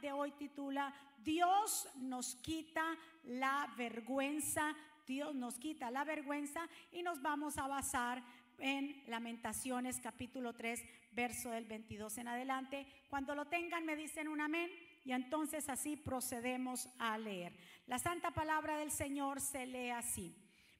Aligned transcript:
de 0.00 0.10
hoy 0.12 0.32
titula 0.32 0.92
Dios 1.18 1.88
nos 1.96 2.34
quita 2.36 2.98
la 3.24 3.72
vergüenza. 3.76 4.74
Dios 5.06 5.34
nos 5.34 5.58
quita 5.58 5.90
la 5.90 6.04
vergüenza 6.04 6.68
y 6.90 7.02
nos 7.02 7.22
vamos 7.22 7.58
a 7.58 7.68
basar 7.68 8.22
en 8.58 9.02
Lamentaciones 9.06 10.00
capítulo 10.00 10.52
3, 10.52 10.84
verso 11.12 11.50
del 11.50 11.64
22 11.64 12.18
en 12.18 12.28
adelante. 12.28 12.86
Cuando 13.08 13.34
lo 13.34 13.46
tengan 13.46 13.86
me 13.86 13.94
dicen 13.94 14.26
un 14.28 14.40
amén 14.40 14.70
y 15.04 15.12
entonces 15.12 15.68
así 15.68 15.96
procedemos 15.96 16.88
a 16.98 17.16
leer. 17.16 17.56
La 17.86 17.98
santa 17.98 18.32
palabra 18.32 18.78
del 18.78 18.90
Señor 18.90 19.40
se 19.40 19.66
lee 19.66 19.90
así. 19.90 20.36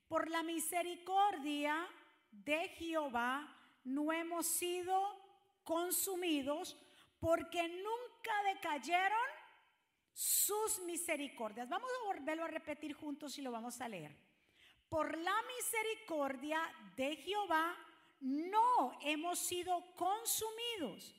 Por 0.09 0.29
la 0.29 0.43
misericordia 0.43 1.87
de 2.33 2.69
Jehová 2.71 3.49
no 3.85 4.13
hemos 4.13 4.47
sido 4.47 5.01
consumidos 5.63 6.77
porque 7.21 7.69
nunca 7.69 8.08
decayeron 8.55 9.19
sus 10.13 10.81
misericordias. 10.81 11.69
Vamos 11.69 11.91
a 11.91 12.07
volverlo 12.07 12.45
a 12.45 12.49
repetir 12.49 12.93
juntos 12.95 13.39
y 13.39 13.43
lo 13.43 13.53
vamos 13.53 13.81
a 13.81 13.89
leer. 13.89 14.17
Por 14.89 15.17
la 15.19 15.35
misericordia 15.57 16.61
de 16.97 17.17
Jehová 17.17 17.77
no 18.21 18.99
hemos 19.03 19.39
sido 19.39 19.95
consumidos, 19.95 21.15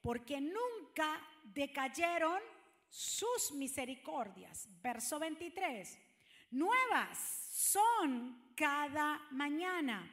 porque 0.00 0.40
nunca 0.40 1.20
decayeron 1.44 2.40
sus 2.88 3.52
misericordias. 3.52 4.66
Verso 4.80 5.18
23. 5.18 5.98
Nuevas 6.50 7.18
son 7.52 8.52
cada 8.56 9.26
mañana. 9.30 10.10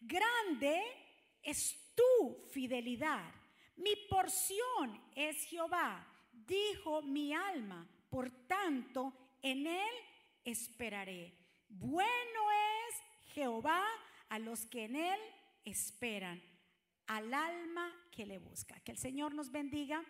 Grande 0.00 0.82
es 1.42 1.94
tu 1.94 2.46
fidelidad. 2.52 3.32
Mi 3.76 3.94
porción 4.08 5.00
es 5.14 5.44
Jehová, 5.44 6.06
dijo 6.32 7.02
mi 7.02 7.32
alma. 7.34 7.86
Por 8.08 8.30
tanto, 8.46 9.12
en 9.42 9.66
él 9.66 9.94
esperaré. 10.44 11.34
Bueno 11.68 12.50
es 12.88 13.32
Jehová 13.34 13.84
a 14.28 14.38
los 14.38 14.66
que 14.66 14.84
en 14.84 14.96
él 14.96 15.20
esperan, 15.64 16.40
al 17.06 17.32
alma 17.34 17.92
que 18.10 18.24
le 18.24 18.38
busca. 18.38 18.80
Que 18.80 18.92
el 18.92 18.98
Señor 18.98 19.34
nos 19.34 19.50
bendiga 19.50 20.02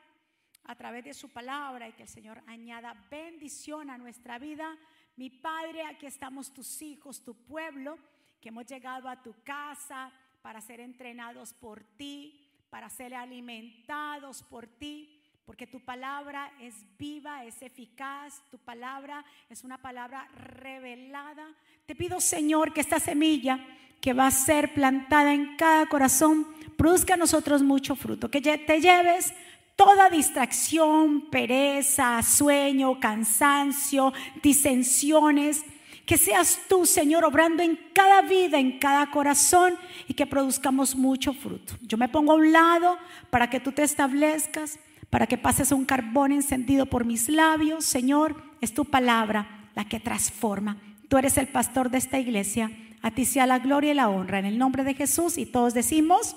a 0.64 0.74
través 0.74 1.04
de 1.04 1.14
su 1.14 1.30
palabra 1.30 1.88
y 1.88 1.92
que 1.92 2.02
el 2.02 2.08
Señor 2.08 2.42
añada 2.46 2.94
bendición 3.10 3.90
a 3.90 3.98
nuestra 3.98 4.38
vida. 4.38 4.76
Mi 5.16 5.30
Padre, 5.30 5.82
aquí 5.82 6.06
estamos 6.06 6.52
tus 6.52 6.82
hijos, 6.82 7.24
tu 7.24 7.34
pueblo, 7.34 7.98
que 8.40 8.50
hemos 8.50 8.66
llegado 8.66 9.08
a 9.08 9.22
tu 9.22 9.34
casa 9.42 10.12
para 10.42 10.60
ser 10.60 10.80
entrenados 10.80 11.52
por 11.54 11.82
ti, 11.96 12.45
para 12.76 12.90
ser 12.90 13.14
alimentados 13.14 14.42
por 14.42 14.66
ti, 14.66 15.08
porque 15.46 15.66
tu 15.66 15.80
palabra 15.80 16.52
es 16.60 16.74
viva, 16.98 17.42
es 17.46 17.62
eficaz, 17.62 18.42
tu 18.50 18.58
palabra 18.58 19.24
es 19.48 19.64
una 19.64 19.78
palabra 19.78 20.28
revelada. 20.34 21.54
Te 21.86 21.94
pido, 21.94 22.20
Señor, 22.20 22.74
que 22.74 22.82
esta 22.82 23.00
semilla 23.00 23.58
que 23.98 24.12
va 24.12 24.26
a 24.26 24.30
ser 24.30 24.74
plantada 24.74 25.32
en 25.32 25.56
cada 25.56 25.86
corazón 25.86 26.46
produzca 26.76 27.14
a 27.14 27.16
nosotros 27.16 27.62
mucho 27.62 27.96
fruto, 27.96 28.30
que 28.30 28.42
te 28.42 28.80
lleves 28.82 29.32
toda 29.74 30.10
distracción, 30.10 31.30
pereza, 31.30 32.22
sueño, 32.22 33.00
cansancio, 33.00 34.12
disensiones, 34.42 35.64
que 36.06 36.16
seas 36.16 36.60
tú, 36.68 36.86
Señor, 36.86 37.24
obrando 37.24 37.64
en 37.64 37.76
cada 37.92 38.22
vida, 38.22 38.58
en 38.58 38.78
cada 38.78 39.10
corazón 39.10 39.74
y 40.06 40.14
que 40.14 40.24
produzcamos 40.24 40.94
mucho 40.94 41.34
fruto. 41.34 41.74
Yo 41.82 41.98
me 41.98 42.08
pongo 42.08 42.32
a 42.32 42.36
un 42.36 42.52
lado 42.52 42.96
para 43.28 43.50
que 43.50 43.58
tú 43.58 43.72
te 43.72 43.82
establezcas, 43.82 44.78
para 45.10 45.26
que 45.26 45.36
pases 45.36 45.72
un 45.72 45.84
carbón 45.84 46.30
encendido 46.30 46.86
por 46.86 47.04
mis 47.04 47.28
labios. 47.28 47.84
Señor, 47.84 48.40
es 48.60 48.72
tu 48.72 48.84
palabra 48.84 49.68
la 49.74 49.84
que 49.84 49.98
transforma. 49.98 50.76
Tú 51.08 51.18
eres 51.18 51.36
el 51.38 51.48
pastor 51.48 51.90
de 51.90 51.98
esta 51.98 52.20
iglesia. 52.20 52.70
A 53.02 53.10
ti 53.10 53.24
sea 53.24 53.46
la 53.46 53.58
gloria 53.58 53.90
y 53.90 53.94
la 53.94 54.08
honra. 54.08 54.38
En 54.38 54.44
el 54.44 54.58
nombre 54.58 54.84
de 54.84 54.94
Jesús 54.94 55.38
y 55.38 55.46
todos 55.46 55.74
decimos 55.74 56.36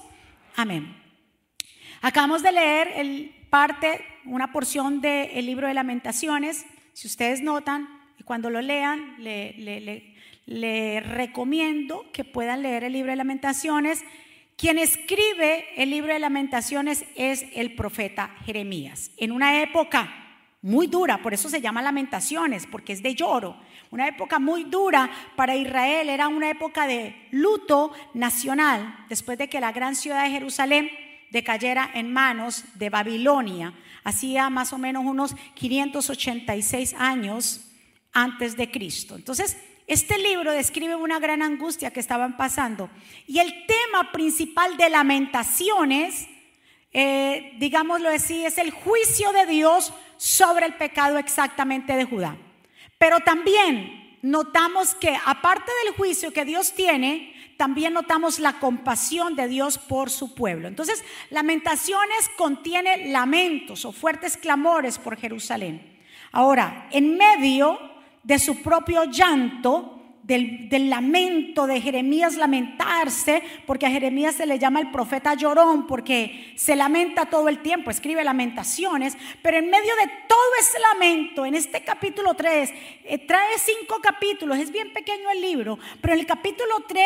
amén. 0.55 0.95
Acabamos 2.01 2.41
de 2.41 2.51
leer 2.51 2.87
el 2.95 3.35
parte, 3.51 4.03
una 4.25 4.51
porción 4.51 4.99
del 5.01 5.45
libro 5.45 5.67
de 5.67 5.73
lamentaciones. 5.75 6.65
Si 6.93 7.07
ustedes 7.07 7.41
notan, 7.41 7.87
cuando 8.29 8.51
lo 8.51 8.61
lean, 8.61 9.15
le, 9.17 10.99
recomiendo 10.99 12.05
que 12.13 12.23
puedan 12.23 12.61
leer 12.61 12.83
el 12.83 12.93
libro 12.93 13.09
de 13.09 13.15
lamentaciones. 13.15 14.03
Quien 14.55 14.77
escribe 14.77 15.65
el 15.75 15.89
libro 15.89 16.13
de 16.13 16.19
lamentaciones 16.19 17.05
es 17.15 17.43
el 17.55 17.73
profeta 17.73 18.29
Jeremías. 18.45 19.09
En 19.17 19.31
una 19.31 19.63
época 19.63 20.13
muy 20.61 20.85
dura, 20.85 21.23
por 21.23 21.33
eso 21.33 21.49
se 21.49 21.59
llama 21.59 21.81
lamentaciones, 21.81 22.67
porque 22.67 22.93
es 22.93 23.01
de 23.01 23.15
lloro. 23.15 23.57
Una 23.89 24.07
época 24.07 24.37
muy 24.37 24.65
dura 24.65 25.09
para 25.35 25.55
Israel, 25.55 26.07
era 26.07 26.27
una 26.27 26.51
época 26.51 26.85
de 26.85 27.15
luto 27.31 27.93
nacional, 28.13 29.07
después 29.09 29.39
de 29.39 29.49
que 29.49 29.59
la 29.59 29.71
gran 29.71 29.95
ciudad 29.95 30.23
de 30.23 30.29
Jerusalén 30.29 30.91
decayera 31.31 31.89
en 31.95 32.13
manos 32.13 32.63
de 32.75 32.91
Babilonia. 32.91 33.73
Hacía 34.03 34.51
más 34.51 34.71
o 34.71 34.77
menos 34.77 35.03
unos 35.03 35.33
586 35.55 36.93
años 36.93 37.65
antes 38.13 38.57
de 38.57 38.71
Cristo. 38.71 39.15
Entonces, 39.15 39.57
este 39.87 40.19
libro 40.19 40.51
describe 40.51 40.95
una 40.95 41.19
gran 41.19 41.41
angustia 41.41 41.91
que 41.91 41.99
estaban 41.99 42.37
pasando. 42.37 42.89
Y 43.25 43.39
el 43.39 43.65
tema 43.65 44.11
principal 44.11 44.77
de 44.77 44.89
lamentaciones, 44.89 46.27
eh, 46.91 47.53
digámoslo 47.57 48.09
así, 48.09 48.45
es 48.45 48.59
el 48.59 48.69
juicio 48.71 49.31
de 49.31 49.47
Dios 49.47 49.91
sobre 50.17 50.67
el 50.67 50.75
pecado 50.75 51.17
exactamente 51.17 51.95
de 51.95 52.05
Judá. 52.05 52.37
Pero 52.99 53.19
también 53.21 54.19
notamos 54.21 54.93
que 54.93 55.17
aparte 55.25 55.71
del 55.83 55.95
juicio 55.95 56.33
que 56.33 56.45
Dios 56.45 56.73
tiene, 56.73 57.33
también 57.57 57.93
notamos 57.93 58.37
la 58.37 58.59
compasión 58.59 59.35
de 59.35 59.47
Dios 59.47 59.77
por 59.77 60.09
su 60.09 60.35
pueblo. 60.35 60.67
Entonces, 60.67 61.03
lamentaciones 61.31 62.29
contiene 62.37 63.09
lamentos 63.11 63.85
o 63.85 63.91
fuertes 63.91 64.37
clamores 64.37 64.97
por 64.99 65.17
Jerusalén. 65.17 65.99
Ahora, 66.31 66.87
en 66.91 67.17
medio 67.17 67.88
de 68.23 68.39
su 68.39 68.61
propio 68.61 69.05
llanto, 69.05 69.98
del, 70.29 70.89
lamento 70.89 71.65
de 71.65 71.81
Jeremías 71.81 72.35
lamentarse, 72.35 73.41
porque 73.65 73.87
a 73.87 73.89
Jeremías 73.89 74.35
se 74.35 74.45
le 74.45 74.59
llama 74.59 74.79
el 74.79 74.91
profeta 74.91 75.33
llorón, 75.33 75.87
porque 75.87 76.53
se 76.55 76.75
lamenta 76.75 77.25
todo 77.25 77.49
el 77.49 77.63
tiempo, 77.63 77.89
escribe 77.89 78.23
lamentaciones, 78.23 79.17
pero 79.41 79.57
en 79.57 79.71
medio 79.71 79.95
de 79.95 80.07
todo 80.27 80.55
ese 80.59 80.77
lamento, 80.79 81.45
en 81.45 81.55
este 81.55 81.83
capítulo 81.83 82.35
3, 82.35 82.71
eh, 83.05 83.17
trae 83.17 83.57
cinco 83.57 83.99
capítulos, 84.01 84.59
es 84.59 84.71
bien 84.71 84.93
pequeño 84.93 85.31
el 85.31 85.41
libro, 85.41 85.79
pero 85.99 86.13
en 86.13 86.19
el 86.19 86.27
capítulo 86.27 86.75
3 86.87 87.03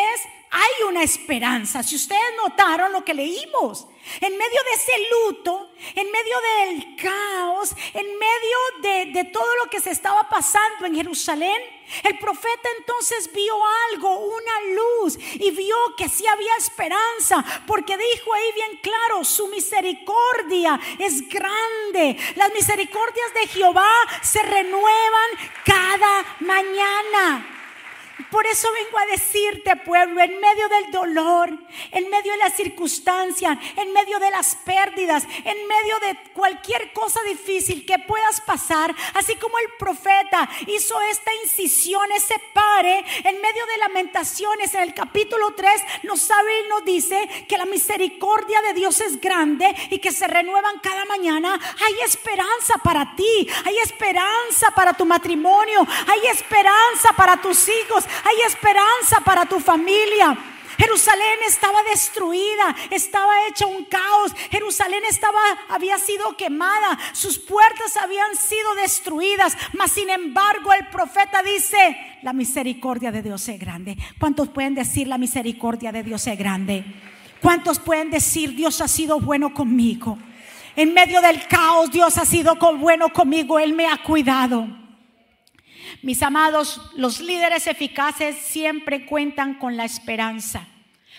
hay 0.50 0.88
una 0.88 1.02
esperanza. 1.02 1.82
Si 1.82 1.96
ustedes 1.96 2.20
notaron 2.44 2.92
lo 2.92 3.04
que 3.04 3.14
leímos, 3.14 3.88
en 4.20 4.32
medio 4.36 4.60
de 4.64 4.74
ese 4.74 4.92
luto, 5.10 5.70
en 5.94 6.06
medio 6.10 6.36
del 6.58 6.96
caos, 6.96 7.74
en 7.94 8.06
medio 8.06 9.12
de, 9.14 9.24
todo 9.32 9.56
lo 9.64 9.70
que 9.70 9.80
se 9.80 9.90
estaba 9.90 10.28
pasando 10.28 10.86
en 10.86 10.94
Jerusalén, 10.94 11.60
el 12.02 12.18
profeta 12.18 12.68
entonces 12.78 13.30
vio 13.32 13.54
algo, 13.90 14.18
una 14.18 14.60
luz, 14.74 15.18
y 15.34 15.50
vio 15.50 15.76
que 15.96 16.08
sí 16.08 16.26
había 16.26 16.56
esperanza, 16.56 17.44
porque 17.66 17.96
dijo 17.96 18.34
ahí 18.34 18.52
bien 18.54 18.80
claro, 18.82 19.24
su 19.24 19.48
misericordia 19.48 20.80
es 20.98 21.28
grande. 21.28 22.16
Las 22.36 22.52
misericordias 22.52 23.34
de 23.34 23.46
Jehová 23.48 23.90
se 24.22 24.42
renuevan 24.42 25.30
cada 25.64 26.36
mañana. 26.40 27.53
Por 28.30 28.46
eso 28.46 28.68
vengo 28.72 28.98
a 28.98 29.06
decirte, 29.06 29.74
pueblo, 29.76 30.20
en 30.20 30.38
medio 30.38 30.68
del 30.68 30.90
dolor, 30.92 31.50
en 31.90 32.08
medio 32.10 32.32
de 32.32 32.38
las 32.38 32.54
circunstancias, 32.54 33.58
en 33.76 33.92
medio 33.92 34.20
de 34.20 34.30
las 34.30 34.54
pérdidas, 34.56 35.24
en 35.44 35.66
medio 35.66 35.98
de 35.98 36.32
cualquier 36.32 36.92
cosa 36.92 37.20
difícil 37.22 37.84
que 37.84 37.98
puedas 37.98 38.40
pasar, 38.40 38.94
así 39.14 39.34
como 39.36 39.58
el 39.58 39.66
profeta 39.78 40.48
hizo 40.66 41.00
esta 41.02 41.32
incisión, 41.42 42.10
ese 42.12 42.40
pare, 42.52 43.04
en 43.24 43.40
medio 43.40 43.66
de 43.66 43.78
lamentaciones, 43.78 44.74
en 44.74 44.82
el 44.82 44.94
capítulo 44.94 45.52
3, 45.54 45.82
nos 46.04 46.20
sabe 46.20 46.60
y 46.64 46.68
nos 46.68 46.84
dice 46.84 47.46
que 47.48 47.58
la 47.58 47.66
misericordia 47.66 48.62
de 48.62 48.74
Dios 48.74 49.00
es 49.00 49.20
grande 49.20 49.74
y 49.90 49.98
que 49.98 50.12
se 50.12 50.28
renuevan 50.28 50.78
cada 50.78 51.04
mañana. 51.04 51.58
Hay 51.84 51.94
esperanza 52.04 52.74
para 52.82 53.16
ti, 53.16 53.48
hay 53.64 53.76
esperanza 53.78 54.70
para 54.72 54.92
tu 54.92 55.04
matrimonio, 55.04 55.84
hay 56.06 56.26
esperanza 56.28 57.12
para 57.16 57.40
tus 57.40 57.68
hijos 57.68 58.03
hay 58.24 58.40
esperanza 58.46 59.20
para 59.24 59.46
tu 59.46 59.60
familia. 59.60 60.36
Jerusalén 60.78 61.38
estaba 61.46 61.82
destruida, 61.84 62.74
estaba 62.90 63.32
hecha 63.48 63.66
un 63.66 63.84
caos. 63.84 64.32
Jerusalén 64.50 65.02
estaba 65.08 65.40
había 65.68 65.98
sido 65.98 66.36
quemada, 66.36 66.98
sus 67.12 67.38
puertas 67.38 67.96
habían 67.96 68.34
sido 68.36 68.74
destruidas, 68.74 69.56
mas 69.72 69.92
sin 69.92 70.10
embargo 70.10 70.72
el 70.72 70.86
profeta 70.88 71.42
dice, 71.42 71.96
la 72.22 72.32
misericordia 72.32 73.12
de 73.12 73.22
Dios 73.22 73.48
es 73.48 73.58
grande. 73.58 73.96
¿Cuántos 74.18 74.48
pueden 74.48 74.74
decir 74.74 75.06
la 75.06 75.18
misericordia 75.18 75.92
de 75.92 76.02
Dios 76.02 76.26
es 76.26 76.38
grande? 76.38 76.84
¿Cuántos 77.40 77.78
pueden 77.78 78.10
decir 78.10 78.54
Dios 78.54 78.80
ha 78.80 78.88
sido 78.88 79.20
bueno 79.20 79.52
conmigo? 79.52 80.18
En 80.76 80.92
medio 80.92 81.20
del 81.20 81.46
caos, 81.46 81.90
Dios 81.92 82.18
ha 82.18 82.24
sido 82.24 82.56
bueno 82.56 83.10
conmigo, 83.10 83.58
Él 83.58 83.74
me 83.74 83.86
ha 83.86 83.98
cuidado. 84.02 84.83
Mis 86.04 86.22
amados, 86.22 86.82
los 86.96 87.18
líderes 87.18 87.66
eficaces 87.66 88.36
siempre 88.36 89.06
cuentan 89.06 89.54
con 89.54 89.78
la 89.78 89.86
esperanza. 89.86 90.68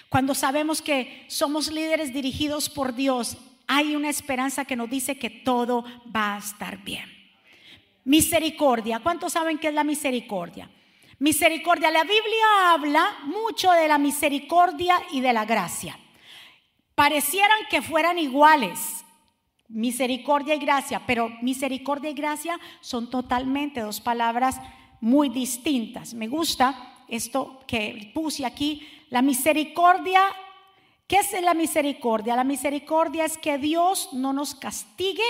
Cuando 0.09 0.35
sabemos 0.35 0.79
que 0.79 1.25
somos 1.27 1.71
líderes 1.71 2.13
dirigidos 2.13 2.69
por 2.69 2.93
Dios, 2.93 3.35
hay 3.65 3.95
una 3.95 4.11
esperanza 4.11 4.63
que 4.63 4.75
nos 4.75 4.87
dice 4.87 5.17
que 5.17 5.31
todo 5.31 5.83
va 6.15 6.35
a 6.35 6.37
estar 6.37 6.77
bien. 6.83 7.11
Misericordia. 8.03 8.99
¿Cuántos 8.99 9.33
saben 9.33 9.57
qué 9.57 9.69
es 9.69 9.73
la 9.73 9.83
misericordia? 9.83 10.69
Misericordia. 11.17 11.89
La 11.89 12.03
Biblia 12.03 12.73
habla 12.73 13.17
mucho 13.23 13.71
de 13.71 13.87
la 13.87 13.97
misericordia 13.97 15.01
y 15.11 15.19
de 15.19 15.33
la 15.33 15.45
gracia. 15.45 15.97
Parecieran 16.93 17.57
que 17.71 17.81
fueran 17.81 18.19
iguales, 18.19 19.03
misericordia 19.67 20.55
y 20.55 20.59
gracia, 20.59 21.01
pero 21.05 21.29
misericordia 21.41 22.09
y 22.09 22.13
gracia 22.13 22.59
son 22.81 23.09
totalmente 23.09 23.81
dos 23.81 23.99
palabras 23.99 24.59
muy 25.01 25.29
distintas. 25.29 26.13
Me 26.13 26.27
gusta 26.27 27.03
esto 27.07 27.59
que 27.67 28.11
puse 28.13 28.45
aquí. 28.45 28.87
La 29.09 29.21
misericordia, 29.21 30.21
¿qué 31.07 31.17
es 31.17 31.41
la 31.41 31.53
misericordia? 31.53 32.35
La 32.35 32.43
misericordia 32.43 33.25
es 33.25 33.37
que 33.37 33.57
Dios 33.57 34.09
no 34.13 34.33
nos 34.33 34.55
castigue 34.55 35.23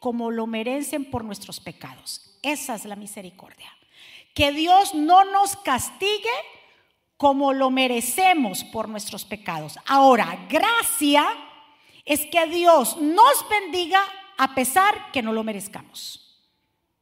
como 0.00 0.30
lo 0.30 0.46
merecen 0.46 1.04
por 1.10 1.24
nuestros 1.24 1.60
pecados. 1.60 2.38
Esa 2.42 2.74
es 2.74 2.84
la 2.84 2.96
misericordia. 2.96 3.70
Que 4.34 4.52
Dios 4.52 4.94
no 4.94 5.24
nos 5.24 5.56
castigue 5.56 6.28
como 7.16 7.52
lo 7.52 7.70
merecemos 7.70 8.62
por 8.64 8.88
nuestros 8.88 9.24
pecados. 9.24 9.78
Ahora, 9.86 10.46
gracia 10.48 11.26
es 12.06 12.24
que 12.26 12.46
Dios 12.46 12.96
nos 12.96 13.48
bendiga 13.50 14.00
a 14.38 14.54
pesar 14.54 15.10
que 15.12 15.22
no 15.22 15.32
lo 15.32 15.42
merezcamos. 15.42 16.22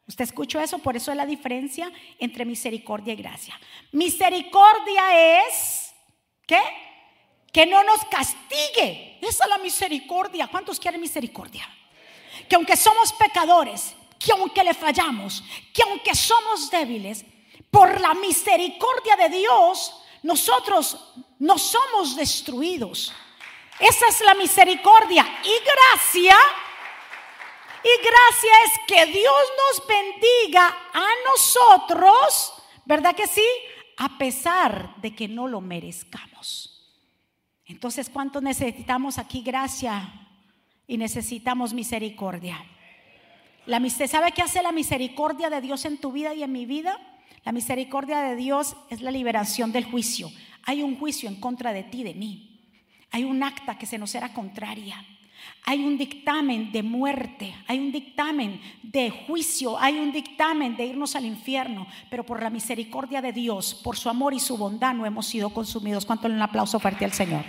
¿Usted 0.06 0.24
escuchó 0.24 0.60
eso? 0.60 0.78
Por 0.78 0.96
eso 0.96 1.10
es 1.10 1.16
la 1.16 1.26
diferencia 1.26 1.90
entre 2.18 2.44
misericordia 2.44 3.12
y 3.12 3.16
gracia. 3.16 3.58
Misericordia 3.92 5.42
es, 5.46 5.94
¿qué? 6.46 6.60
Que 7.52 7.66
no 7.66 7.82
nos 7.84 8.04
castigue. 8.06 9.18
Esa 9.20 9.44
es 9.44 9.50
la 9.50 9.58
misericordia. 9.58 10.48
¿Cuántos 10.48 10.80
quieren 10.80 11.00
misericordia? 11.00 11.68
Que 12.48 12.56
aunque 12.56 12.76
somos 12.76 13.12
pecadores, 13.12 13.94
que 14.18 14.32
aunque 14.32 14.64
le 14.64 14.74
fallamos, 14.74 15.42
que 15.72 15.82
aunque 15.82 16.14
somos 16.14 16.70
débiles, 16.70 17.24
por 17.70 18.00
la 18.00 18.14
misericordia 18.14 19.16
de 19.16 19.28
Dios, 19.30 19.94
nosotros 20.22 20.98
no 21.38 21.58
somos 21.58 22.16
destruidos. 22.16 23.12
Esa 23.78 24.08
es 24.08 24.20
la 24.20 24.34
misericordia. 24.34 25.26
Y 25.42 25.52
gracia, 25.64 26.36
y 27.82 28.02
gracia 28.02 28.52
es 28.66 28.72
que 28.86 29.12
Dios 29.12 29.42
nos 29.58 29.86
bendiga 29.86 30.68
a 30.92 31.06
nosotros, 31.30 32.54
¿verdad 32.84 33.14
que 33.14 33.26
sí? 33.26 33.44
A 33.98 34.16
pesar 34.16 34.96
de 34.96 35.14
que 35.14 35.28
no 35.28 35.48
lo 35.48 35.60
merezcamos. 35.60 36.70
Entonces, 37.66 38.10
¿cuánto 38.10 38.40
necesitamos 38.40 39.18
aquí 39.18 39.42
gracia 39.42 40.28
y 40.86 40.96
necesitamos 40.96 41.72
misericordia? 41.72 42.64
La, 43.66 43.80
¿Sabe 43.88 44.32
qué 44.32 44.42
hace 44.42 44.62
la 44.62 44.72
misericordia 44.72 45.48
de 45.48 45.60
Dios 45.60 45.84
en 45.84 45.98
tu 45.98 46.12
vida 46.12 46.34
y 46.34 46.42
en 46.42 46.52
mi 46.52 46.66
vida? 46.66 46.98
La 47.44 47.52
misericordia 47.52 48.20
de 48.20 48.36
Dios 48.36 48.76
es 48.90 49.00
la 49.00 49.10
liberación 49.10 49.72
del 49.72 49.84
juicio. 49.84 50.30
Hay 50.62 50.82
un 50.82 50.98
juicio 50.98 51.28
en 51.28 51.40
contra 51.40 51.72
de 51.72 51.82
ti, 51.82 52.02
de 52.02 52.14
mí. 52.14 52.53
Hay 53.14 53.22
un 53.22 53.44
acta 53.44 53.78
que 53.78 53.86
se 53.86 53.96
nos 53.96 54.12
era 54.16 54.32
contraria. 54.32 55.04
Hay 55.66 55.84
un 55.84 55.96
dictamen 55.96 56.72
de 56.72 56.82
muerte, 56.82 57.54
hay 57.68 57.78
un 57.78 57.92
dictamen 57.92 58.60
de 58.82 59.08
juicio, 59.08 59.78
hay 59.78 60.00
un 60.00 60.10
dictamen 60.10 60.76
de 60.76 60.86
irnos 60.86 61.14
al 61.14 61.24
infierno, 61.24 61.86
pero 62.10 62.26
por 62.26 62.42
la 62.42 62.50
misericordia 62.50 63.22
de 63.22 63.32
Dios, 63.32 63.72
por 63.72 63.96
su 63.96 64.08
amor 64.08 64.34
y 64.34 64.40
su 64.40 64.56
bondad 64.56 64.94
no 64.94 65.06
hemos 65.06 65.26
sido 65.26 65.50
consumidos. 65.50 66.04
¿Cuánto 66.04 66.26
un 66.26 66.42
aplauso 66.42 66.80
fuerte 66.80 67.04
al 67.04 67.12
Señor? 67.12 67.44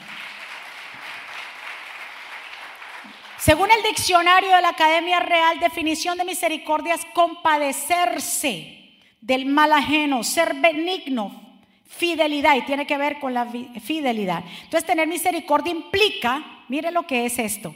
Según 3.39 3.71
el 3.71 3.81
diccionario 3.81 4.55
de 4.55 4.61
la 4.61 4.69
Academia 4.69 5.19
Real, 5.19 5.59
definición 5.59 6.15
de 6.19 6.25
misericordia 6.25 6.93
es 6.93 7.05
compadecerse 7.05 8.99
del 9.19 9.47
mal 9.47 9.73
ajeno, 9.73 10.23
ser 10.23 10.53
benigno, 10.53 11.44
fidelidad, 11.85 12.55
y 12.55 12.61
tiene 12.63 12.85
que 12.85 12.97
ver 12.97 13.19
con 13.19 13.33
la 13.33 13.45
fidelidad. 13.45 14.43
Entonces, 14.63 14.85
tener 14.85 15.07
misericordia 15.07 15.71
implica, 15.71 16.63
mire 16.67 16.91
lo 16.91 17.07
que 17.07 17.25
es 17.25 17.39
esto. 17.39 17.75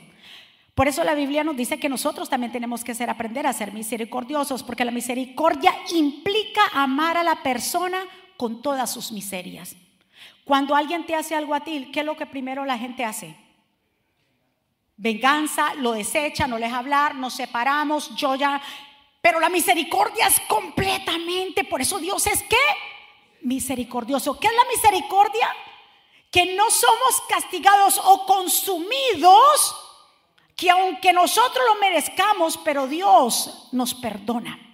Por 0.75 0.87
eso 0.87 1.03
la 1.03 1.13
Biblia 1.13 1.43
nos 1.43 1.57
dice 1.57 1.79
que 1.79 1.89
nosotros 1.89 2.29
también 2.29 2.51
tenemos 2.51 2.83
que 2.83 2.95
ser 2.95 3.09
aprender 3.09 3.45
a 3.45 3.53
ser 3.53 3.73
misericordiosos, 3.73 4.63
porque 4.63 4.85
la 4.85 4.91
misericordia 4.91 5.73
implica 5.93 6.61
amar 6.73 7.17
a 7.17 7.23
la 7.23 7.43
persona 7.43 8.03
con 8.37 8.61
todas 8.61 8.91
sus 8.91 9.11
miserias. 9.11 9.75
Cuando 10.45 10.75
alguien 10.75 11.05
te 11.05 11.15
hace 11.15 11.35
algo 11.35 11.53
a 11.53 11.63
ti, 11.63 11.89
¿qué 11.91 11.99
es 11.99 12.05
lo 12.05 12.15
que 12.15 12.25
primero 12.25 12.65
la 12.65 12.77
gente 12.77 13.03
hace? 13.03 13.35
Venganza, 14.95 15.73
lo 15.75 15.91
desecha, 15.91 16.47
no 16.47 16.57
les 16.57 16.73
hablar, 16.73 17.15
nos 17.15 17.33
separamos, 17.33 18.15
yo 18.15 18.35
ya 18.35 18.61
pero 19.21 19.39
la 19.39 19.49
misericordia 19.49 20.27
es 20.27 20.39
completamente, 20.41 21.63
por 21.63 21.81
eso 21.81 21.99
Dios 21.99 22.25
es 22.27 22.41
qué? 22.43 22.55
Misericordioso. 23.41 24.39
¿Qué 24.39 24.47
es 24.47 24.53
la 24.53 24.65
misericordia? 24.69 25.47
Que 26.31 26.55
no 26.55 26.69
somos 26.69 27.21
castigados 27.27 27.99
o 28.03 28.25
consumidos, 28.25 29.75
que 30.55 30.69
aunque 30.69 31.13
nosotros 31.13 31.63
lo 31.67 31.79
merezcamos, 31.79 32.57
pero 32.57 32.87
Dios 32.87 33.69
nos 33.71 33.93
perdona. 33.95 34.68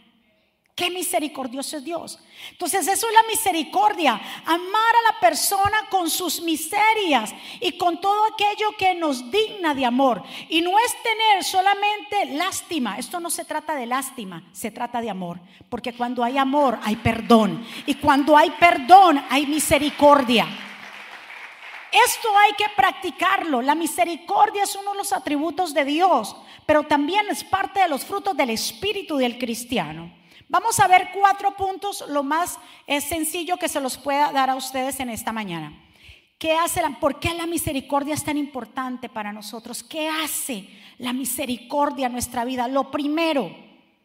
Qué 0.75 0.92
misericordioso 0.92 1.77
es 1.77 1.86
Dios. 1.86 2.19
Entonces 2.51 2.86
eso 2.86 3.07
es 3.07 3.13
la 3.13 3.30
misericordia, 3.30 4.19
amar 4.45 4.95
a 4.95 5.13
la 5.13 5.19
persona 5.22 5.88
con 5.89 6.10
sus 6.10 6.42
miserias 6.42 7.33
y 7.62 7.77
con 7.77 8.01
todo 8.01 8.25
aquello 8.25 8.75
que 8.77 8.94
nos 8.94 9.31
digna 9.31 9.74
de 9.74 9.86
amor. 9.86 10.22
Y 10.50 10.60
no 10.60 10.77
es 10.77 11.01
tener 11.01 11.45
solamente 11.45 12.25
lástima, 12.36 12.98
esto 12.98 13.22
no 13.22 13.30
se 13.30 13.45
trata 13.45 13.74
de 13.74 13.86
lástima, 13.86 14.44
se 14.51 14.69
trata 14.69 15.00
de 15.00 15.10
amor. 15.10 15.39
Porque 15.69 15.94
cuando 15.94 16.25
hay 16.25 16.38
amor 16.38 16.78
hay 16.83 16.98
perdón 16.98 17.66
y 17.86 17.94
cuando 17.95 18.36
hay 18.36 18.50
perdón 18.60 19.24
hay 19.30 19.48
misericordia. 19.48 20.45
Esto 22.06 22.28
hay 22.38 22.51
que 22.57 22.66
practicarlo. 22.75 23.62
La 23.62 23.75
misericordia 23.75 24.63
es 24.63 24.75
uno 24.75 24.92
de 24.92 24.98
los 24.98 25.13
atributos 25.13 25.74
de 25.74 25.86
Dios, 25.86 26.36
pero 26.66 26.83
también 26.83 27.28
es 27.30 27.45
parte 27.45 27.80
de 27.80 27.88
los 27.88 28.04
frutos 28.04 28.36
del 28.36 28.50
espíritu 28.50 29.16
del 29.16 29.38
cristiano. 29.38 30.25
Vamos 30.47 30.80
a 30.80 30.87
ver 30.87 31.09
cuatro 31.14 31.56
puntos, 31.56 32.04
lo 32.07 32.23
más 32.23 32.59
eh, 32.85 33.02
sencillo 33.02 33.57
que 33.57 33.68
se 33.68 33.80
los 33.80 33.97
pueda 33.97 34.31
dar 34.31 34.49
a 34.49 34.56
ustedes 34.56 34.99
en 34.99 35.09
esta 35.09 35.31
mañana. 35.31 35.73
¿Qué 36.37 36.54
hace 36.54 36.81
la, 36.81 36.99
¿Por 36.99 37.19
qué 37.19 37.33
la 37.33 37.47
misericordia 37.47 38.14
es 38.14 38.23
tan 38.23 38.37
importante 38.37 39.09
para 39.09 39.33
nosotros? 39.33 39.81
¿Qué 39.81 40.07
hace 40.07 40.68
la 40.99 41.14
misericordia 41.14 42.07
en 42.07 42.11
nuestra 42.11 42.45
vida? 42.45 42.68
Lo 42.68 42.92
primero, 42.92 43.56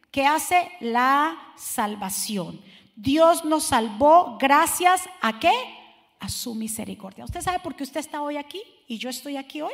¿qué 0.09 0.25
hace 0.25 0.71
la 0.79 1.37
salvación? 1.57 2.59
Dios 2.95 3.45
nos 3.45 3.65
salvó 3.65 4.37
gracias 4.39 5.07
a 5.21 5.39
qué? 5.39 5.53
A 6.19 6.29
su 6.29 6.55
misericordia. 6.55 7.25
¿Usted 7.25 7.41
sabe 7.41 7.59
por 7.59 7.75
qué 7.75 7.83
usted 7.83 7.99
está 7.99 8.21
hoy 8.21 8.37
aquí 8.37 8.63
y 8.87 8.97
yo 8.97 9.09
estoy 9.09 9.37
aquí 9.37 9.61
hoy? 9.61 9.73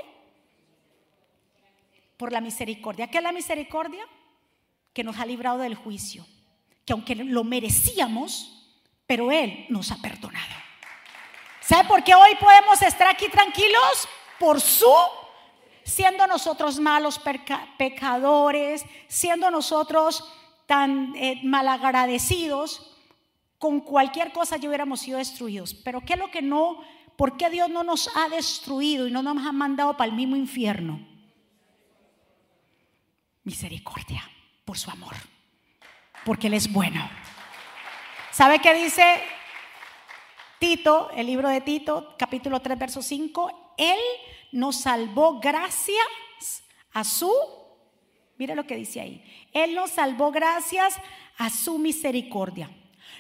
Por 2.17 2.33
la 2.33 2.41
misericordia. 2.41 3.07
¿Qué 3.07 3.19
es 3.19 3.23
la 3.23 3.31
misericordia? 3.31 4.03
Que 4.93 5.03
nos 5.03 5.17
ha 5.17 5.25
librado 5.25 5.59
del 5.59 5.75
juicio 5.75 6.25
que 6.87 6.93
aunque 6.93 7.15
lo 7.15 7.43
merecíamos, 7.43 8.65
pero 9.05 9.29
Él 9.29 9.65
nos 9.67 9.91
ha 9.91 9.97
perdonado. 9.97 10.55
¿Sabe 11.59 11.85
por 11.85 12.01
qué 12.01 12.15
hoy 12.15 12.33
podemos 12.39 12.81
estar 12.81 13.07
aquí 13.07 13.27
tranquilos? 13.27 14.07
Por 14.39 14.61
su, 14.61 14.89
siendo 15.83 16.25
nosotros 16.27 16.79
malos 16.79 17.19
pecadores, 17.77 18.85
siendo 19.09 19.51
nosotros 19.51 20.33
tan 20.65 21.13
eh, 21.17 21.41
malagradecidos, 21.43 22.95
con 23.57 23.81
cualquier 23.81 24.31
cosa 24.31 24.55
ya 24.55 24.69
hubiéramos 24.69 25.01
sido 25.01 25.17
destruidos. 25.17 25.73
Pero 25.73 25.99
¿qué 25.99 26.13
es 26.13 26.19
lo 26.19 26.31
que 26.31 26.41
no, 26.41 26.81
por 27.17 27.35
qué 27.35 27.49
Dios 27.49 27.69
no 27.69 27.83
nos 27.83 28.09
ha 28.15 28.29
destruido 28.29 29.07
y 29.07 29.11
no 29.11 29.21
nos 29.21 29.45
ha 29.45 29.51
mandado 29.51 29.97
para 29.97 30.09
el 30.09 30.15
mismo 30.15 30.37
infierno? 30.37 31.05
Misericordia, 33.43 34.23
por 34.63 34.77
su 34.77 34.89
amor 34.89 35.15
porque 36.27 36.47
Él 36.47 36.55
es 36.55 36.73
bueno. 36.73 37.09
¿Sabe 38.31 38.59
qué 38.59 38.73
dice 38.73 39.23
Tito, 40.59 41.09
el 41.15 41.25
libro 41.25 41.47
de 41.47 41.61
Tito, 41.61 42.15
capítulo 42.19 42.59
3, 42.59 42.77
verso 42.77 43.01
5? 43.01 43.75
Él 43.77 43.97
nos 44.51 44.81
salvó 44.81 45.39
gracias 45.39 46.05
a 46.91 47.05
su, 47.05 47.31
mire 48.37 48.55
lo 48.55 48.67
que 48.67 48.75
dice 48.75 48.99
ahí, 48.99 49.23
Él 49.53 49.73
nos 49.73 49.91
salvó 49.91 50.29
gracias 50.31 50.97
a 51.37 51.49
su 51.49 51.77
misericordia. 51.77 52.69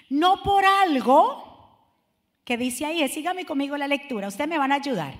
No 0.09 0.43
por 0.43 0.65
algo 0.65 1.95
que 2.43 2.57
dice 2.57 2.85
ahí, 2.85 3.07
sígame 3.07 3.45
conmigo 3.45 3.77
la 3.77 3.87
lectura, 3.87 4.27
ustedes 4.27 4.49
me 4.49 4.57
van 4.57 4.73
a 4.73 4.75
ayudar. 4.75 5.13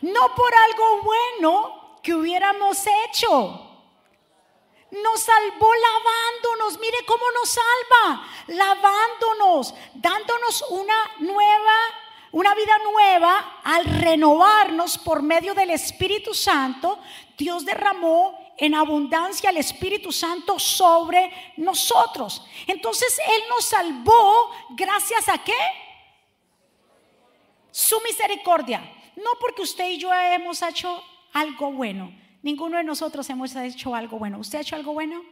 No 0.00 0.34
por 0.34 0.52
algo 0.54 1.02
bueno 1.02 2.00
que 2.02 2.14
hubiéramos 2.14 2.82
hecho? 3.04 3.73
Nos 5.02 5.20
salvó 5.20 5.68
lavándonos. 5.74 6.78
Mire 6.78 6.98
cómo 7.06 7.24
nos 7.32 7.50
salva. 7.50 8.28
Lavándonos, 8.46 9.74
dándonos 9.94 10.64
una 10.70 10.94
nueva, 11.18 11.76
una 12.32 12.54
vida 12.54 12.78
nueva 12.78 13.60
al 13.64 13.84
renovarnos 13.84 14.98
por 14.98 15.22
medio 15.22 15.54
del 15.54 15.70
Espíritu 15.70 16.32
Santo. 16.32 17.00
Dios 17.36 17.64
derramó 17.64 18.38
en 18.56 18.74
abundancia 18.74 19.50
el 19.50 19.56
Espíritu 19.56 20.12
Santo 20.12 20.58
sobre 20.58 21.54
nosotros. 21.56 22.44
Entonces 22.66 23.18
Él 23.18 23.42
nos 23.48 23.64
salvó 23.64 24.50
gracias 24.70 25.28
a 25.28 25.38
qué? 25.38 25.58
Su 27.72 28.00
misericordia. 28.02 28.80
No 29.16 29.30
porque 29.40 29.62
usted 29.62 29.88
y 29.88 29.98
yo 29.98 30.12
hemos 30.12 30.62
hecho 30.62 31.02
algo 31.32 31.72
bueno. 31.72 32.23
Ninguno 32.44 32.76
de 32.76 32.84
nosotros 32.84 33.28
hemos 33.30 33.56
hecho 33.56 33.94
algo 33.94 34.18
bueno. 34.18 34.38
¿Usted 34.38 34.58
ha 34.58 34.60
hecho 34.60 34.76
algo 34.76 34.92
bueno? 34.92 35.24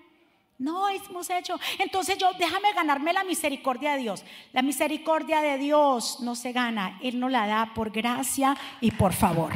No 0.57 0.89
hemos 0.89 1.29
hecho. 1.29 1.61
Entonces 1.79 2.17
yo, 2.17 2.33
déjame 2.39 2.73
ganarme 2.73 3.13
la 3.13 3.23
misericordia 3.23 3.93
de 3.93 3.99
Dios. 3.99 4.25
La 4.55 4.63
misericordia 4.63 5.43
de 5.43 5.59
Dios 5.59 6.21
no 6.21 6.35
se 6.35 6.53
gana. 6.53 6.99
Él 7.03 7.21
no 7.21 7.29
la 7.29 7.47
da 7.47 7.75
por 7.75 7.91
gracia 7.91 8.57
y 8.81 8.93
por 8.93 9.13
favor. 9.13 9.53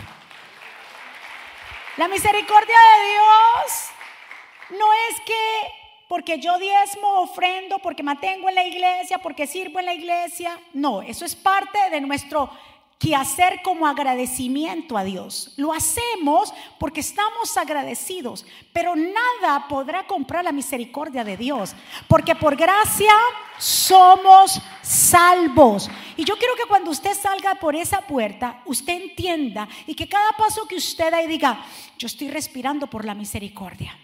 La 1.97 2.09
misericordia 2.09 2.77
de 2.77 3.11
Dios 3.11 4.79
no 4.79 4.93
es 5.09 5.21
que 5.23 5.71
porque 6.09 6.39
yo 6.39 6.59
diezmo, 6.59 7.23
ofrendo, 7.23 7.79
porque 7.79 8.03
mantengo 8.03 8.51
en 8.51 8.55
la 8.55 8.67
iglesia, 8.67 9.17
porque 9.17 9.47
sirvo 9.47 9.79
en 9.79 9.87
la 9.87 9.95
iglesia. 9.95 10.61
No, 10.75 11.01
eso 11.01 11.25
es 11.25 11.35
parte 11.35 11.79
de 11.91 12.03
nuestro 12.03 12.51
que 12.99 13.15
hacer 13.15 13.61
como 13.63 13.87
agradecimiento 13.87 14.97
a 14.97 15.05
Dios. 15.05 15.53
Lo 15.57 15.73
hacemos 15.73 16.53
porque 16.79 17.01
estamos 17.01 17.57
agradecidos, 17.57 18.47
pero 18.73 18.95
nada 18.97 19.69
podrá 19.69 20.07
comprar 20.07 20.45
la 20.45 20.53
misericordia 20.53 21.23
de 21.23 21.37
Dios, 21.37 21.75
porque 22.09 22.35
por 22.35 22.57
gracia 22.57 23.13
somos 23.59 24.61
salvos. 24.83 25.91
Y 26.17 26.25
yo 26.25 26.39
quiero 26.39 26.55
que 26.57 26.67
cuando 26.67 26.91
usted 26.91 27.15
salga 27.15 27.57
por 27.57 27.77
esa 27.77 28.01
puerta, 28.01 28.63
usted 28.65 28.95
entienda 28.95 29.69
y 29.87 29.95
que 29.95 30.09
cada 30.09 30.33
paso 30.33 30.67
que 30.67 30.77
usted 30.77 31.11
da 31.11 31.23
y 31.23 31.27
diga, 31.27 31.65
yo 31.99 32.07
estoy 32.07 32.29
respirando 32.29 32.87
por 32.87 33.05
la 33.05 33.15
misericordia. 33.15 33.95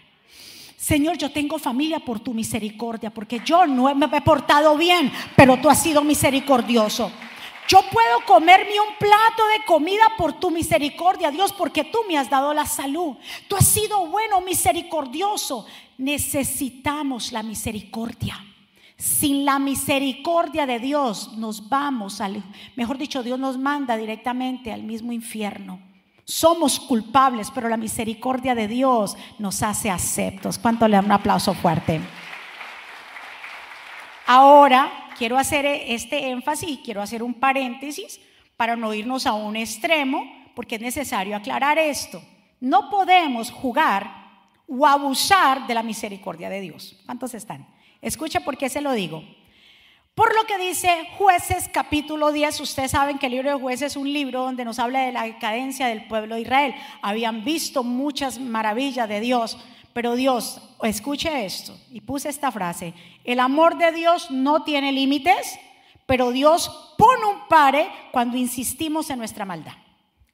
Señor, 0.77 1.17
yo 1.17 1.31
tengo 1.31 1.57
familia 1.57 1.99
por 1.99 2.19
tu 2.19 2.33
misericordia, 2.33 3.09
porque 3.09 3.39
yo 3.43 3.65
no 3.65 3.95
me 3.95 4.05
he 4.05 4.21
portado 4.21 4.77
bien, 4.77 5.11
pero 5.35 5.57
tú 5.57 5.69
has 5.69 5.81
sido 5.81 6.03
misericordioso. 6.03 7.09
Yo 7.67 7.81
puedo 7.91 8.21
comerme 8.25 8.79
un 8.79 8.95
plato 8.97 9.47
de 9.57 9.65
comida 9.65 10.03
por 10.17 10.33
tu 10.33 10.51
misericordia, 10.51 11.31
Dios, 11.31 11.53
porque 11.53 11.83
tú 11.83 11.99
me 12.07 12.17
has 12.17 12.29
dado 12.29 12.53
la 12.53 12.65
salud. 12.65 13.15
Tú 13.47 13.55
has 13.55 13.67
sido 13.67 14.05
bueno, 14.07 14.41
misericordioso. 14.41 15.65
Necesitamos 15.97 17.31
la 17.31 17.41
misericordia. 17.41 18.43
Sin 18.97 19.45
la 19.45 19.59
misericordia 19.59 20.65
de 20.65 20.79
Dios 20.79 21.33
nos 21.37 21.67
vamos 21.67 22.21
al, 22.21 22.43
mejor 22.75 22.97
dicho, 22.97 23.23
Dios 23.23 23.39
nos 23.39 23.57
manda 23.57 23.97
directamente 23.97 24.71
al 24.71 24.83
mismo 24.83 25.11
infierno. 25.11 25.79
Somos 26.25 26.79
culpables, 26.79 27.51
pero 27.53 27.67
la 27.67 27.75
misericordia 27.75 28.55
de 28.55 28.67
Dios 28.67 29.17
nos 29.39 29.61
hace 29.61 29.89
aceptos. 29.89 30.57
¿Cuánto 30.57 30.87
le 30.87 30.95
dan 30.95 31.05
un 31.05 31.11
aplauso 31.11 31.53
fuerte? 31.53 31.99
Ahora 34.25 35.02
quiero 35.17 35.37
hacer 35.37 35.65
este 35.65 36.29
énfasis 36.29 36.69
y 36.69 36.77
quiero 36.77 37.01
hacer 37.01 37.23
un 37.23 37.33
paréntesis 37.33 38.19
para 38.57 38.75
no 38.75 38.93
irnos 38.93 39.25
a 39.25 39.33
un 39.33 39.55
extremo, 39.55 40.23
porque 40.55 40.75
es 40.75 40.81
necesario 40.81 41.35
aclarar 41.35 41.77
esto. 41.79 42.21
No 42.59 42.89
podemos 42.89 43.51
jugar 43.51 44.23
o 44.67 44.85
abusar 44.87 45.67
de 45.67 45.73
la 45.73 45.83
misericordia 45.83 46.49
de 46.49 46.61
Dios. 46.61 46.95
¿Cuántos 47.05 47.33
están? 47.33 47.67
Escucha 48.01 48.39
por 48.41 48.57
qué 48.57 48.69
se 48.69 48.81
lo 48.81 48.93
digo. 48.93 49.23
Por 50.15 50.35
lo 50.35 50.45
que 50.45 50.59
dice 50.59 51.07
jueces 51.17 51.67
capítulo 51.73 52.31
10, 52.31 52.59
ustedes 52.59 52.91
saben 52.91 53.17
que 53.17 53.25
el 53.25 53.31
libro 53.31 53.49
de 53.49 53.59
jueces 53.59 53.93
es 53.93 53.95
un 53.97 54.13
libro 54.13 54.43
donde 54.43 54.63
nos 54.63 54.77
habla 54.77 55.01
de 55.01 55.11
la 55.11 55.23
decadencia 55.23 55.87
del 55.87 56.07
pueblo 56.07 56.35
de 56.35 56.41
Israel. 56.41 56.75
Habían 57.01 57.43
visto 57.43 57.83
muchas 57.83 58.39
maravillas 58.39 59.09
de 59.09 59.19
Dios, 59.19 59.57
pero 59.93 60.15
Dios, 60.15 60.59
escuche 60.81 61.45
esto, 61.45 61.77
y 61.91 62.01
puse 62.01 62.29
esta 62.29 62.51
frase, 62.51 62.93
el 63.23 63.39
amor 63.39 63.77
de 63.77 63.91
Dios 63.91 64.31
no 64.31 64.63
tiene 64.63 64.91
límites, 64.91 65.59
pero 66.05 66.31
Dios 66.31 66.95
pone 66.97 67.25
un 67.25 67.47
pare 67.47 67.89
cuando 68.11 68.37
insistimos 68.37 69.09
en 69.09 69.19
nuestra 69.19 69.45
maldad. 69.45 69.73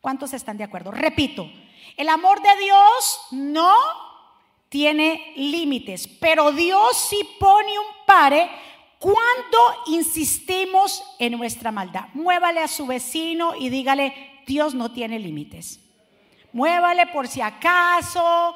¿Cuántos 0.01 0.33
están 0.33 0.57
de 0.57 0.63
acuerdo? 0.63 0.91
Repito, 0.91 1.49
el 1.97 2.09
amor 2.09 2.41
de 2.41 2.63
Dios 2.63 3.19
no 3.31 3.73
tiene 4.69 5.33
límites, 5.35 6.07
pero 6.07 6.51
Dios 6.51 6.95
sí 7.09 7.19
pone 7.39 7.77
un 7.77 8.05
pare 8.05 8.49
cuando 8.99 9.57
insistimos 9.87 11.03
en 11.19 11.37
nuestra 11.37 11.71
maldad. 11.71 12.05
Muévale 12.13 12.61
a 12.61 12.67
su 12.67 12.85
vecino 12.85 13.55
y 13.55 13.69
dígale, 13.69 14.41
Dios 14.45 14.73
no 14.73 14.91
tiene 14.91 15.19
límites. 15.19 15.79
Muévale 16.51 17.07
por 17.07 17.27
si 17.27 17.41
acaso, 17.41 18.55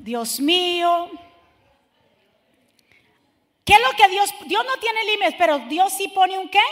Dios 0.00 0.40
mío. 0.40 1.10
¿Qué 3.64 3.74
es 3.74 3.80
lo 3.80 3.90
que 3.96 4.08
Dios, 4.08 4.30
Dios 4.46 4.64
no 4.66 4.76
tiene 4.78 5.04
límites, 5.04 5.34
pero 5.38 5.58
Dios 5.60 5.92
sí 5.92 6.08
pone 6.08 6.38
un 6.38 6.48
qué? 6.48 6.62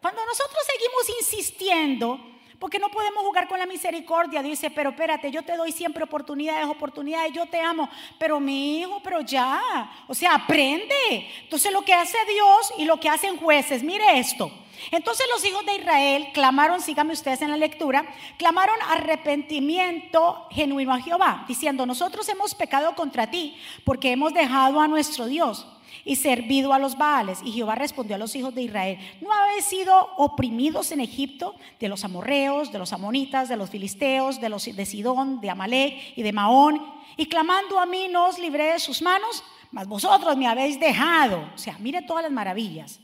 Cuando 0.00 0.24
nosotros 0.24 0.58
seguimos 0.66 1.20
insistiendo, 1.20 2.20
porque 2.60 2.78
no 2.78 2.90
podemos 2.90 3.24
jugar 3.24 3.48
con 3.48 3.58
la 3.58 3.64
misericordia, 3.64 4.42
dice, 4.42 4.70
pero 4.70 4.90
espérate, 4.90 5.30
yo 5.30 5.42
te 5.42 5.56
doy 5.56 5.72
siempre 5.72 6.04
oportunidades, 6.04 6.66
oportunidades, 6.66 7.32
yo 7.32 7.46
te 7.46 7.58
amo, 7.58 7.88
pero 8.18 8.38
mi 8.38 8.78
hijo, 8.80 9.00
pero 9.02 9.22
ya, 9.22 9.90
o 10.06 10.14
sea, 10.14 10.34
aprende. 10.34 11.26
Entonces 11.42 11.72
lo 11.72 11.80
que 11.82 11.94
hace 11.94 12.18
Dios 12.26 12.74
y 12.76 12.84
lo 12.84 13.00
que 13.00 13.08
hacen 13.08 13.38
jueces, 13.38 13.82
mire 13.82 14.18
esto, 14.18 14.52
entonces 14.90 15.26
los 15.32 15.42
hijos 15.44 15.64
de 15.64 15.76
Israel 15.76 16.28
clamaron, 16.34 16.82
síganme 16.82 17.14
ustedes 17.14 17.40
en 17.40 17.50
la 17.50 17.56
lectura, 17.56 18.06
clamaron 18.36 18.76
arrepentimiento 18.90 20.46
genuino 20.50 20.92
a 20.92 21.00
Jehová, 21.00 21.46
diciendo, 21.48 21.86
nosotros 21.86 22.28
hemos 22.28 22.54
pecado 22.54 22.94
contra 22.94 23.30
ti 23.30 23.56
porque 23.84 24.12
hemos 24.12 24.34
dejado 24.34 24.80
a 24.80 24.88
nuestro 24.88 25.26
Dios 25.26 25.66
y 26.04 26.16
servido 26.16 26.72
a 26.72 26.78
los 26.78 26.96
Baales. 26.96 27.40
Y 27.44 27.52
Jehová 27.52 27.74
respondió 27.74 28.16
a 28.16 28.18
los 28.18 28.34
hijos 28.36 28.54
de 28.54 28.62
Israel, 28.62 28.98
¿no 29.20 29.32
habéis 29.32 29.64
sido 29.64 29.94
oprimidos 30.16 30.92
en 30.92 31.00
Egipto 31.00 31.54
de 31.78 31.88
los 31.88 32.04
amorreos, 32.04 32.72
de 32.72 32.78
los 32.78 32.92
amonitas, 32.92 33.48
de 33.48 33.56
los 33.56 33.70
filisteos, 33.70 34.40
de 34.40 34.48
los 34.48 34.64
de 34.64 34.86
Sidón, 34.86 35.40
de 35.40 35.50
Amalek 35.50 36.14
y 36.16 36.22
de 36.22 36.32
Maón? 36.32 36.80
Y 37.16 37.26
clamando 37.26 37.78
a 37.78 37.86
mí 37.86 38.08
no 38.08 38.28
os 38.28 38.38
libré 38.38 38.72
de 38.72 38.78
sus 38.78 39.02
manos, 39.02 39.44
mas 39.70 39.86
vosotros 39.86 40.36
me 40.36 40.46
habéis 40.46 40.78
dejado. 40.80 41.50
O 41.54 41.58
sea, 41.58 41.76
mire 41.78 42.02
todas 42.02 42.22
las 42.22 42.32
maravillas 42.32 43.00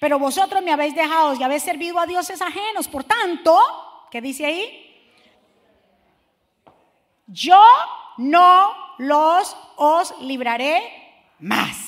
pero 0.00 0.18
vosotros 0.18 0.62
me 0.62 0.72
habéis 0.72 0.94
dejado 0.94 1.34
y 1.34 1.42
habéis 1.42 1.62
servido 1.62 1.98
a 1.98 2.06
dioses 2.06 2.40
ajenos. 2.40 2.88
Por 2.88 3.04
tanto, 3.04 3.58
¿qué 4.10 4.20
dice 4.20 4.46
ahí? 4.46 4.84
Yo 7.26 7.62
no 8.16 8.74
los 8.98 9.56
os 9.76 10.14
libraré 10.20 10.82
más. 11.38 11.87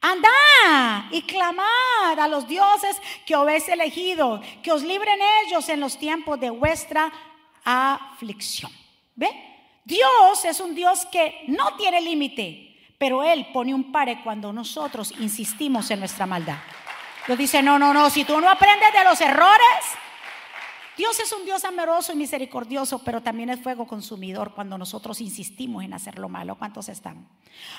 Andad 0.00 1.10
y 1.10 1.22
clamad 1.22 2.18
a 2.18 2.28
los 2.28 2.48
dioses 2.48 2.96
que 3.26 3.34
habéis 3.34 3.68
elegido, 3.68 4.40
que 4.62 4.72
os 4.72 4.82
libren 4.82 5.18
ellos 5.44 5.68
en 5.68 5.80
los 5.80 5.98
tiempos 5.98 6.40
de 6.40 6.50
vuestra 6.50 7.12
aflicción. 7.64 8.72
¿Ve? 9.14 9.28
Dios 9.84 10.44
es 10.44 10.60
un 10.60 10.74
Dios 10.74 11.06
que 11.06 11.44
no 11.48 11.74
tiene 11.76 12.00
límite, 12.00 12.76
pero 12.96 13.22
Él 13.22 13.48
pone 13.52 13.74
un 13.74 13.92
pare 13.92 14.20
cuando 14.22 14.52
nosotros 14.52 15.12
insistimos 15.18 15.90
en 15.90 16.00
nuestra 16.00 16.26
maldad. 16.26 16.58
Dios 17.26 17.38
dice, 17.38 17.62
no, 17.62 17.78
no, 17.78 17.92
no, 17.92 18.08
si 18.08 18.24
tú 18.24 18.40
no 18.40 18.48
aprendes 18.48 18.92
de 18.92 19.04
los 19.04 19.20
errores, 19.20 19.84
Dios 21.00 21.18
es 21.18 21.32
un 21.32 21.46
Dios 21.46 21.64
amoroso 21.64 22.12
y 22.12 22.16
misericordioso, 22.16 22.98
pero 22.98 23.22
también 23.22 23.48
es 23.48 23.62
fuego 23.62 23.86
consumidor 23.86 24.52
cuando 24.54 24.76
nosotros 24.76 25.22
insistimos 25.22 25.82
en 25.82 25.94
hacer 25.94 26.18
lo 26.18 26.28
malo. 26.28 26.58
¿Cuántos 26.58 26.90
están? 26.90 27.26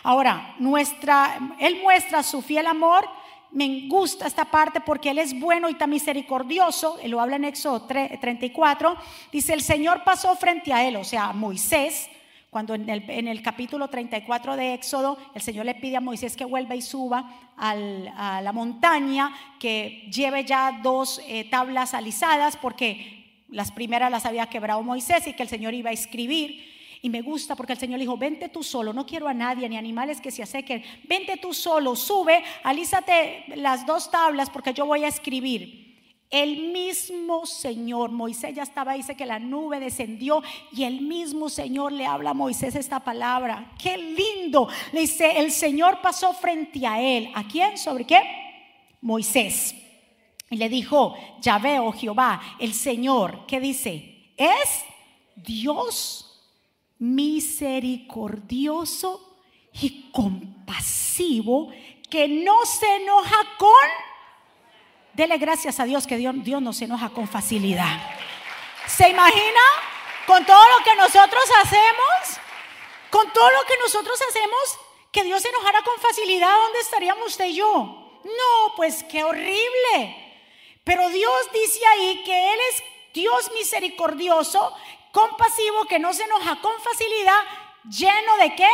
Ahora, 0.01 0.55
nuestra, 0.57 1.55
Él 1.59 1.81
muestra 1.83 2.23
su 2.23 2.41
fiel 2.41 2.65
amor. 2.65 3.07
Me 3.51 3.87
gusta 3.87 4.25
esta 4.25 4.45
parte 4.45 4.81
porque 4.81 5.11
Él 5.11 5.19
es 5.19 5.39
bueno 5.39 5.69
y 5.69 5.75
tan 5.75 5.91
misericordioso. 5.91 6.97
Él 6.99 7.11
lo 7.11 7.21
habla 7.21 7.35
en 7.35 7.45
Éxodo 7.45 7.83
34. 7.83 8.97
Dice, 9.31 9.53
el 9.53 9.61
Señor 9.61 10.03
pasó 10.03 10.35
frente 10.35 10.73
a 10.73 10.83
Él, 10.87 10.95
o 10.95 11.03
sea, 11.03 11.31
Moisés, 11.31 12.09
cuando 12.51 12.75
en 12.75 12.89
el, 12.89 13.41
capítulo 13.41 13.87
34 13.87 14.57
de 14.57 14.73
Éxodo 14.73 15.17
el 15.33 15.41
Señor 15.41 15.65
le 15.65 15.73
pide 15.73 15.95
a 15.95 16.01
Moisés 16.01 16.35
que 16.35 16.43
vuelva 16.43 16.75
y 16.75 16.81
suba 16.81 17.53
a 17.55 18.41
la 18.43 18.51
montaña, 18.51 19.33
que 19.57 20.09
lleve 20.11 20.43
ya 20.43 20.81
dos 20.83 21.21
eh, 21.29 21.45
tablas 21.45 21.93
alisadas, 21.93 22.57
porque 22.57 23.45
las 23.47 23.71
primeras 23.71 24.11
las 24.11 24.25
había 24.25 24.47
quebrado 24.47 24.83
Moisés 24.83 25.27
y 25.27 25.33
que 25.33 25.43
el 25.43 25.49
Señor 25.49 25.73
iba 25.73 25.91
a 25.91 25.93
escribir. 25.93 26.69
Y 27.01 27.09
me 27.09 27.21
gusta 27.21 27.55
porque 27.55 27.71
el 27.71 27.79
Señor 27.79 27.99
le 27.99 28.03
dijo, 28.03 28.17
vente 28.17 28.49
tú 28.49 28.63
solo, 28.63 28.91
no 28.91 29.05
quiero 29.05 29.29
a 29.29 29.33
nadie, 29.33 29.69
ni 29.69 29.77
animales 29.77 30.19
que 30.19 30.29
se 30.29 30.43
acerquen, 30.43 30.83
vente 31.07 31.37
tú 31.37 31.53
solo, 31.53 31.95
sube, 31.95 32.43
alízate 32.63 33.45
las 33.55 33.85
dos 33.85 34.11
tablas 34.11 34.49
porque 34.49 34.73
yo 34.73 34.85
voy 34.85 35.05
a 35.05 35.07
escribir. 35.07 35.90
El 36.31 36.71
mismo 36.71 37.45
Señor, 37.45 38.09
Moisés 38.09 38.55
ya 38.55 38.63
estaba, 38.63 38.93
dice 38.93 39.17
que 39.17 39.25
la 39.25 39.37
nube 39.37 39.81
descendió 39.81 40.41
y 40.71 40.85
el 40.85 41.01
mismo 41.01 41.49
Señor 41.49 41.91
le 41.91 42.05
habla 42.05 42.29
a 42.29 42.33
Moisés 42.33 42.73
esta 42.75 43.01
palabra. 43.01 43.73
Qué 43.77 43.97
lindo. 43.97 44.69
Le 44.93 45.01
dice, 45.01 45.39
el 45.39 45.51
Señor 45.51 45.99
pasó 46.01 46.33
frente 46.33 46.87
a 46.87 47.01
él. 47.01 47.29
¿A 47.35 47.45
quién? 47.45 47.77
¿Sobre 47.77 48.05
qué? 48.05 48.21
Moisés. 49.01 49.75
Y 50.49 50.55
le 50.55 50.69
dijo, 50.69 51.17
ya 51.41 51.59
veo 51.59 51.91
Jehová, 51.91 52.41
el 52.59 52.73
Señor, 52.73 53.45
¿qué 53.45 53.59
dice? 53.59 54.31
Es 54.37 54.85
Dios 55.35 56.41
misericordioso 56.97 59.37
y 59.73 60.09
compasivo 60.11 61.71
que 62.09 62.29
no 62.29 62.65
se 62.65 62.95
enoja 62.97 63.37
con 63.57 64.10
Dele 65.13 65.37
gracias 65.37 65.79
a 65.79 65.85
Dios 65.85 66.07
que 66.07 66.17
Dios, 66.17 66.33
Dios 66.37 66.61
no 66.61 66.73
se 66.73 66.85
enoja 66.85 67.09
con 67.09 67.27
facilidad. 67.27 67.97
¿Se 68.87 69.09
imagina? 69.09 69.59
Con 70.25 70.45
todo 70.45 70.63
lo 70.77 70.83
que 70.83 70.95
nosotros 70.95 71.43
hacemos, 71.63 72.39
con 73.09 73.31
todo 73.33 73.51
lo 73.51 73.65
que 73.65 73.77
nosotros 73.83 74.19
hacemos, 74.29 74.79
que 75.11 75.23
Dios 75.23 75.41
se 75.41 75.49
enojara 75.49 75.81
con 75.83 75.99
facilidad, 75.99 76.55
¿dónde 76.55 76.79
estaríamos 76.79 77.27
usted 77.27 77.47
y 77.47 77.55
yo? 77.55 78.21
No, 78.23 78.75
pues 78.75 79.03
qué 79.03 79.23
horrible. 79.23 80.17
Pero 80.83 81.09
Dios 81.09 81.51
dice 81.53 81.79
ahí 81.87 82.23
que 82.23 82.53
Él 82.53 82.59
es 82.71 82.83
Dios 83.13 83.51
misericordioso, 83.53 84.73
compasivo, 85.11 85.85
que 85.85 85.99
no 85.99 86.13
se 86.13 86.23
enoja 86.23 86.61
con 86.61 86.73
facilidad, 86.81 87.41
lleno 87.89 88.37
de 88.37 88.55
qué? 88.55 88.69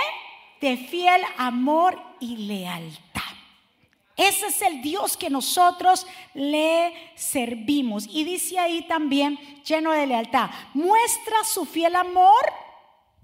De 0.61 0.77
fiel 0.77 1.23
amor 1.37 1.99
y 2.19 2.37
lealtad. 2.37 3.06
Ese 4.17 4.47
es 4.47 4.61
el 4.63 4.81
Dios 4.81 5.15
que 5.15 5.29
nosotros 5.29 6.07
le 6.33 6.91
servimos. 7.15 8.07
Y 8.09 8.23
dice 8.23 8.57
ahí 8.57 8.81
también, 8.87 9.37
lleno 9.63 9.91
de 9.91 10.07
lealtad, 10.07 10.49
muestra 10.73 11.43
su 11.43 11.65
fiel 11.65 11.95
amor. 11.95 12.51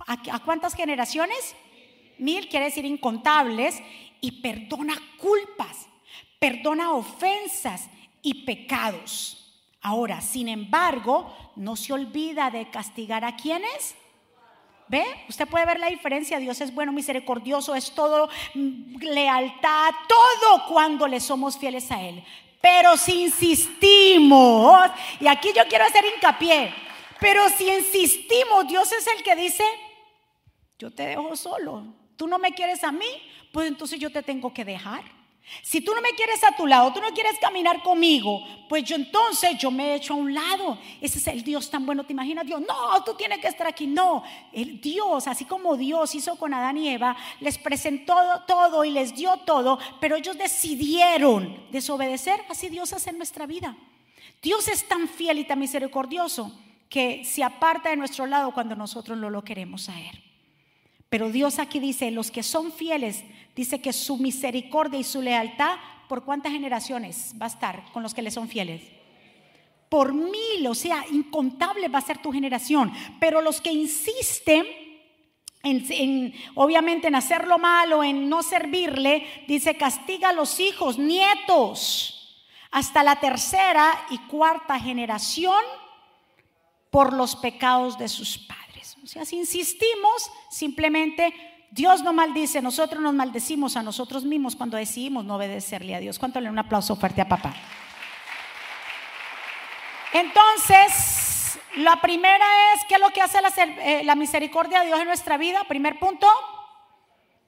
¿A, 0.05 0.39
cuántas 0.39 0.75
generaciones? 0.75 1.55
Mil 2.19 2.47
quiere 2.47 2.65
decir 2.65 2.85
incontables. 2.85 3.81
Y 4.21 4.41
perdona 4.41 4.93
culpas, 5.17 5.87
perdona 6.39 6.93
ofensas 6.93 7.89
y 8.21 8.45
pecados. 8.45 9.39
Ahora, 9.81 10.21
sin 10.21 10.47
embargo, 10.47 11.35
no 11.55 11.75
se 11.75 11.91
olvida 11.91 12.51
de 12.51 12.69
castigar 12.69 13.25
a 13.25 13.35
quienes 13.35 13.95
Usted 15.29 15.47
puede 15.47 15.65
ver 15.65 15.79
la 15.79 15.87
diferencia. 15.87 16.39
Dios 16.39 16.59
es 16.61 16.73
bueno, 16.73 16.91
misericordioso, 16.91 17.75
es 17.75 17.91
todo 17.91 18.29
mm, 18.53 18.97
lealtad, 19.01 19.91
todo 20.07 20.65
cuando 20.67 21.07
le 21.07 21.19
somos 21.19 21.57
fieles 21.57 21.91
a 21.91 22.01
Él. 22.01 22.23
Pero 22.61 22.95
si 22.97 23.23
insistimos, 23.23 24.89
y 25.19 25.27
aquí 25.27 25.49
yo 25.55 25.63
quiero 25.67 25.85
hacer 25.85 26.03
hincapié, 26.15 26.73
pero 27.19 27.49
si 27.49 27.69
insistimos, 27.69 28.67
Dios 28.67 28.91
es 28.91 29.05
el 29.07 29.23
que 29.23 29.35
dice, 29.35 29.63
yo 30.79 30.91
te 30.91 31.07
dejo 31.07 31.35
solo. 31.35 31.85
Tú 32.15 32.27
no 32.27 32.39
me 32.39 32.53
quieres 32.53 32.83
a 32.83 32.91
mí, 32.91 33.07
pues 33.51 33.67
entonces 33.67 33.99
yo 33.99 34.11
te 34.11 34.23
tengo 34.23 34.53
que 34.53 34.65
dejar. 34.65 35.03
Si 35.61 35.81
tú 35.81 35.93
no 35.93 36.01
me 36.01 36.11
quieres 36.11 36.43
a 36.43 36.55
tu 36.55 36.65
lado, 36.65 36.91
tú 36.93 37.01
no 37.01 37.09
quieres 37.09 37.37
caminar 37.39 37.83
conmigo, 37.83 38.41
pues 38.69 38.83
yo 38.83 38.95
entonces 38.95 39.57
yo 39.57 39.69
me 39.71 39.95
echo 39.95 40.13
a 40.13 40.17
un 40.17 40.33
lado. 40.33 40.79
Ese 41.01 41.17
es 41.19 41.27
el 41.27 41.43
Dios 41.43 41.69
tan 41.69 41.85
bueno. 41.85 42.05
¿Te 42.05 42.13
imaginas 42.13 42.45
Dios? 42.45 42.61
No, 42.61 43.03
tú 43.03 43.13
tienes 43.15 43.39
que 43.39 43.49
estar 43.49 43.67
aquí. 43.67 43.85
No, 43.85 44.23
el 44.51 44.79
Dios, 44.79 45.27
así 45.27 45.45
como 45.45 45.75
Dios 45.75 46.15
hizo 46.15 46.37
con 46.37 46.53
Adán 46.53 46.77
y 46.77 46.89
Eva, 46.89 47.15
les 47.39 47.57
presentó 47.57 48.15
todo 48.47 48.85
y 48.85 48.91
les 48.91 49.15
dio 49.15 49.37
todo, 49.45 49.79
pero 49.99 50.15
ellos 50.15 50.37
decidieron 50.37 51.67
desobedecer. 51.71 52.43
Así 52.49 52.69
Dios 52.69 52.93
hace 52.93 53.09
en 53.09 53.17
nuestra 53.17 53.45
vida. 53.45 53.75
Dios 54.41 54.67
es 54.67 54.87
tan 54.87 55.07
fiel 55.07 55.39
y 55.39 55.45
tan 55.45 55.59
misericordioso 55.59 56.51
que 56.89 57.23
se 57.25 57.43
aparta 57.43 57.89
de 57.89 57.97
nuestro 57.97 58.25
lado 58.25 58.53
cuando 58.53 58.75
nosotros 58.75 59.17
no 59.17 59.29
lo 59.29 59.43
queremos 59.43 59.89
a 59.89 59.99
Él. 59.99 60.23
Pero 61.09 61.29
Dios 61.29 61.59
aquí 61.59 61.79
dice, 61.79 62.09
los 62.09 62.31
que 62.31 62.41
son 62.41 62.71
fieles, 62.71 63.23
dice 63.55 63.81
que 63.81 63.93
su 63.93 64.17
misericordia 64.17 64.99
y 64.99 65.03
su 65.03 65.21
lealtad, 65.21 65.77
¿por 66.07 66.23
cuántas 66.23 66.51
generaciones 66.51 67.33
va 67.41 67.45
a 67.45 67.49
estar 67.49 67.83
con 67.91 68.03
los 68.03 68.13
que 68.13 68.21
le 68.21 68.31
son 68.31 68.47
fieles? 68.47 68.81
Por 69.89 70.13
mil, 70.13 70.65
o 70.67 70.75
sea, 70.75 71.05
incontable 71.11 71.87
va 71.87 71.99
a 71.99 72.01
ser 72.01 72.17
tu 72.17 72.31
generación. 72.31 72.91
Pero 73.19 73.41
los 73.41 73.61
que 73.61 73.71
insisten 73.71 74.65
en, 75.61 76.33
obviamente 76.55 77.07
en 77.07 77.15
hacer 77.15 77.47
lo 77.47 77.57
malo, 77.57 78.03
en 78.03 78.27
no 78.27 78.43
servirle, 78.43 79.25
dice, 79.47 79.77
castiga 79.77 80.29
a 80.29 80.33
los 80.33 80.59
hijos, 80.59 80.97
nietos, 80.97 82.45
hasta 82.71 83.03
la 83.03 83.19
tercera 83.19 84.05
y 84.09 84.17
cuarta 84.17 84.79
generación 84.79 85.63
por 86.89 87.13
los 87.13 87.35
pecados 87.35 87.97
de 87.97 88.09
sus 88.09 88.37
padres. 88.37 88.97
O 89.03 89.07
sea, 89.07 89.25
si 89.25 89.37
insistimos, 89.37 90.31
simplemente 90.49 91.33
Dios 91.73 92.03
no 92.03 92.13
maldice, 92.13 92.61
nosotros 92.61 93.01
nos 93.01 93.15
maldecimos 93.15 93.75
a 93.75 93.81
nosotros 93.81 94.23
mismos 94.25 94.55
cuando 94.55 94.77
decidimos 94.77 95.25
no 95.25 95.37
obedecerle 95.37 95.95
a 95.95 95.99
Dios. 95.99 96.19
¿Cuánto 96.19 96.39
le 96.39 96.47
un 96.47 96.59
aplauso 96.59 96.95
fuerte 96.95 97.19
a 97.19 97.27
papá? 97.27 97.51
Entonces, 100.13 101.59
la 101.77 101.99
primera 101.99 102.45
es, 102.75 102.85
¿qué 102.87 102.93
es 102.93 103.01
lo 103.01 103.09
que 103.09 103.23
hace 103.23 103.41
la, 103.41 103.49
eh, 103.57 104.03
la 104.03 104.13
misericordia 104.13 104.81
de 104.81 104.85
Dios 104.85 104.99
en 104.99 105.07
nuestra 105.07 105.35
vida? 105.37 105.63
Primer 105.67 105.97
punto, 105.97 106.27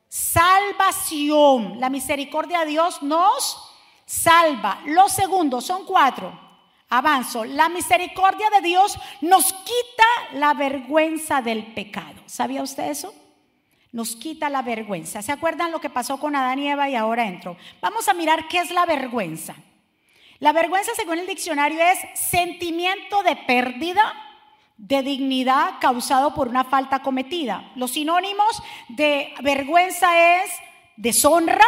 salvación. 0.07 1.79
La 1.79 1.91
misericordia 1.91 2.61
de 2.61 2.65
Dios 2.65 3.03
nos 3.03 3.75
salva. 4.07 4.81
Los 4.88 5.11
segundos 5.11 5.67
son 5.67 5.85
cuatro. 5.85 6.33
Avanzo. 6.89 7.45
La 7.45 7.69
misericordia 7.69 8.49
de 8.49 8.61
Dios 8.61 8.97
nos 9.21 9.53
quita 9.53 10.07
la 10.33 10.55
vergüenza 10.55 11.43
del 11.43 11.75
pecado. 11.75 12.23
¿Sabía 12.25 12.63
usted 12.63 12.89
eso? 12.89 13.13
Nos 13.95 14.17
quita 14.17 14.49
la 14.49 14.62
vergüenza. 14.62 15.21
¿Se 15.21 15.31
acuerdan 15.31 15.71
lo 15.71 15.79
que 15.79 15.89
pasó 15.89 16.19
con 16.19 16.36
Adán 16.36 16.60
y 16.60 16.67
Eva 16.67 16.89
y 16.89 16.97
ahora 16.97 17.27
entro? 17.27 17.55
Vamos 17.79 18.10
a 18.10 18.13
mirar 18.13 18.49
qué 18.49 18.60
es 18.60 18.69
la 18.69 18.86
vergüenza. 18.86 19.55
La 20.39 20.51
vergüenza, 20.51 20.91
según 20.97 21.17
el 21.17 21.25
diccionario, 21.25 21.79
es 21.79 21.99
sentimiento 22.13 23.23
de 23.23 23.38
pérdida 23.38 24.13
de 24.75 25.01
dignidad 25.01 25.75
causado 25.79 26.34
por 26.34 26.49
una 26.49 26.65
falta 26.65 26.99
cometida. 26.99 27.71
Los 27.75 27.91
sinónimos 27.91 28.62
de 28.89 29.34
vergüenza 29.41 30.41
es 30.43 30.51
deshonra, 30.97 31.63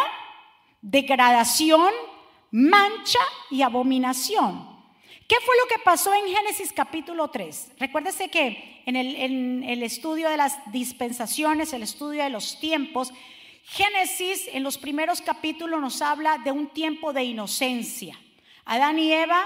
degradación, 0.81 1.93
mancha 2.51 3.21
y 3.49 3.61
abominación. 3.61 4.66
¿Qué 5.27 5.35
fue 5.45 5.55
lo 5.61 5.67
que 5.67 5.83
pasó 5.83 6.13
en 6.13 6.33
Génesis 6.33 6.71
capítulo 6.71 7.27
3? 7.27 7.73
Recuérdese 7.79 8.29
que 8.29 8.81
en 8.85 8.95
el, 8.95 9.83
estudio 9.83 10.29
de 10.29 10.37
las 10.37 10.57
dispensaciones, 10.71 11.73
el 11.73 11.83
estudio 11.83 12.23
de 12.23 12.29
los 12.29 12.61
tiempos, 12.61 13.11
Génesis 13.63 14.47
en 14.53 14.63
los 14.63 14.77
primeros 14.77 15.19
capítulos 15.19 15.81
nos 15.81 16.01
habla 16.01 16.37
de 16.37 16.53
un 16.53 16.67
tiempo 16.67 17.11
de 17.11 17.25
inocencia. 17.25 18.17
Adán 18.63 18.99
y 18.99 19.11
Eva 19.11 19.45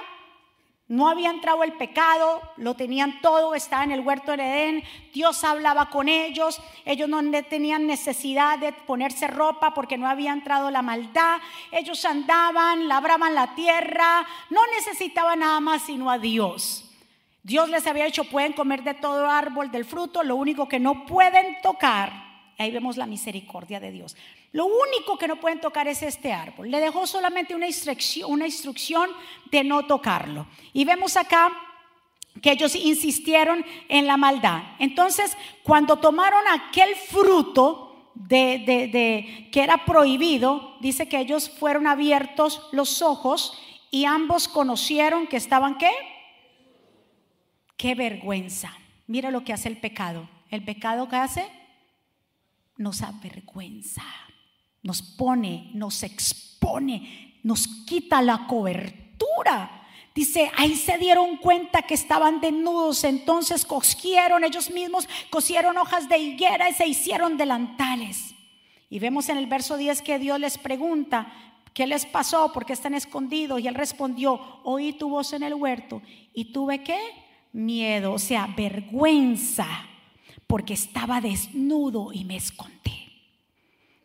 no 0.92 1.08
había 1.08 1.30
entrado 1.30 1.64
el 1.64 1.72
pecado, 1.72 2.42
lo 2.58 2.76
tenían 2.76 3.22
todo, 3.22 3.56
estaba 3.56 3.86
en 3.86 3.92
el 3.92 4.02
huerto 4.02 4.36
de 4.36 4.44
Edén, 4.44 4.84
Dios 5.14 5.42
hablaba 5.46 5.90
con 5.90 6.10
ellos, 6.10 6.62
ellos 6.84 7.08
no 7.08 7.22
tenían 7.44 7.88
necesidad 7.88 8.60
de 8.60 8.74
ponerse 8.74 9.28
ropa 9.28 9.74
porque 9.74 9.98
no 9.98 10.06
había 10.06 10.34
entrado 10.34 10.70
la 10.70 10.82
maldad, 10.82 11.40
ellos 11.72 12.04
andaban, 12.04 12.90
labraban 12.90 13.34
la 13.34 13.56
tierra, 13.56 14.28
no 14.50 14.60
necesitaban 14.76 15.40
nada 15.40 15.62
más 15.62 15.84
sino 15.84 16.12
a 16.12 16.18
Dios. 16.18 16.92
Dios 17.42 17.70
les 17.70 17.88
había 17.88 18.04
dicho, 18.04 18.26
pueden 18.26 18.52
comer 18.52 18.84
de 18.84 18.94
todo 18.94 19.30
árbol 19.30 19.72
del 19.72 19.86
fruto, 19.86 20.24
lo 20.24 20.36
único 20.36 20.68
que 20.68 20.82
no 20.82 21.06
pueden 21.06 21.62
tocar, 21.62 22.12
ahí 22.58 22.70
vemos 22.70 22.98
la 22.98 23.06
misericordia 23.06 23.80
de 23.80 23.92
Dios. 23.92 24.18
Lo 24.54 24.66
único 24.66 25.18
que 25.18 25.28
no 25.28 25.38
pueden 25.38 25.62
tocar 25.62 25.88
es 25.88 26.04
este 26.04 26.34
árbol. 26.34 26.70
Le 26.70 26.80
dejó 26.80 27.08
solamente 27.08 27.56
una 27.56 27.68
instrucción, 27.68 29.10
de 29.50 29.64
no 29.64 29.86
tocarlo. 29.86 30.48
Y 30.74 30.84
vemos 30.84 31.16
acá 31.16 31.52
que 32.42 32.52
ellos 32.52 32.76
insistieron 32.76 33.66
en 33.88 34.08
la 34.08 34.18
maldad. 34.18 34.64
Entonces, 34.80 35.38
cuando 35.64 35.98
tomaron 35.98 36.42
aquel 36.50 36.96
fruto 36.96 37.88
que 38.28 39.50
era 39.54 39.86
prohibido, 39.86 40.76
dice 40.82 41.08
que 41.08 41.20
ellos 41.20 41.50
fueron 41.50 41.88
abiertos 41.88 42.68
los 42.72 43.02
ojos 43.02 43.58
y 43.90 44.06
ambos 44.06 44.48
conocieron 44.50 45.28
que 45.28 45.38
estaban 45.38 45.78
qué? 45.78 45.92
Qué 47.78 47.96
vergüenza. 47.96 48.74
Mira 49.08 49.32
lo 49.32 49.44
que 49.44 49.54
hace 49.54 49.70
el 49.70 49.78
pecado. 49.78 50.30
El 50.50 50.64
pecado 50.64 51.08
que 51.08 51.16
hace 51.16 51.46
nos 52.78 53.02
avergüenza 53.02 54.04
nos 54.84 55.02
pone, 55.02 55.70
nos 55.74 56.04
expone, 56.04 57.40
nos 57.44 57.68
quita 57.86 58.22
la 58.22 58.48
cobertura. 58.48 59.82
Dice, 60.14 60.52
ahí 60.58 60.76
se 60.76 60.98
dieron 60.98 61.38
cuenta 61.38 61.84
que 61.84 61.94
estaban 61.94 62.42
desnudos, 62.42 63.04
entonces 63.06 63.66
cogieron 63.66 64.44
ellos 64.44 64.70
mismos, 64.70 65.08
cosieron 65.30 65.78
hojas 65.78 66.10
de 66.10 66.18
higuera 66.18 66.70
y 66.70 66.74
se 66.74 66.88
hicieron 66.88 67.38
delantales. 67.38 68.36
Y 68.90 69.00
vemos 69.00 69.30
en 69.30 69.38
el 69.38 69.48
verso 69.48 69.78
10 69.78 70.02
que 70.02 70.20
Dios 70.20 70.38
les 70.38 70.58
pregunta, 70.58 71.32
¿qué 71.74 71.88
les 71.88 72.06
pasó? 72.06 72.52
¿Por 72.52 72.66
qué 72.66 72.74
están 72.74 72.94
escondidos? 72.94 73.62
Y 73.62 73.68
él 73.70 73.76
respondió, 73.76 74.60
oí 74.64 74.92
tu 74.94 75.10
voz 75.10 75.32
en 75.32 75.44
el 75.44 75.54
huerto 75.54 76.02
y 76.34 76.52
tuve 76.52 76.84
qué? 76.84 77.00
Miedo, 77.54 78.12
o 78.12 78.20
sea, 78.20 78.54
vergüenza, 78.58 79.68
porque 80.46 80.74
estaba 80.74 81.22
desnudo 81.22 82.12
y 82.12 82.26
me 82.26 82.36
escondí. 82.36 83.01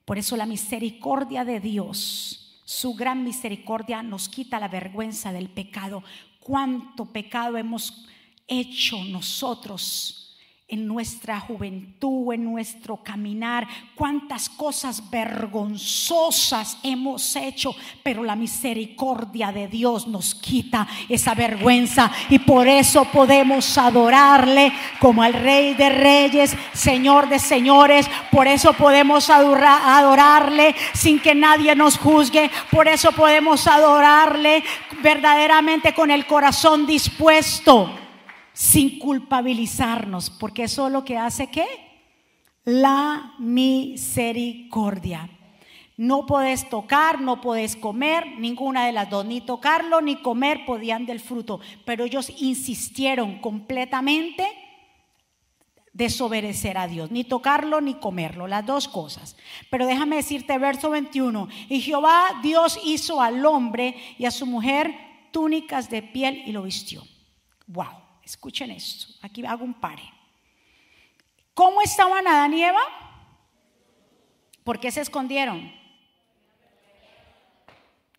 Por 0.07 0.17
eso 0.19 0.37
la 0.37 0.47
misericordia 0.47 1.45
de 1.45 1.61
Dios, 1.61 2.63
su 2.65 2.95
gran 2.95 3.25
misericordia 3.25 4.03
nos 4.03 4.29
quita 4.29 4.61
la 4.61 4.69
vergüenza 4.69 5.33
del 5.33 5.51
pecado. 5.51 6.03
¿Cuánto 6.41 7.07
pecado 7.07 7.59
hemos 7.59 8.07
hecho 8.47 9.03
nosotros? 9.05 10.26
En 10.69 10.89
nuestra 10.89 11.39
juventud, 11.39 12.33
en 12.33 12.43
nuestro 12.43 12.97
caminar, 12.97 13.69
cuántas 13.95 14.49
cosas 14.49 15.11
vergonzosas 15.11 16.79
hemos 16.83 17.37
hecho, 17.37 17.73
pero 18.03 18.25
la 18.25 18.35
misericordia 18.35 19.53
de 19.53 19.69
Dios 19.69 20.09
nos 20.09 20.35
quita 20.35 20.89
esa 21.09 21.35
vergüenza 21.35 22.11
y 22.31 22.41
por 22.41 22.67
eso 22.67 23.05
podemos 23.13 23.79
adorarle 23.79 24.73
como 24.99 25.23
al 25.23 25.35
Rey 25.35 25.75
de 25.75 25.89
Reyes, 25.89 26.57
Señor 26.73 27.29
de 27.29 27.39
Señores, 27.39 28.11
por 28.33 28.49
eso 28.49 28.73
podemos 28.73 29.31
adorarle 29.31 30.75
sin 30.95 31.21
que 31.21 31.37
nadie 31.37 31.77
nos 31.77 31.97
juzgue, 31.97 32.51
por 32.73 32.89
eso 32.89 33.13
podemos 33.13 33.69
adorarle 33.69 34.65
verdaderamente 35.01 35.95
con 35.95 36.11
el 36.11 36.27
corazón 36.27 36.87
dispuesto 36.87 38.06
sin 38.57 38.99
culpabilizarnos, 38.99 40.31
porque 40.31 40.63
eso 40.63 40.87
es 40.87 40.93
lo 40.93 41.05
que 41.05 41.19
hace 41.19 41.49
que 41.49 41.67
la 42.65 43.35
misericordia. 43.39 45.29
No 45.99 46.25
podés 46.25 46.67
tocar, 46.71 47.21
no 47.21 47.43
podés 47.43 47.77
comer, 47.77 48.39
ninguna 48.39 48.87
de 48.87 48.93
las 48.93 49.11
dos, 49.11 49.27
ni 49.27 49.43
tocarlo 49.43 50.01
ni 50.01 50.17
comer 50.23 50.65
podían 50.65 51.05
del 51.05 51.21
fruto, 51.21 51.61
pero 51.85 52.05
ellos 52.05 52.33
insistieron 52.39 53.41
completamente 53.41 54.49
desobedecer 55.93 56.79
a 56.79 56.89
Dios, 56.89 57.11
ni 57.11 57.25
tocarlo 57.25 57.83
ni 57.83 57.97
comerlo, 57.97 58.47
las 58.47 58.65
dos 58.65 58.89
cosas. 58.89 59.37
Pero 59.71 59.87
déjame 59.87 60.17
decirte 60.17 60.57
verso 60.57 60.89
21, 60.89 61.49
y 61.69 61.83
Jehová 61.83 62.41
Dios 62.43 62.81
hizo 62.87 63.21
al 63.21 63.45
hombre 63.45 63.97
y 64.17 64.25
a 64.25 64.31
su 64.31 64.47
mujer 64.47 64.95
túnicas 65.31 65.91
de 65.91 66.01
piel 66.01 66.43
y 66.47 66.53
lo 66.53 66.63
vistió. 66.63 67.03
Wow. 67.67 68.06
Escuchen 68.27 68.73
esto, 68.73 69.07
aquí 69.23 69.47
hago 69.47 69.65
un 69.65 69.75
pare. 69.75 70.03
¿Cómo 71.55 71.81
estaban 71.81 72.27
Adán 72.27 72.53
y 72.55 72.65
Eva? 72.65 72.81
¿Por 74.65 74.81
qué 74.81 74.91
se 74.91 75.01
escondieron? 75.01 75.73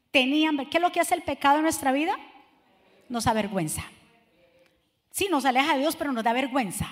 Tenían, 0.09 0.65
¿qué 0.69 0.77
es 0.77 0.81
lo 0.81 0.93
que 0.93 1.01
hace 1.01 1.13
el 1.13 1.23
pecado 1.23 1.57
en 1.57 1.63
nuestra 1.63 1.91
vida? 1.91 2.17
Nos 3.09 3.27
avergüenza. 3.27 3.83
Sí, 5.11 5.27
nos 5.29 5.43
aleja 5.43 5.73
de 5.73 5.81
Dios, 5.81 5.97
pero 5.97 6.13
nos 6.13 6.23
da 6.23 6.31
vergüenza. 6.31 6.87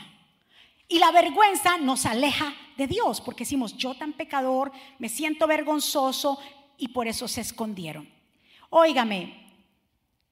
Y 0.90 1.00
la 1.00 1.12
vergüenza 1.12 1.78
nos 1.78 2.06
aleja 2.06 2.54
de 2.76 2.86
Dios, 2.86 3.22
porque 3.22 3.46
decimos, 3.46 3.78
yo 3.78 3.96
tan 3.96 4.12
pecador, 4.12 4.74
me 5.00 5.08
siento 5.08 5.48
vergonzoso 5.48 6.38
y 6.78 6.90
por 6.90 7.08
eso 7.08 7.30
se 7.30 7.40
escondieron. 7.40 8.10
Óigame, 8.70 9.54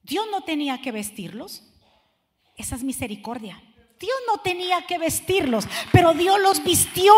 Dios 0.03 0.27
no 0.29 0.41
tenía 0.41 0.81
que 0.81 0.91
vestirlos. 0.91 1.72
Esa 2.55 2.75
es 2.75 2.83
misericordia. 2.83 3.61
Dios 3.99 4.15
no 4.27 4.39
tenía 4.39 4.85
que 4.85 4.97
vestirlos, 4.97 5.65
pero 5.91 6.13
Dios 6.13 6.39
los 6.39 6.63
vistió. 6.63 7.13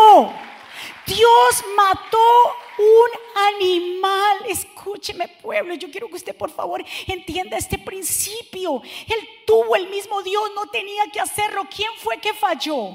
Dios 1.06 1.64
mató 1.76 2.18
un 2.78 3.54
animal. 3.54 4.46
Escúcheme, 4.48 5.28
pueblo, 5.28 5.74
yo 5.74 5.90
quiero 5.90 6.08
que 6.08 6.16
usted 6.16 6.36
por 6.36 6.50
favor 6.50 6.84
entienda 7.06 7.56
este 7.56 7.78
principio. 7.78 8.82
Él 9.08 9.28
tuvo 9.46 9.76
el 9.76 9.88
mismo 9.88 10.22
Dios, 10.22 10.50
no 10.54 10.66
tenía 10.66 11.10
que 11.12 11.20
hacerlo. 11.20 11.66
¿Quién 11.74 11.90
fue 11.98 12.18
que 12.18 12.34
falló? 12.34 12.86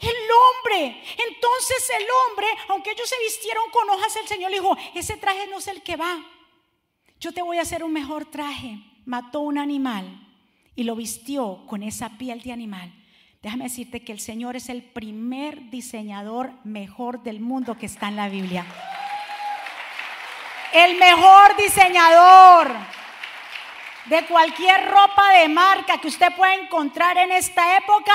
El 0.00 0.16
hombre. 0.30 1.02
Entonces 1.26 1.90
el 1.98 2.06
hombre, 2.30 2.46
aunque 2.68 2.92
ellos 2.92 3.08
se 3.08 3.18
vistieron 3.18 3.68
con 3.70 3.90
hojas, 3.90 4.14
el 4.16 4.28
Señor 4.28 4.50
le 4.50 4.60
dijo, 4.60 4.76
ese 4.94 5.16
traje 5.16 5.46
no 5.48 5.58
es 5.58 5.66
el 5.66 5.82
que 5.82 5.96
va. 5.96 6.24
Yo 7.18 7.32
te 7.32 7.42
voy 7.42 7.58
a 7.58 7.62
hacer 7.62 7.82
un 7.82 7.92
mejor 7.92 8.30
traje. 8.30 8.78
Mató 9.04 9.40
un 9.40 9.58
animal 9.58 10.27
y 10.78 10.84
lo 10.84 10.94
vistió 10.94 11.64
con 11.66 11.82
esa 11.82 12.10
piel 12.10 12.40
de 12.40 12.52
animal. 12.52 12.92
Déjame 13.42 13.64
decirte 13.64 14.04
que 14.04 14.12
el 14.12 14.20
Señor 14.20 14.54
es 14.54 14.68
el 14.68 14.84
primer 14.84 15.70
diseñador 15.70 16.52
mejor 16.62 17.24
del 17.24 17.40
mundo 17.40 17.76
que 17.76 17.86
está 17.86 18.06
en 18.06 18.14
la 18.14 18.28
Biblia. 18.28 18.64
El 20.72 20.96
mejor 20.96 21.56
diseñador 21.56 22.72
de 24.04 24.24
cualquier 24.26 24.88
ropa 24.88 25.32
de 25.40 25.48
marca 25.48 25.98
que 25.98 26.06
usted 26.06 26.32
pueda 26.36 26.54
encontrar 26.54 27.18
en 27.18 27.32
esta 27.32 27.76
época, 27.76 28.12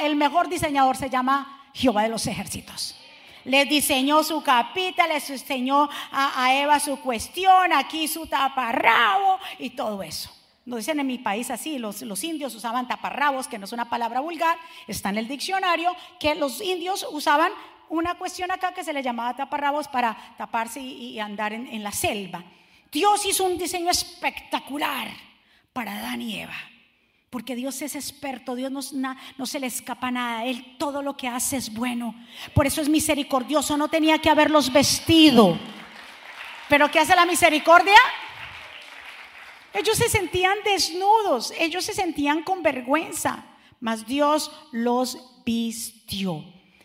el 0.00 0.16
mejor 0.16 0.48
diseñador 0.48 0.96
se 0.96 1.10
llama 1.10 1.68
Jehová 1.74 2.04
de 2.04 2.08
los 2.08 2.26
ejércitos. 2.26 2.98
Le 3.44 3.66
diseñó 3.66 4.24
su 4.24 4.42
capita, 4.42 5.06
le 5.06 5.20
diseñó 5.20 5.90
a, 6.10 6.42
a 6.42 6.54
Eva 6.54 6.80
su 6.80 6.98
cuestión, 7.00 7.70
aquí 7.70 8.08
su 8.08 8.26
taparrabo 8.26 9.38
y 9.58 9.68
todo 9.68 10.02
eso. 10.02 10.41
Nos 10.64 10.78
dicen 10.78 11.00
en 11.00 11.06
mi 11.06 11.18
país 11.18 11.50
así, 11.50 11.78
los, 11.78 12.02
los, 12.02 12.22
indios 12.22 12.54
usaban 12.54 12.86
taparrabos, 12.86 13.48
que 13.48 13.58
no 13.58 13.64
es 13.64 13.72
una 13.72 13.90
palabra 13.90 14.20
vulgar, 14.20 14.56
está 14.86 15.08
en 15.08 15.18
el 15.18 15.26
diccionario, 15.26 15.94
que 16.20 16.36
los 16.36 16.60
indios 16.60 17.04
usaban 17.10 17.50
una 17.88 18.14
cuestión 18.14 18.50
acá 18.50 18.72
que 18.72 18.84
se 18.84 18.92
le 18.92 19.02
llamaba 19.02 19.36
taparrabos 19.36 19.88
para 19.88 20.16
taparse 20.38 20.80
y, 20.80 21.18
andar 21.18 21.52
en, 21.52 21.82
la 21.82 21.92
selva. 21.92 22.42
Dios 22.90 23.26
hizo 23.26 23.44
un 23.44 23.58
diseño 23.58 23.90
espectacular 23.90 25.08
para 25.72 25.98
Adán 25.98 26.22
y 26.22 26.38
Eva, 26.38 26.56
porque 27.28 27.56
Dios 27.56 27.82
es 27.82 27.94
experto, 27.94 28.54
Dios 28.54 28.92
no, 28.92 29.16
no 29.36 29.46
se 29.46 29.60
le 29.60 29.66
escapa 29.66 30.10
nada, 30.10 30.44
Él 30.46 30.76
todo 30.78 31.02
lo 31.02 31.16
que 31.16 31.28
hace 31.28 31.56
es 31.56 31.74
bueno, 31.74 32.14
por 32.54 32.66
eso 32.66 32.80
es 32.80 32.88
misericordioso, 32.88 33.76
no 33.76 33.88
tenía 33.88 34.18
que 34.18 34.30
haberlos 34.30 34.72
vestido. 34.72 35.58
Pero 36.68 36.90
¿qué 36.90 37.00
hace 37.00 37.14
la 37.14 37.26
misericordia? 37.26 37.98
Ellos 39.74 39.96
se 39.96 40.08
sentían 40.08 40.58
desnudos, 40.64 41.52
ellos 41.58 41.84
se 41.84 41.94
sentían 41.94 42.42
con 42.42 42.62
vergüenza, 42.62 43.44
mas 43.80 44.06
Dios 44.06 44.50
los 44.70 45.18
vistió. 45.44 46.44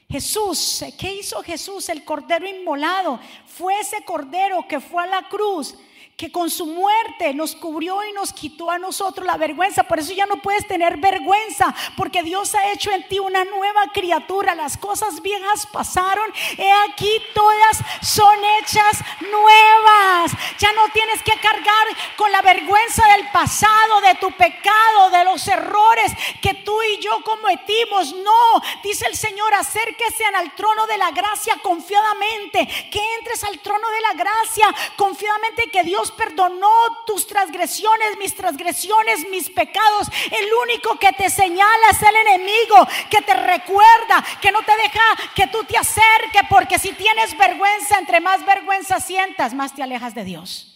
Jesús, 0.09 0.85
¿qué 0.97 1.15
hizo 1.15 1.43
Jesús? 1.43 1.89
El 1.89 2.05
cordero 2.05 2.47
inmolado. 2.47 3.19
Fue 3.45 3.77
ese 3.79 4.03
cordero 4.05 4.65
que 4.67 4.79
fue 4.79 5.03
a 5.03 5.07
la 5.07 5.27
cruz 5.27 5.75
que 6.17 6.31
con 6.31 6.49
su 6.49 6.65
muerte 6.65 7.31
nos 7.35 7.55
cubrió 7.55 8.03
y 8.03 8.11
nos 8.11 8.33
quitó 8.33 8.71
a 8.71 8.79
nosotros 8.79 9.23
la 9.23 9.37
vergüenza. 9.37 9.83
Por 9.83 9.99
eso 9.99 10.13
ya 10.13 10.25
no 10.25 10.37
puedes 10.37 10.65
tener 10.65 10.97
vergüenza, 10.97 11.75
porque 11.95 12.23
Dios 12.23 12.55
ha 12.55 12.71
hecho 12.71 12.89
en 12.89 13.07
ti 13.07 13.19
una 13.19 13.45
nueva 13.45 13.91
criatura. 13.93 14.55
Las 14.55 14.77
cosas 14.77 15.21
viejas 15.21 15.67
pasaron, 15.67 16.33
he 16.57 16.71
aquí 16.89 17.21
todas 17.35 17.77
son 18.01 18.35
hechas 18.59 18.97
nuevas. 19.29 20.31
Ya 20.57 20.73
no 20.73 20.89
tienes 20.91 21.21
que 21.21 21.39
cargar 21.39 21.87
con 22.15 22.31
la 22.31 22.41
vergüenza 22.41 23.07
del 23.09 23.29
pasado, 23.29 24.01
de 24.01 24.15
tu 24.15 24.31
pecado, 24.31 25.11
de 25.11 25.23
los 25.23 25.47
errores 25.47 26.11
que 26.41 26.55
tú 26.55 26.81
y 26.81 26.99
yo 26.99 27.21
cometimos. 27.23 28.15
No, 28.15 28.61
dice 28.81 29.05
el 29.05 29.15
Señor, 29.15 29.53
acérquese 29.53 30.25
al 30.25 30.55
trono 30.55 30.87
de 30.87 30.97
la 30.97 31.11
gracia 31.11 31.57
confiadamente, 31.61 32.65
que 32.91 33.15
entres 33.19 33.43
al 33.43 33.59
trono 33.59 33.87
de 33.91 34.01
la 34.01 34.13
gracia 34.13 34.73
confiadamente 34.95 35.69
que 35.69 35.83
Perdonó 36.11 36.71
tus 37.05 37.27
transgresiones, 37.27 38.17
mis 38.17 38.35
transgresiones, 38.35 39.27
mis 39.29 39.49
pecados. 39.49 40.07
El 40.31 40.47
único 40.63 40.97
que 40.99 41.11
te 41.13 41.29
señala 41.29 41.89
es 41.91 42.01
el 42.01 42.15
enemigo, 42.15 42.87
que 43.09 43.21
te 43.21 43.33
recuerda, 43.33 44.23
que 44.41 44.51
no 44.51 44.59
te 44.63 44.71
deja 44.77 45.33
que 45.35 45.47
tú 45.47 45.63
te 45.63 45.77
acerques, 45.77 46.43
porque 46.49 46.79
si 46.79 46.93
tienes 46.93 47.37
vergüenza, 47.37 47.99
entre 47.99 48.19
más 48.19 48.45
vergüenza 48.45 48.99
sientas, 48.99 49.53
más 49.53 49.73
te 49.73 49.83
alejas 49.83 50.15
de 50.15 50.23
Dios. 50.23 50.73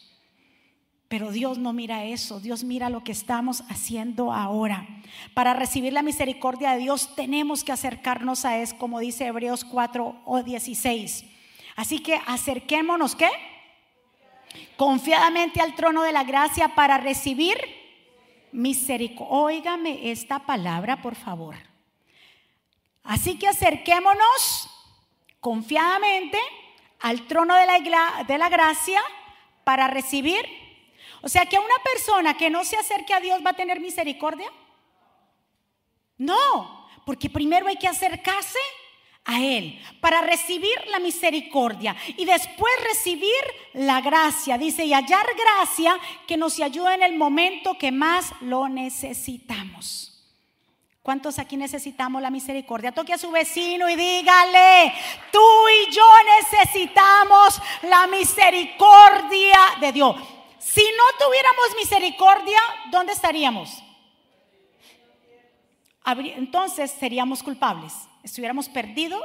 Pero 1.12 1.32
Dios 1.32 1.58
no 1.58 1.74
mira 1.74 2.06
eso, 2.06 2.40
Dios 2.40 2.64
mira 2.64 2.90
lo 2.90 3.04
que 3.04 3.12
estamos 3.12 3.66
haciendo 3.68 4.32
ahora. 4.32 4.88
Para 5.34 5.54
recibir 5.54 5.92
la 5.92 6.04
misericordia 6.04 6.72
de 6.72 6.80
Dios 6.80 7.16
tenemos 7.16 7.66
que 7.66 7.74
acercarnos 7.74 8.46
a 8.46 8.58
Él, 8.58 8.70
como 8.78 9.00
dice 9.00 9.26
Hebreos 9.26 9.66
4 9.66 10.22
o 10.24 10.42
16. 10.42 11.26
Así 11.76 12.00
que 12.00 12.22
acerquémonos, 12.26 13.18
¿qué? 13.18 13.30
Confiadamente 14.78 15.62
al 15.62 15.76
trono 15.76 16.04
de 16.04 16.12
la 16.12 16.24
gracia 16.24 16.70
para 16.70 16.98
recibir 16.98 17.58
misericordia. 18.52 19.34
Óigame 19.34 20.12
esta 20.12 20.40
palabra, 20.40 21.02
por 21.02 21.16
favor. 21.16 21.56
Así 23.04 23.38
que 23.38 23.48
acerquémonos 23.48 24.70
confiadamente 25.40 26.38
al 27.00 27.28
trono 27.28 27.56
de 27.56 27.66
la, 27.66 28.24
de 28.28 28.38
la 28.38 28.50
gracia 28.50 29.02
para 29.64 29.88
recibir. 29.88 30.46
O 31.22 31.30
sea 31.30 31.46
que 31.46 31.60
una 31.60 31.78
persona 31.84 32.36
que 32.36 32.50
no 32.50 32.64
se 32.64 32.78
acerque 32.78 33.14
a 33.14 33.20
Dios 33.20 33.42
va 33.46 33.52
a 33.52 33.56
tener 33.56 33.80
misericordia. 33.80 34.52
No, 36.18 36.88
porque 37.06 37.30
primero 37.30 37.68
hay 37.68 37.78
que 37.78 37.88
acercarse 37.88 38.60
a 39.26 39.42
Él 39.42 39.80
para 40.00 40.22
recibir 40.22 40.76
la 40.90 41.00
misericordia 41.00 41.96
y 42.18 42.26
después 42.26 42.74
recibir 42.84 43.30
la 43.74 44.02
gracia. 44.02 44.58
Dice, 44.58 44.86
y 44.86 44.94
hallar 44.94 45.26
gracia 45.36 45.98
que 46.28 46.38
nos 46.38 46.60
ayude 46.60 46.96
en 46.96 47.04
el 47.04 47.18
momento 47.18 47.78
que 47.78 47.92
más 47.92 48.34
lo 48.42 48.68
necesitamos. 48.68 50.12
¿Cuántos 51.04 51.40
aquí 51.40 51.58
necesitamos 51.58 52.22
la 52.22 52.30
misericordia? 52.30 52.92
Toque 52.92 53.14
a 53.14 53.18
su 53.18 53.32
vecino 53.32 53.90
y 53.90 53.96
dígale, 53.96 54.94
tú 55.32 55.40
y 55.40 55.92
yo 55.92 56.04
necesitamos 56.40 57.60
la 57.84 58.06
misericordia 58.06 59.60
de 59.80 59.92
Dios. 59.92 60.16
Si 60.60 60.84
no 60.84 61.26
tuviéramos 61.26 61.76
misericordia, 61.76 62.60
¿dónde 62.92 63.14
estaríamos? 63.14 63.82
Entonces 66.06 66.92
seríamos 66.92 67.42
culpables, 67.42 67.94
estuviéramos 68.24 68.70
perdidos, 68.70 69.22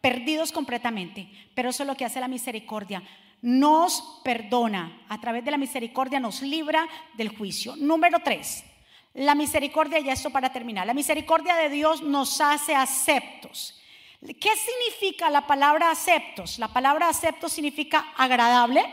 perdidos 0.00 0.52
completamente. 0.52 1.28
Pero 1.54 1.70
eso 1.70 1.82
es 1.82 1.86
lo 1.86 1.96
que 1.96 2.04
hace 2.04 2.20
la 2.20 2.28
misericordia. 2.28 3.02
Nos 3.42 4.20
perdona, 4.22 5.02
a 5.08 5.20
través 5.20 5.44
de 5.44 5.50
la 5.50 5.56
misericordia 5.56 6.20
nos 6.20 6.42
libra 6.42 6.86
del 7.14 7.36
juicio. 7.36 7.74
Número 7.76 8.18
tres, 8.22 8.64
la 9.14 9.34
misericordia, 9.34 9.98
y 9.98 10.08
esto 10.08 10.30
para 10.30 10.52
terminar, 10.52 10.86
la 10.86 10.94
misericordia 10.94 11.54
de 11.56 11.70
Dios 11.70 12.02
nos 12.02 12.40
hace 12.40 12.74
aceptos. 12.74 13.80
¿Qué 14.20 14.50
significa 14.56 15.30
la 15.30 15.46
palabra 15.46 15.90
aceptos? 15.90 16.58
La 16.58 16.68
palabra 16.68 17.08
aceptos 17.08 17.52
significa 17.52 18.12
agradable, 18.16 18.84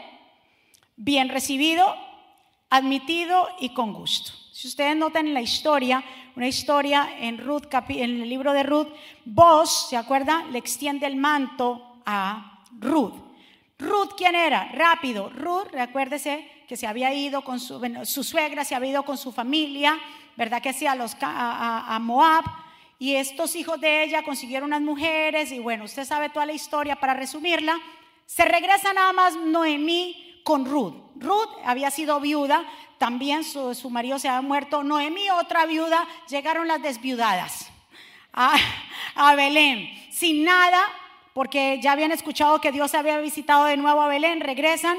bien 0.96 1.28
recibido, 1.28 1.96
admitido 2.70 3.50
y 3.60 3.74
con 3.74 3.94
gusto. 3.94 4.32
Si 4.58 4.68
ustedes 4.68 4.98
notan 4.98 5.28
en 5.28 5.36
la 5.36 5.42
historia, 5.42 6.04
una 6.36 6.48
historia 6.48 7.08
en 7.20 7.38
Ruth, 7.38 7.66
en 7.90 8.24
el 8.24 8.28
libro 8.28 8.54
de 8.54 8.64
Ruth, 8.64 8.88
vos, 9.24 9.88
¿se 9.88 9.96
acuerda? 9.96 10.46
Le 10.50 10.58
extiende 10.58 11.06
el 11.06 11.16
manto 11.16 12.02
a 12.08 12.64
Ruth. 12.80 13.14
Ruth, 13.78 14.14
¿quién 14.18 14.34
era? 14.34 14.72
Rápido. 14.74 15.30
Ruth, 15.30 15.68
recuérdese 15.72 16.50
que 16.68 16.76
se 16.76 16.88
había 16.88 17.14
ido 17.14 17.44
con 17.44 17.60
su, 17.60 17.80
su 18.06 18.24
suegra, 18.24 18.66
se 18.66 18.74
había 18.74 18.90
ido 18.90 19.04
con 19.04 19.20
su 19.20 19.32
familia, 19.32 20.00
¿verdad? 20.36 20.60
Que 20.60 20.70
hacía 20.70 20.96
los, 20.96 21.16
a, 21.22 21.96
a 21.96 22.00
Moab. 22.00 22.44
Y 22.98 23.14
estos 23.14 23.56
hijos 23.56 23.80
de 23.80 24.06
ella 24.06 24.24
consiguieron 24.24 24.70
unas 24.70 24.82
mujeres 24.82 25.52
y 25.52 25.60
bueno, 25.60 25.84
usted 25.84 26.04
sabe 26.04 26.30
toda 26.30 26.48
la 26.48 26.54
historia 26.54 26.96
para 26.96 27.14
resumirla. 27.14 27.80
Se 28.26 28.44
regresa 28.44 28.92
nada 28.92 29.14
más 29.14 29.36
Noemí 29.36 30.42
con 30.44 30.66
Ruth. 30.66 30.96
Ruth 31.16 31.50
había 31.64 31.92
sido 31.92 32.20
viuda, 32.20 32.66
también 32.98 33.44
su, 33.44 33.74
su 33.76 33.90
marido 33.90 34.20
se 34.20 34.28
había 34.30 34.42
muerto. 34.42 34.84
Noemí, 34.84 35.30
otra 35.30 35.66
viuda, 35.66 36.08
llegaron 36.30 36.68
las 36.68 36.82
desviudadas 36.82 37.70
a, 38.34 38.56
a 39.16 39.36
Belén, 39.36 39.90
sin 40.12 40.44
nada, 40.44 40.82
porque 41.34 41.80
ya 41.82 41.92
habían 41.92 42.12
escuchado 42.12 42.62
que 42.62 42.72
Dios 42.72 42.96
había 42.96 43.20
visitado 43.20 43.66
de 43.66 43.78
nuevo 43.78 44.02
a 44.02 44.08
Belén, 44.08 44.42
regresan 44.42 44.98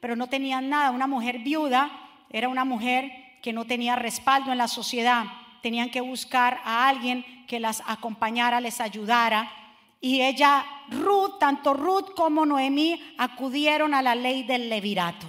pero 0.00 0.16
no 0.16 0.28
tenían 0.28 0.68
nada. 0.68 0.90
Una 0.90 1.06
mujer 1.06 1.38
viuda 1.40 1.90
era 2.30 2.48
una 2.48 2.64
mujer 2.64 3.12
que 3.42 3.52
no 3.52 3.66
tenía 3.66 3.96
respaldo 3.96 4.50
en 4.50 4.58
la 4.58 4.68
sociedad. 4.68 5.24
Tenían 5.62 5.90
que 5.90 6.00
buscar 6.00 6.60
a 6.64 6.88
alguien 6.88 7.24
que 7.46 7.60
las 7.60 7.82
acompañara, 7.86 8.60
les 8.60 8.80
ayudara. 8.80 9.52
Y 10.00 10.22
ella, 10.22 10.64
Ruth, 10.88 11.38
tanto 11.38 11.74
Ruth 11.74 12.14
como 12.16 12.46
Noemí 12.46 13.00
acudieron 13.18 13.92
a 13.92 14.02
la 14.02 14.14
ley 14.14 14.42
del 14.42 14.70
levirato. 14.70 15.26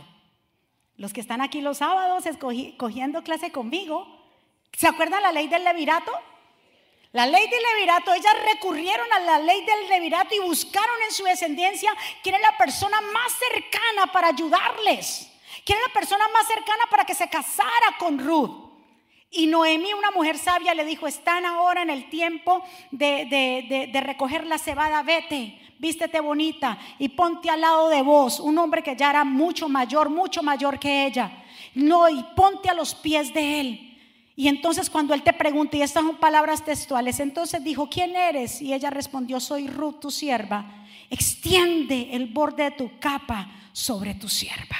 Los 1.01 1.13
que 1.13 1.21
están 1.21 1.41
aquí 1.41 1.61
los 1.61 1.79
sábados 1.79 2.25
cogiendo 2.77 3.23
clase 3.23 3.51
conmigo, 3.51 4.05
¿se 4.71 4.87
acuerdan 4.87 5.23
la 5.23 5.31
ley 5.31 5.47
del 5.47 5.63
levirato? 5.63 6.11
La 7.11 7.25
ley 7.25 7.49
del 7.49 7.63
levirato, 7.73 8.13
ellas 8.13 8.35
recurrieron 8.53 9.11
a 9.11 9.19
la 9.21 9.39
ley 9.39 9.65
del 9.65 9.89
levirato 9.89 10.35
y 10.35 10.39
buscaron 10.41 11.01
en 11.01 11.11
su 11.11 11.23
descendencia 11.23 11.91
quién 12.21 12.35
es 12.35 12.41
la 12.41 12.55
persona 12.55 13.01
más 13.01 13.31
cercana 13.31 14.11
para 14.13 14.27
ayudarles. 14.27 15.27
¿Quién 15.65 15.79
es 15.79 15.87
la 15.87 15.93
persona 15.93 16.27
más 16.27 16.45
cercana 16.45 16.83
para 16.91 17.03
que 17.03 17.15
se 17.15 17.27
casara 17.27 17.97
con 17.97 18.19
Ruth? 18.19 18.69
Y 19.31 19.47
Noemí, 19.47 19.93
una 19.95 20.11
mujer 20.11 20.37
sabia, 20.37 20.75
le 20.75 20.85
dijo, 20.85 21.07
están 21.07 21.47
ahora 21.47 21.81
en 21.81 21.89
el 21.89 22.11
tiempo 22.11 22.63
de, 22.91 23.89
de, 23.91 24.01
recoger 24.01 24.45
la 24.45 24.59
cebada, 24.59 25.01
vete, 25.01 25.59
vístete 25.81 26.21
bonita 26.21 26.77
y 26.99 27.09
ponte 27.09 27.49
al 27.49 27.59
lado 27.59 27.89
de 27.89 28.03
vos, 28.03 28.39
un 28.39 28.55
hombre 28.59 28.83
que 28.83 28.95
ya 28.95 29.09
era 29.09 29.23
mucho 29.23 29.67
mayor, 29.67 30.09
mucho 30.09 30.43
mayor 30.43 30.77
que 30.77 31.07
ella. 31.07 31.43
No, 31.73 32.07
y 32.07 32.23
ponte 32.35 32.69
a 32.69 32.75
los 32.75 32.93
pies 32.93 33.33
de 33.33 33.59
él. 33.59 33.97
Y 34.35 34.47
entonces 34.47 34.91
cuando 34.91 35.15
él 35.15 35.23
te 35.23 35.33
pregunta, 35.33 35.77
y 35.77 35.81
estas 35.81 36.03
son 36.03 36.17
palabras 36.17 36.63
textuales, 36.63 37.19
entonces 37.19 37.63
dijo, 37.63 37.89
¿quién 37.89 38.15
eres? 38.15 38.61
Y 38.61 38.73
ella 38.73 38.91
respondió, 38.91 39.39
soy 39.39 39.67
Ruth, 39.67 39.99
tu 39.99 40.11
sierva. 40.11 40.85
Extiende 41.09 42.09
el 42.13 42.27
borde 42.27 42.65
de 42.65 42.71
tu 42.71 42.99
capa 42.99 43.49
sobre 43.73 44.13
tu 44.13 44.29
sierva. 44.29 44.77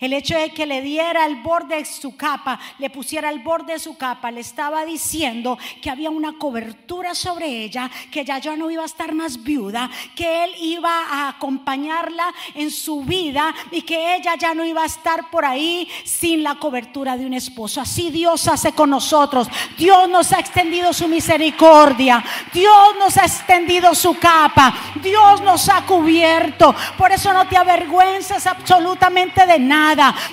El 0.00 0.14
hecho 0.14 0.34
de 0.34 0.50
que 0.50 0.64
le 0.64 0.80
diera 0.80 1.26
el 1.26 1.36
borde 1.42 1.76
de 1.76 1.84
su 1.84 2.16
capa, 2.16 2.58
le 2.78 2.88
pusiera 2.88 3.28
el 3.28 3.40
borde 3.40 3.74
de 3.74 3.78
su 3.78 3.98
capa, 3.98 4.30
le 4.30 4.40
estaba 4.40 4.84
diciendo 4.86 5.58
que 5.82 5.90
había 5.90 6.08
una 6.08 6.38
cobertura 6.38 7.14
sobre 7.14 7.64
ella, 7.64 7.90
que 8.10 8.24
ya 8.24 8.40
no 8.56 8.70
iba 8.70 8.82
a 8.82 8.86
estar 8.86 9.14
más 9.14 9.42
viuda, 9.42 9.90
que 10.14 10.44
él 10.44 10.50
iba 10.60 10.90
a 11.10 11.28
acompañarla 11.28 12.32
en 12.54 12.70
su 12.70 13.02
vida 13.02 13.54
y 13.70 13.82
que 13.82 14.16
ella 14.16 14.36
ya 14.36 14.54
no 14.54 14.64
iba 14.64 14.82
a 14.82 14.86
estar 14.86 15.30
por 15.30 15.44
ahí 15.44 15.86
sin 16.04 16.42
la 16.42 16.54
cobertura 16.54 17.18
de 17.18 17.26
un 17.26 17.34
esposo. 17.34 17.82
Así 17.82 18.10
Dios 18.10 18.48
hace 18.48 18.72
con 18.72 18.88
nosotros. 18.88 19.48
Dios 19.76 20.08
nos 20.08 20.32
ha 20.32 20.40
extendido 20.40 20.94
su 20.94 21.08
misericordia. 21.08 22.24
Dios 22.54 22.96
nos 22.98 23.18
ha 23.18 23.26
extendido 23.26 23.94
su 23.94 24.18
capa. 24.18 24.74
Dios 25.02 25.42
nos 25.42 25.68
ha 25.68 25.84
cubierto. 25.84 26.74
Por 26.96 27.12
eso 27.12 27.34
no 27.34 27.46
te 27.46 27.58
avergüences 27.58 28.46
absolutamente 28.46 29.44
de 29.46 29.58
nada. 29.58 29.89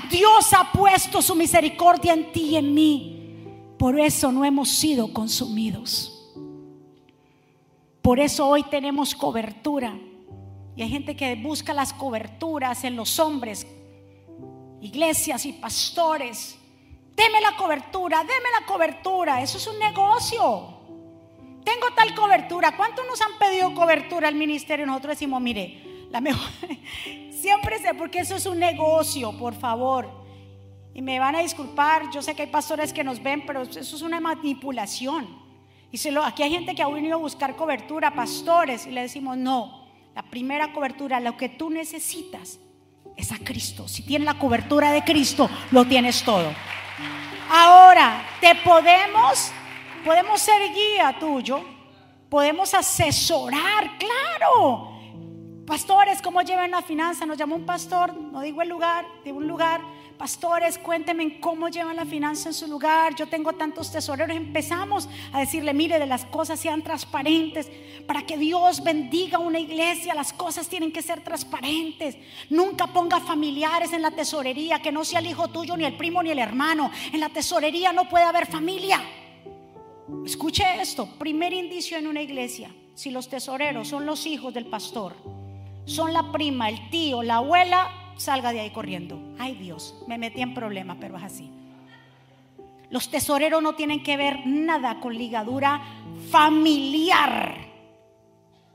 Dios 0.10 0.54
ha 0.54 0.72
puesto 0.72 1.22
su 1.22 1.36
misericordia 1.36 2.14
en 2.14 2.32
ti 2.32 2.42
y 2.42 2.56
en 2.58 2.74
mí. 2.74 3.14
Por 3.78 4.00
eso 4.00 4.32
no 4.32 4.44
hemos 4.44 4.70
sido 4.70 5.14
consumidos. 5.14 6.14
Por 8.02 8.20
eso 8.20 8.48
hoy 8.48 8.64
tenemos 8.64 9.14
cobertura. 9.14 9.98
Y 10.76 10.82
hay 10.82 10.90
gente 10.90 11.16
que 11.16 11.36
busca 11.36 11.74
las 11.74 11.92
coberturas 11.94 12.84
en 12.84 12.96
los 12.96 13.20
hombres, 13.20 13.66
iglesias 14.82 15.46
y 15.46 15.54
pastores. 15.54 16.58
Deme 17.16 17.42
la 17.42 17.56
cobertura, 17.56 18.20
deme 18.20 18.50
la 18.60 18.66
cobertura. 18.66 19.42
Eso 19.42 19.58
es 19.58 19.68
un 19.68 19.80
negocio. 19.80 20.78
Tengo 21.64 21.88
tal 21.96 22.16
cobertura. 22.16 22.78
¿Cuántos 22.78 23.06
nos 23.08 23.20
han 23.22 23.38
pedido 23.40 23.74
cobertura 23.74 24.28
al 24.28 24.36
ministerio? 24.36 24.86
Nosotros 24.86 25.16
decimos, 25.16 25.42
mire, 25.42 26.08
la 26.10 26.22
mejor, 26.22 26.50
Siempre 27.40 27.78
sé, 27.78 27.94
porque 27.94 28.20
eso 28.20 28.36
es 28.36 28.46
un 28.48 28.58
negocio, 28.58 29.38
por 29.38 29.54
favor. 29.54 30.10
Y 30.96 31.04
me 31.04 31.20
van 31.20 31.36
a 31.36 31.42
disculpar, 31.42 32.10
yo 32.12 32.24
sé 32.24 32.34
que 32.34 32.44
hay 32.44 32.48
pastores 32.48 32.92
que 32.92 33.04
nos 33.04 33.22
ven, 33.22 33.46
pero 33.46 33.62
eso 33.62 33.80
es 33.80 34.02
una 34.02 34.20
manipulación. 34.20 35.28
Y 35.92 36.10
lo, 36.10 36.24
aquí 36.24 36.42
hay 36.42 36.52
gente 36.52 36.74
que 36.74 36.82
ha 36.82 36.88
venido 36.88 37.16
a 37.16 37.20
buscar 37.20 37.56
cobertura, 37.56 38.16
pastores, 38.16 38.88
y 38.88 38.92
le 38.92 39.02
decimos, 39.02 39.38
no, 39.38 39.88
la 40.16 40.24
primera 40.24 40.74
cobertura, 40.74 41.20
lo 41.20 41.38
que 41.38 41.50
tú 41.50 41.70
necesitas 41.70 42.60
es 43.16 43.32
a 43.32 43.38
Cristo. 43.38 43.88
Si 43.88 44.02
tienes 44.02 44.26
la 44.26 44.40
cobertura 44.40 44.92
de 44.92 45.04
Cristo, 45.04 45.48
lo 45.70 45.86
tienes 45.86 46.24
todo. 46.24 46.52
Ahora, 47.52 48.26
te 48.42 48.56
podemos, 48.56 49.52
podemos 50.04 50.42
ser 50.42 50.74
guía 50.74 51.16
tuyo, 51.20 51.64
podemos 52.30 52.74
asesorar, 52.74 53.92
claro. 54.00 54.97
Pastores, 55.68 56.22
¿cómo 56.22 56.42
llevan 56.44 56.72
la 56.72 56.82
finanza? 56.82 57.26
Nos 57.26 57.38
llamó 57.38 57.58
un 57.58 57.66
pastor, 57.66 58.16
no 58.16 58.40
digo 58.40 58.62
el 58.62 58.70
lugar, 58.70 59.06
digo 59.26 59.36
un 59.36 59.48
lugar. 59.48 59.82
Pastores, 60.18 60.78
cuéntenme 60.78 61.42
cómo 61.42 61.68
llevan 61.68 61.98
la 61.98 62.06
finanza 62.06 62.48
en 62.48 62.54
su 62.54 62.68
lugar. 62.68 63.14
Yo 63.16 63.28
tengo 63.28 63.52
tantos 63.52 63.92
tesoreros. 63.92 64.38
Empezamos 64.38 65.10
a 65.34 65.42
decirle, 65.42 65.74
mire, 65.74 66.00
de 66.00 66.06
las 66.06 66.24
cosas 66.24 66.58
sean 66.58 66.84
transparentes. 66.84 67.70
Para 68.08 68.26
que 68.26 68.38
Dios 68.38 68.82
bendiga 68.82 69.40
una 69.40 69.60
iglesia, 69.60 70.16
las 70.16 70.32
cosas 70.32 70.70
tienen 70.70 70.94
que 70.94 71.02
ser 71.02 71.22
transparentes. 71.22 72.16
Nunca 72.50 72.88
ponga 72.88 73.20
familiares 73.20 73.92
en 73.92 74.04
la 74.04 74.12
tesorería, 74.12 74.82
que 74.82 74.94
no 74.94 75.04
sea 75.04 75.20
el 75.20 75.28
hijo 75.28 75.50
tuyo, 75.50 75.76
ni 75.76 75.84
el 75.84 75.98
primo, 75.98 76.24
ni 76.24 76.30
el 76.30 76.40
hermano. 76.40 76.90
En 77.12 77.20
la 77.20 77.28
tesorería 77.28 77.92
no 77.92 78.08
puede 78.08 78.24
haber 78.24 78.46
familia. 78.46 79.02
Escuche 80.26 80.64
esto, 80.82 81.10
primer 81.20 81.52
indicio 81.52 81.98
en 81.98 82.08
una 82.08 82.22
iglesia, 82.22 82.74
si 82.96 83.12
los 83.12 83.28
tesoreros 83.28 83.90
son 83.90 84.06
los 84.06 84.26
hijos 84.26 84.54
del 84.54 84.68
pastor 84.68 85.14
son 85.88 86.14
la 86.14 86.32
prima, 86.32 86.70
el 86.70 86.90
tío, 86.90 87.24
la 87.24 87.38
abuela, 87.38 87.90
salga 88.18 88.52
de 88.52 88.60
ahí 88.60 88.70
corriendo. 88.70 89.20
Ay 89.40 89.56
Dios, 89.56 89.96
me 90.08 90.18
metí 90.18 90.42
en 90.42 90.54
problemas, 90.54 90.98
pero 91.00 91.18
es 91.18 91.24
así. 91.24 91.50
Los 92.90 93.10
tesoreros 93.10 93.64
no 93.64 93.74
tienen 93.74 94.04
que 94.04 94.18
ver 94.18 94.46
nada 94.46 95.00
con 95.00 95.18
ligadura 95.18 95.82
familiar 96.30 97.68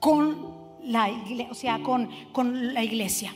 con 0.01 0.53
la 0.83 1.09
iglesia, 1.11 1.48
o 1.51 1.55
sea, 1.55 1.79
con, 1.83 2.75
la 2.75 2.83
iglesia. 2.83 3.35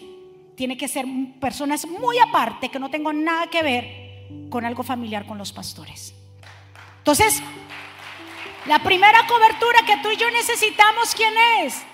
Tiene 0.56 0.76
que 0.76 0.88
ser 0.88 1.06
personas 1.38 1.86
muy 1.86 2.18
aparte 2.18 2.70
que 2.70 2.78
no 2.78 2.90
tengan 2.90 3.22
nada 3.22 3.46
que 3.48 3.62
ver 3.62 4.48
con 4.50 4.64
algo 4.64 4.82
familiar 4.82 5.26
con 5.26 5.38
los 5.38 5.52
pastores. 5.52 6.14
Entonces, 6.98 7.42
La 8.66 8.80
primera 8.80 9.24
cobertura 9.28 9.78
que 9.86 9.96
tú 9.98 10.10
y 10.10 10.16
yo 10.16 10.28
necesitamos, 10.32 11.14
¿quién 11.14 11.32
es? 11.62 11.84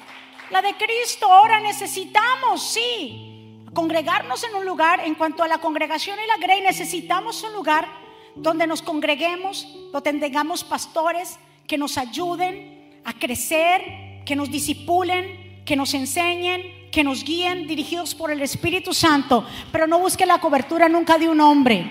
La 0.53 0.61
de 0.61 0.75
Cristo. 0.75 1.33
Ahora 1.33 1.61
necesitamos, 1.61 2.63
sí, 2.63 3.65
congregarnos 3.73 4.45
en 4.45 4.55
un 4.55 4.67
lugar. 4.67 5.01
En 5.01 5.15
cuanto 5.15 5.43
a 5.43 5.49
la 5.49 5.59
congregación 5.59 6.19
y 6.23 6.27
la 6.27 6.37
grey, 6.37 6.61
necesitamos 6.61 7.43
un 7.43 7.55
lugar 7.55 7.89
donde 8.35 8.67
nos 8.67 8.83
congreguemos, 8.83 9.67
donde 9.93 10.13
tengamos 10.13 10.63
pastores 10.63 11.39
que 11.67 11.79
nos 11.79 11.97
ayuden 11.97 13.01
a 13.03 13.15
crecer, 13.15 14.25
que 14.27 14.37
nos 14.37 14.51
disipulen, 14.51 15.63
que 15.65 15.75
nos 15.75 15.95
enseñen, 15.95 16.91
que 16.91 17.03
nos 17.03 17.25
guíen 17.25 17.67
dirigidos 17.67 18.15
por 18.15 18.31
el 18.31 18.43
Espíritu 18.43 18.93
Santo, 18.93 19.47
pero 19.73 19.87
no 19.87 19.99
busque 19.99 20.27
la 20.27 20.39
cobertura 20.39 20.87
nunca 20.87 21.17
de 21.17 21.31
un 21.31 21.41
hombre. 21.41 21.91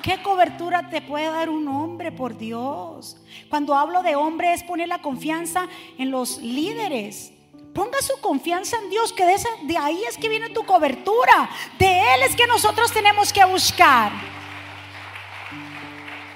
¿Qué 0.00 0.22
cobertura 0.22 0.88
te 0.90 1.02
puede 1.02 1.26
dar 1.26 1.50
un 1.50 1.66
hombre, 1.66 2.12
por 2.12 2.38
Dios? 2.38 3.16
Cuando 3.48 3.74
hablo 3.74 4.04
de 4.04 4.14
hombre 4.14 4.52
es 4.52 4.62
poner 4.62 4.86
la 4.86 5.02
confianza 5.02 5.68
en 5.98 6.12
los 6.12 6.38
líderes. 6.38 7.33
Ponga 7.74 8.00
su 8.00 8.20
confianza 8.20 8.76
en 8.82 8.88
Dios, 8.88 9.12
que 9.12 9.26
de, 9.26 9.76
ahí 9.76 10.00
es 10.08 10.16
que 10.16 10.28
viene 10.28 10.50
tu 10.50 10.64
cobertura. 10.64 11.50
De 11.76 11.86
Él 11.86 12.22
es 12.24 12.36
que 12.36 12.46
nosotros 12.46 12.92
tenemos 12.92 13.32
que 13.32 13.44
buscar. 13.44 14.12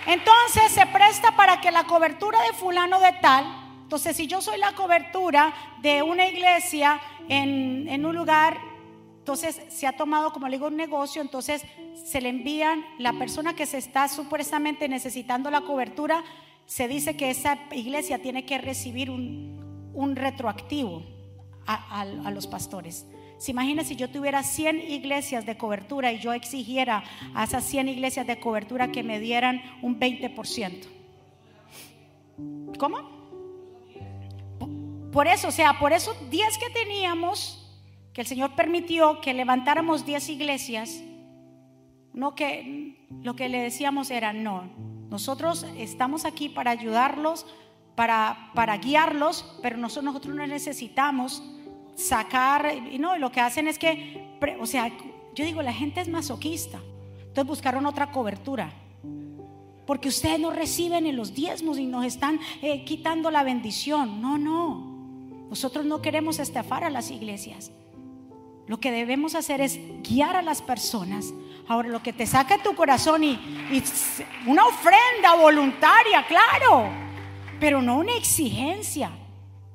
Entonces 0.05 0.73
se 0.73 0.85
presta 0.87 1.37
para 1.37 1.61
que 1.61 1.71
la 1.71 1.85
cobertura 1.85 2.41
de 2.43 2.55
fulano 2.55 2.99
de 2.99 3.13
tal, 3.21 3.45
entonces 3.83 4.17
si 4.17 4.27
yo 4.27 4.41
soy 4.41 4.59
la 4.59 4.73
cobertura 4.73 5.55
de 5.83 6.03
una 6.03 6.27
iglesia 6.27 6.99
en, 7.29 8.05
un 8.05 8.17
lugar, 8.17 8.59
entonces 9.19 9.61
se 9.69 9.87
ha 9.87 9.93
tomado, 9.99 10.33
como 10.33 10.49
le 10.49 10.57
digo, 10.57 10.69
un 10.69 10.77
negocio, 10.77 11.21
entonces 11.21 11.63
se 12.07 12.23
le 12.23 12.31
envían 12.31 12.87
la 12.99 13.13
persona 13.13 13.55
que 13.55 13.67
se 13.67 13.77
está 13.77 14.09
supuestamente 14.09 14.89
necesitando 14.89 15.51
la 15.51 15.61
cobertura, 15.61 16.25
se 16.65 16.89
dice 16.89 17.15
que 17.15 17.29
esa 17.29 17.59
iglesia 17.73 18.21
tiene 18.23 18.47
que 18.47 18.57
recibir 18.57 19.11
un, 19.11 20.17
retroactivo 20.17 21.18
a, 21.69 22.31
los 22.31 22.47
pastores. 22.47 23.07
Si 23.39 23.53
imagina 23.53 23.85
si 23.85 23.95
yo 23.95 24.09
tuviera 24.11 24.43
100 24.43 24.91
iglesias 24.91 25.45
de 25.47 25.57
cobertura 25.57 26.13
y 26.13 26.19
yo 26.19 26.33
exigiera 26.33 27.05
a 27.35 27.45
esas 27.45 27.65
100 27.65 27.89
iglesias 27.89 28.27
de 28.27 28.41
cobertura 28.41 28.91
que 28.91 29.03
me 29.03 29.21
dieran 29.21 29.61
un 29.83 30.01
20%. 30.01 30.87
¿Cómo? 32.79 33.19
Por 35.13 35.27
eso, 35.27 35.49
o 35.49 35.53
sea, 35.53 35.79
por 35.79 35.93
eso 35.93 36.15
10 36.31 36.59
que 36.59 36.71
teníamos, 36.71 37.65
que 38.13 38.23
el 38.23 38.27
Señor 38.27 38.55
permitió 38.55 39.21
que 39.21 39.35
levantáramos 39.35 40.07
10 40.07 40.29
iglesias, 40.31 41.03
no 42.15 42.35
que 42.35 42.97
lo 43.23 43.37
que 43.37 43.49
le 43.49 43.61
decíamos 43.61 44.11
era, 44.11 44.33
no, 44.33 44.71
nosotros 45.11 45.67
estamos 45.77 46.25
aquí 46.25 46.49
para 46.49 46.71
ayudarlos, 46.71 47.47
para, 47.95 48.51
para 48.55 48.77
guiarlos, 48.77 49.59
pero 49.63 49.77
nosotros, 49.77 50.05
nosotros 50.05 50.35
no 50.35 50.47
necesitamos 50.47 51.43
sacar, 51.99 52.73
y 52.91 52.99
no, 52.99 53.19
lo 53.19 53.33
que 53.33 53.41
hacen 53.41 53.67
es 53.67 53.79
que, 53.79 54.39
o 54.61 54.67
sea, 54.67 54.89
yo 55.35 55.45
digo, 55.45 55.63
la 55.63 55.73
gente 55.73 56.01
es 56.01 56.09
masoquista, 56.09 56.81
entonces 57.19 57.47
buscaron 57.47 57.87
otra 57.87 58.11
cobertura. 58.13 58.73
Porque 59.85 60.09
ustedes 60.09 60.39
no 60.39 60.51
reciben 60.51 61.07
en 61.07 61.17
los 61.17 61.35
diezmos 61.35 61.79
y 61.79 61.87
nos 61.87 62.05
están 62.05 62.39
eh, 62.61 62.85
quitando 62.85 63.31
la 63.31 63.43
bendición. 63.43 64.21
No, 64.21 64.37
no. 64.37 65.47
Nosotros 65.49 65.87
no 65.87 66.03
queremos 66.03 66.39
estafar 66.39 66.85
a 66.85 66.91
las 66.91 67.11
iglesias. 67.11 67.73
Lo 68.67 68.81
que 68.81 68.93
debemos 68.93 69.35
hacer 69.35 69.63
es 69.63 69.81
guiar 70.03 70.37
a 70.37 70.43
las 70.43 70.61
personas. 70.61 71.33
Ahora, 71.67 71.89
lo 71.89 72.03
que 72.03 72.13
te 72.13 72.27
saca 72.27 72.63
tu 72.63 72.75
corazón 72.75 73.25
y, 73.25 73.31
y 73.73 73.83
una 74.47 74.67
ofrenda 74.67 75.37
voluntaria, 75.41 76.27
claro, 76.27 76.91
pero 77.59 77.81
no 77.81 77.97
una 77.97 78.15
exigencia. 78.15 79.11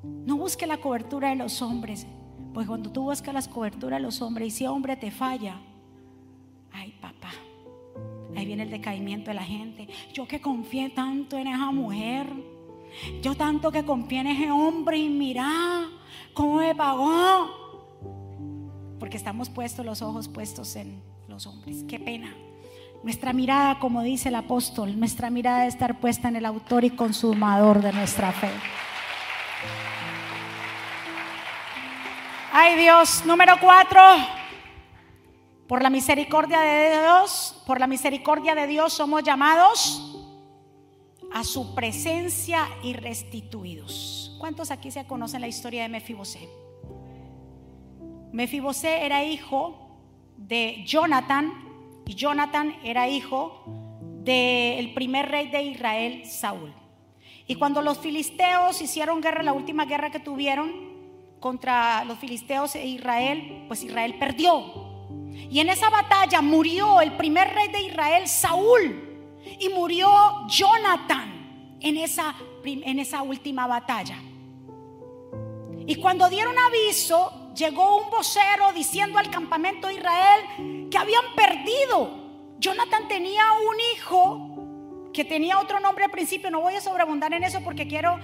No 0.04 0.36
busque 0.36 0.66
la 0.68 0.76
cobertura 0.76 1.30
de 1.30 1.36
los 1.36 1.60
hombres. 1.60 2.06
Pues 2.54 2.68
cuando 2.68 2.92
tú 2.92 3.02
buscas 3.02 3.34
las 3.34 3.48
coberturas 3.48 3.98
de 3.98 4.04
los 4.04 4.22
hombres 4.22 4.46
y 4.46 4.50
si 4.52 4.66
hombre 4.66 4.96
te 4.96 5.10
falla, 5.10 5.56
ay 6.72 6.94
papá, 7.00 7.32
ahí 8.36 8.46
viene 8.46 8.62
el 8.62 8.70
decaimiento 8.70 9.30
de 9.32 9.34
la 9.34 9.42
gente. 9.42 9.88
Yo 10.12 10.28
que 10.28 10.40
confié 10.40 10.90
tanto 10.90 11.36
en 11.36 11.48
esa 11.48 11.72
mujer, 11.72 12.28
yo 13.20 13.34
tanto 13.34 13.72
que 13.72 13.84
confié 13.84 14.20
en 14.20 14.28
ese 14.28 14.52
hombre 14.52 14.98
y 14.98 15.08
mira 15.08 15.88
cómo 16.32 16.58
me 16.58 16.76
pagó. 16.76 17.50
Porque 19.00 19.16
estamos 19.16 19.50
puestos 19.50 19.84
los 19.84 20.00
ojos 20.00 20.28
puestos 20.28 20.76
en 20.76 21.02
los 21.26 21.48
hombres. 21.48 21.84
Qué 21.88 21.98
pena. 21.98 22.32
Nuestra 23.02 23.32
mirada, 23.32 23.80
como 23.80 24.02
dice 24.02 24.28
el 24.28 24.36
apóstol, 24.36 24.96
nuestra 24.98 25.28
mirada 25.28 25.58
debe 25.58 25.70
estar 25.70 25.98
puesta 25.98 26.28
en 26.28 26.36
el 26.36 26.46
autor 26.46 26.84
y 26.84 26.90
consumador 26.90 27.82
de 27.82 27.92
nuestra 27.92 28.30
fe. 28.30 28.48
Ay 32.56 32.76
Dios, 32.76 33.26
número 33.26 33.54
cuatro. 33.60 34.00
Por 35.66 35.82
la 35.82 35.90
misericordia 35.90 36.60
de 36.60 37.00
Dios, 37.00 37.60
por 37.66 37.80
la 37.80 37.88
misericordia 37.88 38.54
de 38.54 38.68
Dios 38.68 38.92
somos 38.92 39.24
llamados 39.24 40.22
a 41.32 41.42
su 41.42 41.74
presencia 41.74 42.68
y 42.84 42.92
restituidos. 42.92 44.36
¿Cuántos 44.38 44.70
aquí 44.70 44.92
se 44.92 45.04
conocen 45.04 45.40
la 45.40 45.48
historia 45.48 45.82
de 45.82 45.88
Mefibosé? 45.88 46.48
Mefibosé 48.30 49.04
era 49.04 49.24
hijo 49.24 49.98
de 50.36 50.84
Jonathan 50.86 51.52
y 52.06 52.14
Jonathan 52.14 52.76
era 52.84 53.08
hijo 53.08 53.64
del 54.22 54.94
primer 54.94 55.28
rey 55.28 55.48
de 55.48 55.60
Israel, 55.60 56.24
Saúl. 56.24 56.72
Y 57.48 57.56
cuando 57.56 57.82
los 57.82 57.98
filisteos 57.98 58.80
hicieron 58.80 59.20
guerra, 59.20 59.42
la 59.42 59.52
última 59.54 59.86
guerra 59.86 60.10
que 60.10 60.20
tuvieron, 60.20 60.93
contra 61.44 62.06
los 62.06 62.18
filisteos 62.18 62.74
e 62.74 62.86
Israel, 62.86 63.66
pues 63.68 63.82
Israel 63.82 64.16
perdió. 64.18 64.64
Y 65.50 65.60
en 65.60 65.68
esa 65.68 65.90
batalla 65.90 66.40
murió 66.40 67.02
el 67.02 67.18
primer 67.18 67.52
rey 67.52 67.68
de 67.68 67.82
Israel, 67.82 68.26
Saúl, 68.26 69.38
y 69.60 69.68
murió 69.68 70.08
Jonathan 70.48 71.76
en 71.80 71.98
esa, 71.98 72.34
en 72.64 72.98
esa 72.98 73.20
última 73.20 73.66
batalla. 73.66 74.16
Y 75.86 75.96
cuando 75.96 76.30
dieron 76.30 76.54
aviso, 76.58 77.52
llegó 77.54 77.98
un 77.98 78.08
vocero 78.08 78.72
diciendo 78.74 79.18
al 79.18 79.28
campamento 79.28 79.88
de 79.88 79.96
Israel 79.96 80.88
que 80.90 80.96
habían 80.96 81.24
perdido. 81.36 82.56
Jonathan 82.58 83.06
tenía 83.06 83.42
un 83.52 83.76
hijo 83.92 85.10
que 85.12 85.26
tenía 85.26 85.60
otro 85.60 85.78
nombre 85.78 86.04
al 86.04 86.10
principio. 86.10 86.50
No 86.50 86.62
voy 86.62 86.76
a 86.76 86.80
sobreabundar 86.80 87.34
en 87.34 87.44
eso 87.44 87.60
porque 87.60 87.86
quiero 87.86 88.18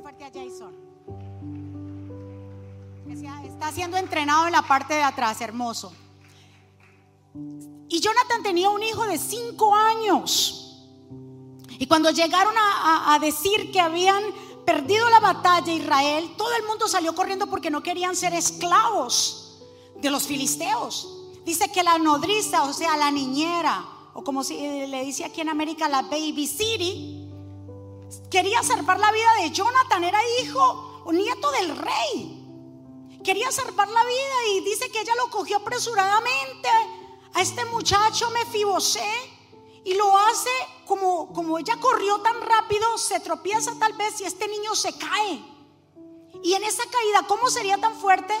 fuerte 0.00 0.24
a 0.24 0.30
Jason. 0.30 0.74
está 3.44 3.72
siendo 3.72 3.96
entrenado 3.96 4.46
en 4.46 4.52
la 4.52 4.62
parte 4.62 4.94
de 4.94 5.02
atrás, 5.02 5.40
hermoso. 5.40 5.92
Y 7.88 8.00
Jonathan 8.00 8.42
tenía 8.42 8.68
un 8.70 8.82
hijo 8.82 9.06
de 9.06 9.18
cinco 9.18 9.74
años. 9.74 10.84
Y 11.78 11.86
cuando 11.86 12.10
llegaron 12.10 12.54
a, 12.56 13.18
decir 13.20 13.70
que 13.72 13.80
habían 13.80 14.22
perdido 14.64 15.08
la 15.10 15.20
batalla 15.20 15.72
Israel, 15.72 16.34
todo 16.36 16.54
el 16.56 16.66
mundo 16.66 16.88
salió 16.88 17.14
corriendo 17.14 17.46
porque 17.46 17.70
no 17.70 17.82
querían 17.82 18.16
ser 18.16 18.34
esclavos 18.34 19.62
de 20.00 20.10
los 20.10 20.26
filisteos. 20.26 21.08
Dice 21.44 21.70
que 21.70 21.82
la 21.82 21.98
nodriza, 21.98 22.64
o 22.64 22.72
sea, 22.72 22.96
la 22.96 23.10
niñera, 23.10 23.84
o 24.14 24.24
como 24.24 24.42
se 24.42 24.86
le 24.88 25.04
dice 25.04 25.24
aquí 25.24 25.40
en 25.40 25.48
América, 25.48 25.88
la 25.88 26.02
baby 26.02 26.46
city, 26.46 27.15
Quería 28.30 28.62
salvar 28.62 28.98
la 28.98 29.12
vida 29.12 29.34
de 29.42 29.50
Jonathan, 29.50 30.04
era 30.04 30.18
hijo 30.40 31.02
o 31.04 31.12
nieto 31.12 31.50
del 31.52 31.76
rey. 31.76 32.42
Quería 33.24 33.50
salvar 33.50 33.88
la 33.88 34.04
vida 34.04 34.46
y 34.52 34.60
dice 34.60 34.90
que 34.90 35.00
ella 35.00 35.14
lo 35.16 35.30
cogió 35.30 35.56
apresuradamente 35.56 36.68
a 37.34 37.42
este 37.42 37.64
muchacho 37.66 38.30
Mefibosé 38.30 39.10
y 39.84 39.94
lo 39.94 40.16
hace 40.16 40.50
como, 40.84 41.32
como 41.32 41.58
ella 41.58 41.76
corrió 41.80 42.20
tan 42.20 42.40
rápido, 42.40 42.98
se 42.98 43.20
tropieza 43.20 43.72
tal 43.78 43.92
vez 43.94 44.20
y 44.20 44.24
este 44.24 44.48
niño 44.48 44.74
se 44.74 44.96
cae. 44.96 45.44
Y 46.42 46.54
en 46.54 46.64
esa 46.64 46.84
caída, 46.84 47.26
¿cómo 47.26 47.50
sería 47.50 47.78
tan 47.78 47.94
fuerte? 47.96 48.34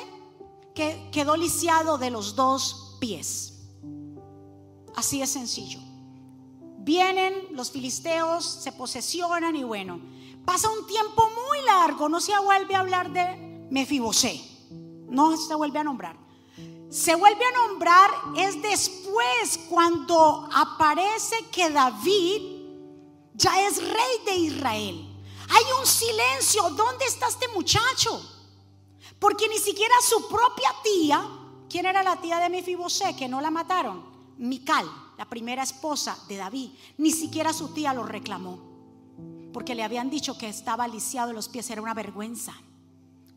Que 0.74 1.08
quedó 1.12 1.36
lisiado 1.36 1.98
de 1.98 2.10
los 2.10 2.36
dos 2.36 2.96
pies. 3.00 3.54
Así 4.94 5.20
de 5.20 5.26
sencillo. 5.26 5.80
Vienen 6.86 7.48
los 7.50 7.72
filisteos, 7.72 8.44
se 8.62 8.70
posesionan 8.70 9.56
y 9.56 9.64
bueno, 9.64 10.00
pasa 10.44 10.70
un 10.70 10.86
tiempo 10.86 11.28
muy 11.48 11.60
largo, 11.62 12.08
no 12.08 12.20
se 12.20 12.38
vuelve 12.38 12.76
a 12.76 12.78
hablar 12.78 13.10
de 13.12 13.66
Mefibosé, 13.72 14.40
no 15.08 15.36
se 15.36 15.56
vuelve 15.56 15.80
a 15.80 15.82
nombrar. 15.82 16.16
se 16.88 17.16
vuelve 17.16 17.44
a 17.44 17.66
nombrar 17.66 18.10
es 18.36 18.62
después 18.62 19.58
cuando 19.68 20.48
aparece 20.54 21.34
que 21.50 21.70
David 21.70 22.40
ya 23.34 23.66
es 23.66 23.78
rey 23.82 24.24
de 24.24 24.36
Israel. 24.36 25.24
Hay 25.48 25.64
un 25.80 25.86
silencio. 25.86 26.70
¿Dónde 26.70 27.04
está 27.04 27.26
este 27.26 27.48
muchacho? 27.48 28.24
Porque 29.18 29.48
ni 29.48 29.58
siquiera 29.58 29.94
su 30.02 30.28
propia 30.28 30.72
tía, 30.84 31.28
¿quién 31.68 31.86
era 31.86 32.04
la 32.04 32.20
tía 32.20 32.38
de 32.38 32.48
Mefibosé 32.48 33.16
que 33.16 33.26
no 33.26 33.40
la 33.40 33.50
mataron? 33.50 34.04
Mical, 34.38 34.88
la 35.18 35.28
primera 35.28 35.62
esposa 35.62 36.18
de 36.28 36.36
David. 36.36 36.70
Ni 36.98 37.10
siquiera 37.10 37.52
su 37.52 37.68
tía 37.68 37.94
lo 37.94 38.04
reclamó. 38.04 38.58
Porque 39.52 39.74
le 39.74 39.82
habían 39.82 40.10
dicho 40.10 40.36
que 40.36 40.48
estaba 40.48 40.86
lisiado 40.86 41.30
en 41.30 41.36
los 41.36 41.48
pies, 41.48 41.70
era 41.70 41.82
una 41.82 41.94
vergüenza. 41.94 42.54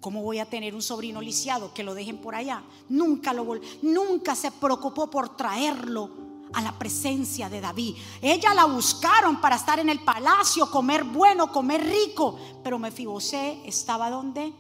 ¿Cómo 0.02 0.22
voy 0.22 0.40
a 0.40 0.50
tener 0.50 0.76
un 0.76 0.82
sobrino 0.82 1.22
lisiado 1.22 1.74
que 1.74 1.84
lo 1.84 1.94
dejen 1.94 2.20
por 2.20 2.36
allá? 2.36 2.64
Nunca 2.88 3.34
lo 3.34 3.46
nunca 3.82 4.36
se 4.36 4.52
preocupó 4.52 5.10
por 5.10 5.36
traerlo 5.36 6.10
a 6.54 6.62
la 6.62 6.78
presencia 6.78 7.50
de 7.50 7.62
David. 7.62 7.96
Ella 8.22 8.54
la 8.54 8.66
buscaron 8.66 9.40
para 9.42 9.56
estar 9.56 9.80
en 9.80 9.90
el 9.90 10.00
palacio, 10.00 10.72
comer 10.72 11.04
bueno, 11.04 11.52
comer 11.52 11.84
rico, 11.84 12.40
pero 12.64 12.80
Mefibosé 12.80 13.62
estaba 13.66 14.10
donde? 14.10 14.54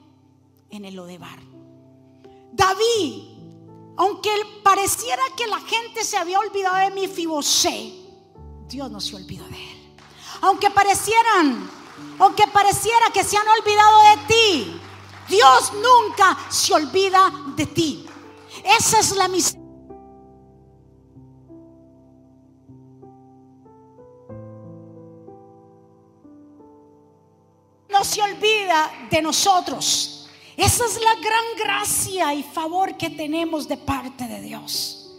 En 0.70 0.86
el 0.86 0.96
Lodebar. 0.96 1.40
David, 2.52 3.29
aunque 4.00 4.30
pareciera 4.64 5.22
que 5.36 5.46
la 5.46 5.60
gente 5.60 6.06
se 6.06 6.16
había 6.16 6.40
olvidado 6.40 6.78
de 6.78 6.90
Mefibosé, 6.92 7.92
Dios 8.66 8.90
no 8.90 9.02
se 9.02 9.18
olvidó 9.18 9.46
de 9.50 9.58
él. 9.58 9.98
Aunque 10.40 10.70
parecieran, 10.70 11.70
aunque 12.18 12.48
pareciera 12.48 13.08
que 13.14 13.26
se 13.26 13.36
han 13.36 13.46
olvidado 13.46 14.00
de 14.04 14.34
ti, 14.34 14.82
Dios 15.28 15.74
nunca 15.74 16.38
se 16.50 16.74
olvida 16.74 17.30
de 17.58 17.66
ti. 17.66 18.06
Esa 18.64 19.00
es 19.00 19.18
la 19.18 19.28
misión. 19.28 19.60
No 27.90 28.06
se 28.06 28.22
olvida 28.22 29.08
de 29.12 29.22
nosotros. 29.22 30.19
Esa 30.60 30.86
es 30.86 31.00
la 31.00 31.16
gran 31.16 31.44
gracia 31.58 32.34
y 32.34 32.44
favor 32.44 32.98
que 32.98 33.10
tenemos 33.10 33.68
de 33.68 33.78
parte 33.78 34.28
de 34.28 34.42
Dios. 34.42 35.18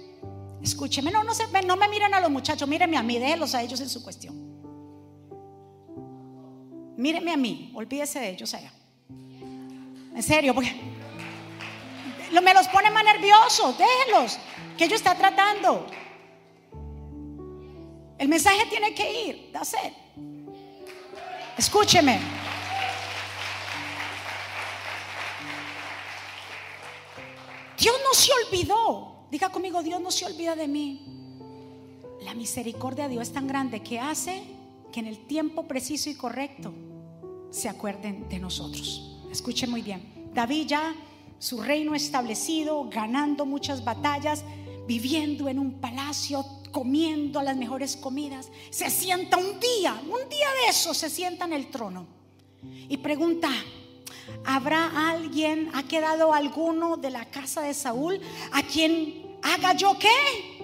Escúcheme, 0.62 1.10
no, 1.10 1.24
no, 1.24 1.32
se, 1.32 1.46
no 1.62 1.76
me 1.76 1.88
miren 1.88 2.12
a 2.12 2.20
los 2.20 2.30
muchachos, 2.30 2.68
mírenme 2.68 2.98
a 2.98 3.02
mí, 3.02 3.18
déjenlos 3.18 3.54
a 3.54 3.62
ellos 3.62 3.80
en 3.80 3.88
su 3.88 4.02
cuestión. 4.02 4.34
Mírenme 6.98 7.32
a 7.32 7.38
mí, 7.38 7.72
olvídese 7.74 8.20
de 8.20 8.30
ellos 8.30 8.52
allá. 8.52 8.70
En 10.14 10.22
serio, 10.22 10.54
porque 10.54 10.78
me 12.42 12.54
los 12.54 12.68
pone 12.68 12.90
más 12.90 13.04
nerviosos. 13.04 13.76
Déjenlos, 13.78 14.38
que 14.76 14.84
ellos 14.84 14.96
está 14.98 15.14
tratando. 15.14 15.86
El 18.18 18.28
mensaje 18.28 18.66
tiene 18.68 18.94
que 18.94 19.24
ir. 19.24 19.50
That's 19.52 19.74
Escúcheme. 21.56 22.39
Dios 27.80 27.96
no 28.04 28.14
se 28.14 28.30
olvidó. 28.44 29.26
Diga 29.30 29.48
conmigo, 29.50 29.82
Dios 29.82 30.00
no 30.00 30.10
se 30.10 30.26
olvida 30.26 30.54
de 30.54 30.68
mí. 30.68 31.06
La 32.22 32.34
misericordia 32.34 33.04
de 33.04 33.12
Dios 33.12 33.28
es 33.28 33.32
tan 33.32 33.46
grande 33.46 33.82
que 33.82 33.98
hace 33.98 34.42
que 34.92 35.00
en 35.00 35.06
el 35.06 35.26
tiempo 35.26 35.66
preciso 35.66 36.10
y 36.10 36.14
correcto 36.14 36.72
se 37.50 37.68
acuerden 37.68 38.28
de 38.28 38.38
nosotros. 38.38 39.18
Escuche 39.30 39.66
muy 39.66 39.82
bien. 39.82 40.30
David 40.34 40.66
ya 40.66 40.94
su 41.38 41.62
reino 41.62 41.94
establecido, 41.94 42.88
ganando 42.90 43.46
muchas 43.46 43.82
batallas, 43.82 44.44
viviendo 44.86 45.48
en 45.48 45.58
un 45.58 45.80
palacio, 45.80 46.44
comiendo 46.70 47.42
las 47.42 47.56
mejores 47.56 47.96
comidas, 47.96 48.50
se 48.70 48.90
sienta 48.90 49.38
un 49.38 49.58
día, 49.58 50.00
un 50.04 50.28
día 50.28 50.48
de 50.62 50.70
eso, 50.70 50.92
se 50.92 51.08
sienta 51.08 51.46
en 51.46 51.54
el 51.54 51.70
trono 51.70 52.06
y 52.88 52.96
pregunta, 52.98 53.50
¿habrá 54.44 55.10
alguien, 55.10 55.70
ha 55.74 55.82
quedado 55.82 56.32
alguno 56.32 56.96
de 56.96 57.10
la 57.10 57.24
casa 57.24 57.62
de 57.62 57.74
Saúl 57.74 58.20
a 58.52 58.62
quien 58.62 59.38
haga 59.42 59.72
yo 59.74 59.98
qué? 59.98 60.58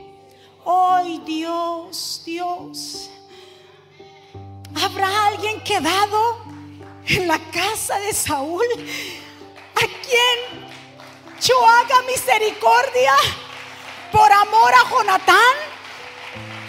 Hoy 0.65 1.19
Dios, 1.25 2.23
Dios, 2.25 3.11
¿habrá 4.75 5.27
alguien 5.29 5.61
quedado 5.63 6.45
en 7.07 7.29
la 7.29 7.39
casa 7.51 7.99
de 8.01 8.13
Saúl, 8.13 8.65
a 9.75 9.81
quien 9.81 10.67
yo 11.41 11.67
haga 11.67 12.03
misericordia 12.03 13.13
por 14.11 14.33
amor 14.33 14.73
a 14.75 14.91
Jonatán, 14.91 15.55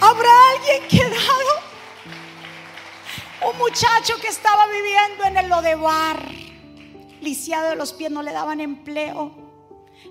¿habrá 0.02 0.50
alguien 0.52 0.88
quedado? 0.88 1.68
Un 3.50 3.58
muchacho 3.58 4.20
que 4.20 4.28
estaba 4.28 4.68
viviendo 4.68 5.24
en 5.26 5.38
el 5.38 5.50
Lodebar, 5.50 6.47
lisiado 7.22 7.70
de 7.70 7.76
los 7.76 7.94
pies, 7.94 8.12
no 8.12 8.22
le 8.22 8.32
daban 8.32 8.60
empleo. 8.60 9.32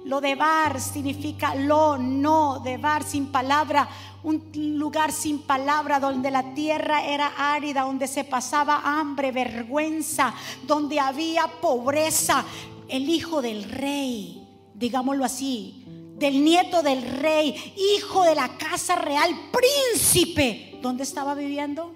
Lodebar 0.04 0.80
significa 0.80 1.54
lo, 1.54 1.98
no, 1.98 2.60
debar 2.60 3.02
sin 3.02 3.26
palabra, 3.26 3.88
un 4.22 4.50
lugar 4.54 5.12
sin 5.12 5.40
palabra 5.40 6.00
donde 6.00 6.30
la 6.30 6.54
tierra 6.54 7.04
era 7.04 7.32
árida, 7.36 7.82
donde 7.82 8.06
se 8.06 8.24
pasaba 8.24 8.82
hambre, 8.84 9.32
vergüenza, 9.32 10.34
donde 10.66 11.00
había 11.00 11.46
pobreza. 11.60 12.44
El 12.88 13.08
hijo 13.08 13.42
del 13.42 13.64
rey, 13.64 14.46
digámoslo 14.74 15.24
así, 15.24 15.84
del 16.16 16.44
nieto 16.44 16.82
del 16.82 17.02
rey, 17.02 17.74
hijo 17.96 18.22
de 18.22 18.34
la 18.34 18.56
casa 18.56 18.96
real, 18.96 19.30
príncipe, 19.52 20.78
¿dónde 20.80 21.02
estaba 21.02 21.34
viviendo? 21.34 21.92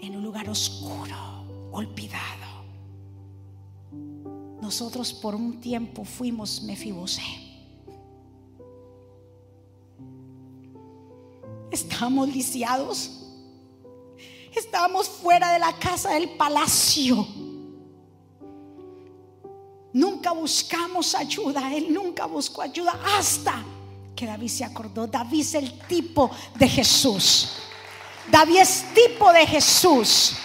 En 0.00 0.16
un 0.16 0.22
lugar 0.22 0.48
oscuro, 0.48 1.16
olvidado. 1.72 2.51
Nosotros 4.62 5.12
por 5.12 5.34
un 5.34 5.60
tiempo 5.60 6.04
fuimos 6.04 6.62
Mefibosé. 6.62 7.20
Estábamos 11.68 12.28
lisiados. 12.28 13.10
Estábamos 14.54 15.08
fuera 15.08 15.52
de 15.52 15.58
la 15.58 15.72
casa 15.72 16.10
del 16.10 16.36
palacio. 16.36 17.26
Nunca 19.92 20.30
buscamos 20.30 21.12
ayuda. 21.16 21.74
Él 21.74 21.92
nunca 21.92 22.26
buscó 22.26 22.62
ayuda 22.62 22.96
hasta 23.18 23.64
que 24.14 24.26
David 24.26 24.48
se 24.48 24.64
acordó. 24.64 25.08
David 25.08 25.40
es 25.40 25.54
el 25.54 25.76
tipo 25.88 26.30
de 26.54 26.68
Jesús. 26.68 27.48
David 28.30 28.58
es 28.58 28.84
tipo 28.94 29.32
de 29.32 29.44
Jesús 29.44 30.36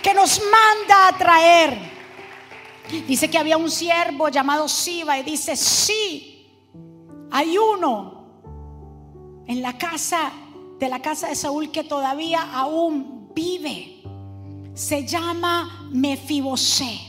que 0.00 0.14
nos 0.14 0.40
manda 0.40 1.08
a 1.08 1.18
traer. 1.18 1.97
Dice 3.06 3.28
que 3.28 3.38
había 3.38 3.56
un 3.56 3.70
siervo 3.70 4.28
llamado 4.28 4.68
Siba 4.68 5.18
y 5.18 5.22
dice, 5.22 5.56
sí, 5.56 6.46
hay 7.30 7.58
uno 7.58 8.18
en 9.46 9.62
la 9.62 9.76
casa 9.76 10.32
de 10.78 10.88
la 10.88 11.00
casa 11.00 11.28
de 11.28 11.34
Saúl 11.34 11.70
que 11.70 11.84
todavía 11.84 12.42
aún 12.52 13.30
vive. 13.34 14.02
Se 14.74 15.06
llama 15.06 15.88
Mefibosé. 15.90 17.00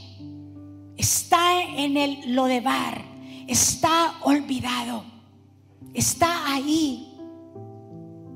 Está 0.98 1.62
en 1.62 1.96
el 1.98 2.36
Lodebar. 2.36 3.06
Está 3.48 4.16
olvidado. 4.24 5.04
Está 5.94 6.54
ahí. 6.54 7.14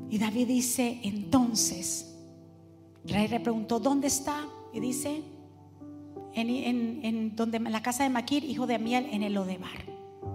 Y 0.10 0.18
David 0.18 0.48
dice, 0.48 1.00
entonces, 1.04 2.16
rey 3.06 3.28
le 3.28 3.40
preguntó, 3.40 3.80
¿dónde 3.80 4.08
está? 4.08 4.48
Y 4.72 4.80
dice, 4.80 5.24
en, 6.36 7.36
donde, 7.36 7.60
la 7.60 7.82
casa 7.82 8.04
de 8.04 8.10
Maquir, 8.10 8.44
hijo 8.44 8.68
de 8.68 8.80
Miel, 8.80 9.08
en 9.12 9.24
el 9.24 9.34
Lodebar. 9.34 9.86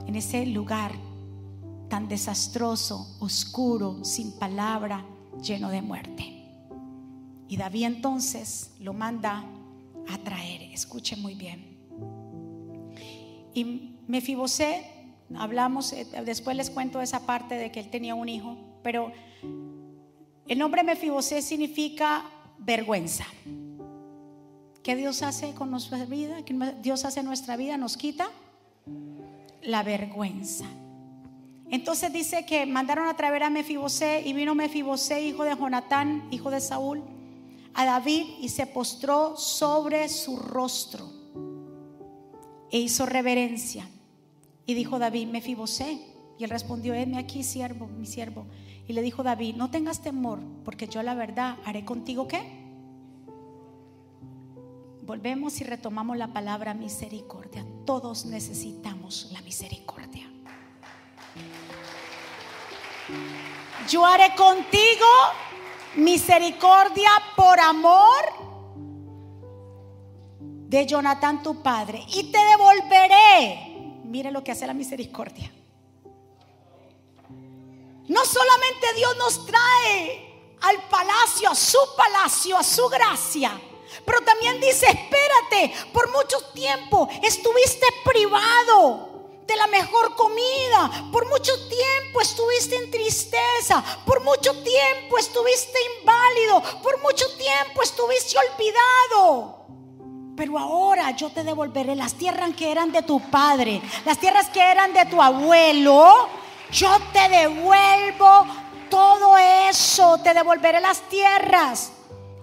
En 0.06 0.16
ese 0.16 0.46
lugar 0.46 0.92
tan 1.88 2.08
desastroso, 2.08 3.16
oscuro, 3.20 4.04
sin 4.04 4.32
palabra, 4.38 5.04
lleno 5.42 5.70
de 5.70 5.82
muerte. 5.82 6.34
Y 7.48 7.56
David 7.56 7.84
entonces 7.84 8.72
lo 8.80 8.92
manda 8.92 9.44
a 10.08 10.18
traer. 10.18 10.62
Escuche 10.72 11.16
muy 11.16 11.34
bien. 11.34 11.78
Y 13.54 13.96
Mefibosé, 14.06 14.86
hablamos, 15.36 15.92
eh, 15.92 16.06
después 16.24 16.56
les 16.56 16.70
cuento 16.70 17.00
esa 17.00 17.26
parte 17.26 17.54
de 17.54 17.72
que 17.72 17.80
él 17.80 17.90
tenía 17.90 18.14
un 18.14 18.28
hijo, 18.28 18.56
pero 18.82 19.12
el 20.46 20.58
nombre 20.58 20.82
Mefibosé 20.82 21.42
significa 21.42 22.24
vergüenza. 22.58 23.24
¿Qué 24.82 24.96
Dios 24.96 25.22
hace 25.22 25.54
con 25.54 25.70
nuestra 25.70 26.04
vida? 26.04 26.44
¿Qué 26.44 26.54
Dios 26.82 27.04
hace 27.04 27.20
en 27.20 27.26
nuestra 27.26 27.56
vida? 27.56 27.76
Nos 27.76 27.96
quita 27.96 28.30
la 29.62 29.82
vergüenza. 29.82 30.64
Entonces 31.70 32.12
dice 32.12 32.46
que 32.46 32.64
mandaron 32.64 33.06
a 33.08 33.16
traer 33.16 33.42
a 33.42 33.50
Mefibosé 33.50 34.22
y 34.24 34.32
vino 34.32 34.54
Mefibosé, 34.54 35.22
hijo 35.22 35.44
de 35.44 35.54
Jonatán, 35.54 36.26
hijo 36.30 36.50
de 36.50 36.60
Saúl, 36.60 37.02
a 37.74 37.84
David 37.84 38.24
y 38.40 38.48
se 38.48 38.66
postró 38.66 39.36
sobre 39.36 40.08
su 40.08 40.36
rostro 40.36 41.18
e 42.70 42.78
hizo 42.78 43.06
reverencia. 43.06 43.88
Y 44.66 44.74
dijo 44.74 44.98
David, 44.98 45.28
Mefibosé. 45.28 45.98
Y 46.38 46.44
él 46.44 46.50
respondió, 46.50 46.94
Edme 46.94 47.18
aquí, 47.18 47.42
siervo, 47.42 47.88
mi 47.88 48.06
siervo. 48.06 48.46
Y 48.86 48.92
le 48.92 49.02
dijo 49.02 49.22
David, 49.22 49.56
no 49.56 49.70
tengas 49.70 50.02
temor, 50.02 50.40
porque 50.64 50.86
yo 50.86 51.02
la 51.02 51.14
verdad 51.14 51.56
haré 51.64 51.84
contigo 51.84 52.26
qué. 52.28 52.67
Volvemos 55.08 55.58
y 55.62 55.64
retomamos 55.64 56.18
la 56.18 56.34
palabra 56.34 56.74
misericordia. 56.74 57.64
Todos 57.86 58.26
necesitamos 58.26 59.30
la 59.32 59.40
misericordia. 59.40 60.30
Yo 63.88 64.04
haré 64.04 64.34
contigo 64.36 65.06
misericordia 65.96 67.08
por 67.34 67.58
amor 67.58 68.22
de 70.40 70.84
Jonathan 70.84 71.42
tu 71.42 71.62
padre 71.62 72.04
y 72.08 72.30
te 72.30 72.38
devolveré. 72.38 74.00
Mire 74.04 74.30
lo 74.30 74.44
que 74.44 74.52
hace 74.52 74.66
la 74.66 74.74
misericordia. 74.74 75.50
No 78.08 78.24
solamente 78.26 78.86
Dios 78.94 79.16
nos 79.16 79.46
trae 79.46 80.56
al 80.60 80.76
palacio, 80.90 81.48
a 81.48 81.54
su 81.54 81.78
palacio, 81.96 82.58
a 82.58 82.62
su 82.62 82.86
gracia, 82.90 83.58
pero 84.04 84.20
también 84.22 84.60
dice, 84.60 84.86
espérate, 84.86 85.72
por 85.92 86.10
mucho 86.10 86.40
tiempo 86.52 87.08
estuviste 87.22 87.86
privado 88.04 89.08
de 89.48 89.56
la 89.56 89.66
mejor 89.66 90.14
comida. 90.14 91.08
Por 91.10 91.26
mucho 91.28 91.52
tiempo 91.68 92.20
estuviste 92.20 92.76
en 92.76 92.90
tristeza. 92.90 93.82
Por 94.04 94.22
mucho 94.22 94.52
tiempo 94.62 95.18
estuviste 95.18 95.78
inválido. 96.00 96.62
Por 96.82 97.00
mucho 97.02 97.24
tiempo 97.36 97.82
estuviste 97.82 98.36
olvidado. 98.38 99.66
Pero 100.36 100.58
ahora 100.58 101.10
yo 101.12 101.30
te 101.30 101.42
devolveré 101.42 101.96
las 101.96 102.14
tierras 102.14 102.54
que 102.54 102.70
eran 102.70 102.92
de 102.92 103.02
tu 103.02 103.18
padre, 103.28 103.82
las 104.04 104.18
tierras 104.18 104.48
que 104.50 104.60
eran 104.60 104.92
de 104.92 105.06
tu 105.06 105.20
abuelo. 105.20 106.28
Yo 106.70 106.96
te 107.12 107.28
devuelvo 107.28 108.46
todo 108.90 109.36
eso. 109.38 110.18
Te 110.22 110.34
devolveré 110.34 110.80
las 110.80 111.00
tierras. 111.08 111.92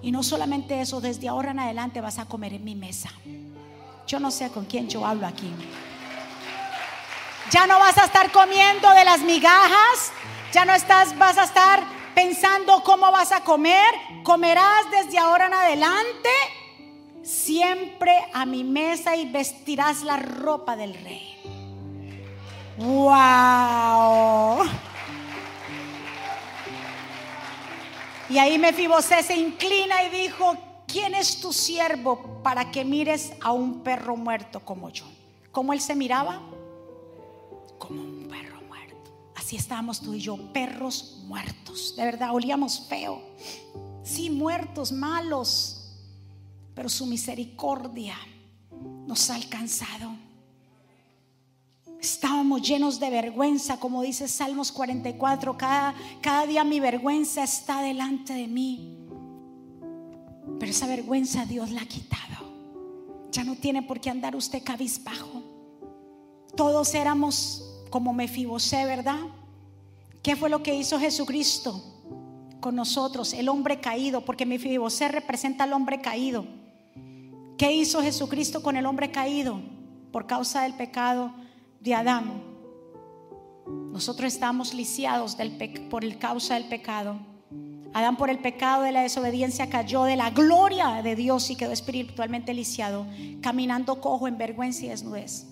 Y 0.06 0.12
no 0.12 0.22
solamente 0.22 0.80
eso, 0.82 1.02
desde 1.02 1.28
ahora 1.28 1.50
en 1.50 1.58
adelante 1.58 2.00
vas 2.00 2.20
a 2.20 2.26
comer 2.26 2.54
en 2.54 2.64
mi 2.64 2.76
mesa. 2.76 3.10
Yo 4.06 4.20
no 4.20 4.30
sé 4.30 4.52
con 4.52 4.66
quién 4.66 4.88
yo 4.88 5.04
hablo 5.04 5.26
aquí. 5.26 5.52
Ya 7.50 7.66
no 7.66 7.80
vas 7.80 7.98
a 7.98 8.06
estar 8.06 8.32
comiendo 8.32 8.88
de 8.92 9.04
las 9.04 9.22
migajas, 9.22 10.12
ya 10.54 10.64
no 10.64 10.76
estás, 10.76 11.18
vas 11.18 11.40
a 11.40 11.46
estar 11.46 11.84
pensando 12.14 12.84
cómo 12.84 13.12
vas 13.12 13.32
a 13.32 13.42
comer. 13.42 13.96
Comerás 14.22 14.92
desde 14.92 15.18
ahora 15.18 15.48
en 15.48 15.56
adelante 15.56 16.30
siempre 17.24 18.14
a 18.32 18.46
mi 18.46 18.64
mesa 18.64 19.16
y 19.16 19.32
vestirás 19.32 20.04
la 20.04 20.18
ropa 20.18 20.76
del 20.76 20.94
rey. 21.04 21.36
Wow. 22.78 24.70
Y 28.30 28.38
ahí 28.38 28.58
Mefibosé 28.58 29.22
se 29.24 29.36
inclina 29.36 30.04
y 30.04 30.10
dijo, 30.10 30.58
¿quién 30.88 31.14
es 31.14 31.40
tu 31.40 31.54
siervo 31.54 32.42
para 32.44 32.72
que 32.72 32.84
mires 32.84 33.34
a 33.42 33.52
un 33.52 33.82
perro 33.82 34.16
muerto 34.16 34.60
como 34.60 34.90
yo? 34.90 35.06
¿Cómo 35.52 35.74
él 35.74 35.82
se 35.82 35.96
miraba? 35.96 36.42
como 37.78 38.02
un 38.02 38.28
perro 38.28 38.62
muerto. 38.68 39.32
Así 39.36 39.56
estábamos 39.56 40.00
tú 40.00 40.14
y 40.14 40.20
yo, 40.20 40.38
perros 40.54 41.22
muertos. 41.26 41.96
De 41.96 42.06
verdad, 42.06 42.34
olíamos 42.34 42.88
feo. 42.88 43.22
Sí, 44.04 44.30
muertos, 44.30 44.92
malos. 44.92 45.94
Pero 46.74 46.90
su 46.90 47.06
misericordia 47.06 48.18
nos 49.08 49.30
ha 49.30 49.36
alcanzado. 49.36 50.12
Estábamos 52.06 52.62
llenos 52.62 53.00
de 53.00 53.10
vergüenza, 53.10 53.80
como 53.80 54.04
dice 54.04 54.28
Salmos 54.28 54.72
44, 54.72 55.58
cada, 55.58 55.96
cada 56.22 56.46
día 56.46 56.64
mi 56.64 56.80
vergüenza 56.80 57.44
está 57.44 57.82
delante 57.82 58.32
de 58.36 58.48
mí. 58.48 59.00
Pero 60.60 60.72
esa 60.72 60.86
vergüenza 60.86 61.46
Dios 61.46 61.72
la 61.72 61.82
ha 61.82 61.88
quitado. 61.88 62.46
Ya 63.32 63.44
no 63.44 63.56
tiene 63.56 63.82
por 63.82 64.00
qué 64.00 64.12
andar 64.12 64.36
usted 64.36 64.62
cabizbajo. 64.64 65.42
Todos 66.56 66.94
éramos 66.94 67.84
como 67.90 68.14
Mefibosé, 68.14 68.86
¿verdad? 68.86 69.22
¿Qué 70.22 70.36
fue 70.36 70.52
lo 70.52 70.62
que 70.62 70.76
hizo 70.76 71.00
Jesucristo 71.00 71.84
con 72.60 72.76
nosotros? 72.76 73.34
El 73.34 73.50
hombre 73.50 73.80
caído, 73.82 74.24
porque 74.24 74.46
Mefibosé 74.46 75.08
representa 75.08 75.64
al 75.64 75.74
hombre 75.74 76.02
caído. 76.02 76.46
¿Qué 77.58 77.74
hizo 77.74 78.04
Jesucristo 78.04 78.62
con 78.62 78.78
el 78.78 78.86
hombre 78.86 79.10
caído? 79.10 79.60
Por 80.12 80.28
causa 80.28 80.62
del 80.62 80.76
pecado 80.76 81.34
de 81.86 81.94
Adán. 81.94 82.44
Nosotros 83.92 84.34
estamos 84.34 84.74
lisiados 84.74 85.38
del 85.38 85.52
por 85.88 86.04
el 86.04 86.18
causa 86.18 86.56
del 86.56 86.66
pecado. 86.66 87.20
Adán 87.94 88.18
por 88.18 88.30
el 88.30 88.40
pecado 88.40 88.84
de 88.84 88.92
la 88.92 89.04
desobediencia 89.04 89.70
cayó 89.70 90.04
de 90.04 90.16
la 90.16 90.32
gloria 90.32 91.02
de 91.04 91.16
Dios 91.16 91.50
y 91.52 91.56
quedó 91.56 91.72
espiritualmente 91.72 92.54
lisiado, 92.54 93.06
caminando 93.42 94.02
cojo 94.02 94.28
en 94.28 94.38
vergüenza 94.38 94.86
y 94.86 94.90
desnudez. 94.90 95.46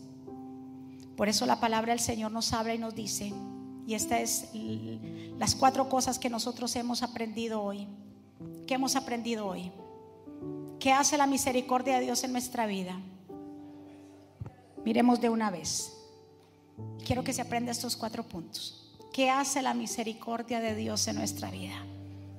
Por 1.15 1.29
eso 1.29 1.45
la 1.45 1.59
palabra 1.59 1.93
del 1.93 2.01
Señor 2.01 2.31
nos 2.31 2.51
habla 2.51 2.73
y 2.73 2.79
nos 2.79 2.95
dice, 2.95 3.31
y 3.85 3.93
estas 3.93 4.19
es 4.19 4.49
las 5.37 5.53
cuatro 5.55 5.87
cosas 5.87 6.17
que 6.17 6.29
nosotros 6.31 6.75
hemos 6.75 7.03
aprendido 7.03 7.61
hoy. 7.61 7.87
¿Qué 8.65 8.73
hemos 8.73 8.95
aprendido 8.95 9.45
hoy? 9.45 9.71
¿Qué 10.79 10.91
hace 10.91 11.15
la 11.15 11.27
misericordia 11.27 11.99
de 11.99 12.05
Dios 12.05 12.23
en 12.23 12.31
nuestra 12.31 12.65
vida? 12.65 12.99
Miremos 14.83 15.21
de 15.21 15.29
una 15.29 15.51
vez. 15.51 15.92
Quiero 17.05 17.23
que 17.23 17.33
se 17.33 17.41
aprenda 17.41 17.71
estos 17.71 17.95
cuatro 17.95 18.23
puntos. 18.23 18.91
¿Qué 19.11 19.29
hace 19.29 19.61
la 19.61 19.73
misericordia 19.73 20.59
de 20.59 20.75
Dios 20.75 21.07
en 21.07 21.15
nuestra 21.15 21.51
vida? 21.51 21.75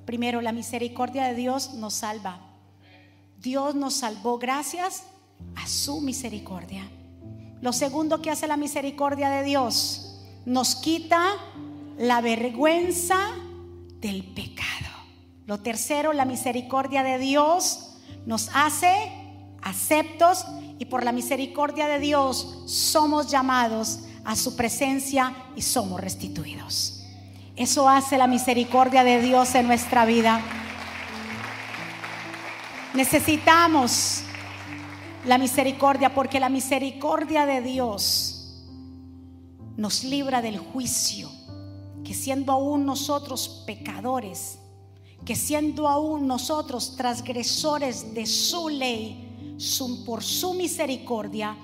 Primero, 0.07 0.41
la 0.41 0.53
misericordia 0.53 1.25
de 1.25 1.35
Dios 1.35 1.75
nos 1.75 1.95
salva. 1.95 2.41
Dios 3.41 3.75
nos 3.75 3.95
salvó 3.95 4.39
gracias 4.39 5.05
a 5.57 5.67
su 5.67 6.01
misericordia. 6.01 6.89
Lo 7.61 7.73
segundo 7.73 8.21
que 8.21 8.31
hace 8.31 8.47
la 8.47 8.57
misericordia 8.57 9.31
de 9.31 9.45
Dios, 9.45 10.21
nos 10.45 10.75
quita 10.75 11.37
la 11.99 12.21
vergüenza 12.21 13.19
del 14.01 14.25
pecado. 14.35 14.69
Lo 15.47 15.61
tercero, 15.61 16.13
la 16.13 16.25
misericordia 16.25 17.03
de 17.03 17.19
Dios 17.19 17.97
nos 18.27 18.51
hace 18.55 19.13
aceptos 19.63 20.45
y 20.79 20.87
por 20.87 21.05
la 21.05 21.13
misericordia 21.13 21.87
de 21.87 21.99
Dios 21.99 22.63
somos 22.67 23.31
llamados 23.31 24.01
a 24.25 24.37
su 24.37 24.57
presencia 24.57 25.35
y 25.57 25.63
somos 25.63 26.01
restituidos. 26.01 27.03
Eso 27.57 27.89
hace 27.89 28.19
la 28.19 28.27
misericordia 28.27 29.05
de 29.05 29.21
Dios 29.21 29.55
en 29.55 29.67
nuestra 29.67 30.05
vida. 30.05 30.41
Necesitamos 32.95 34.23
la 35.27 35.39
misericordia, 35.39 36.15
porque 36.15 36.41
la 36.41 36.49
misericordia 36.49 37.47
de 37.47 37.63
Dios 37.63 38.65
nos 39.77 40.05
libra 40.05 40.43
del 40.43 40.59
juicio, 40.59 41.31
que 42.05 42.15
siendo 42.15 42.53
aún 42.53 42.85
nosotros 42.85 43.63
pecadores, 43.67 44.59
que 45.25 45.35
siendo 45.35 45.89
aún 45.89 46.27
nosotros 46.27 46.97
transgresores 46.97 48.15
de 48.15 48.27
su 48.27 48.69
ley, 48.69 49.57
por 50.05 50.23
su 50.23 50.55
misericordia, 50.55 51.57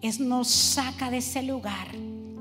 es 0.00 0.20
nos 0.20 0.48
saca 0.48 1.10
de 1.10 1.18
ese 1.18 1.42
lugar 1.42 1.88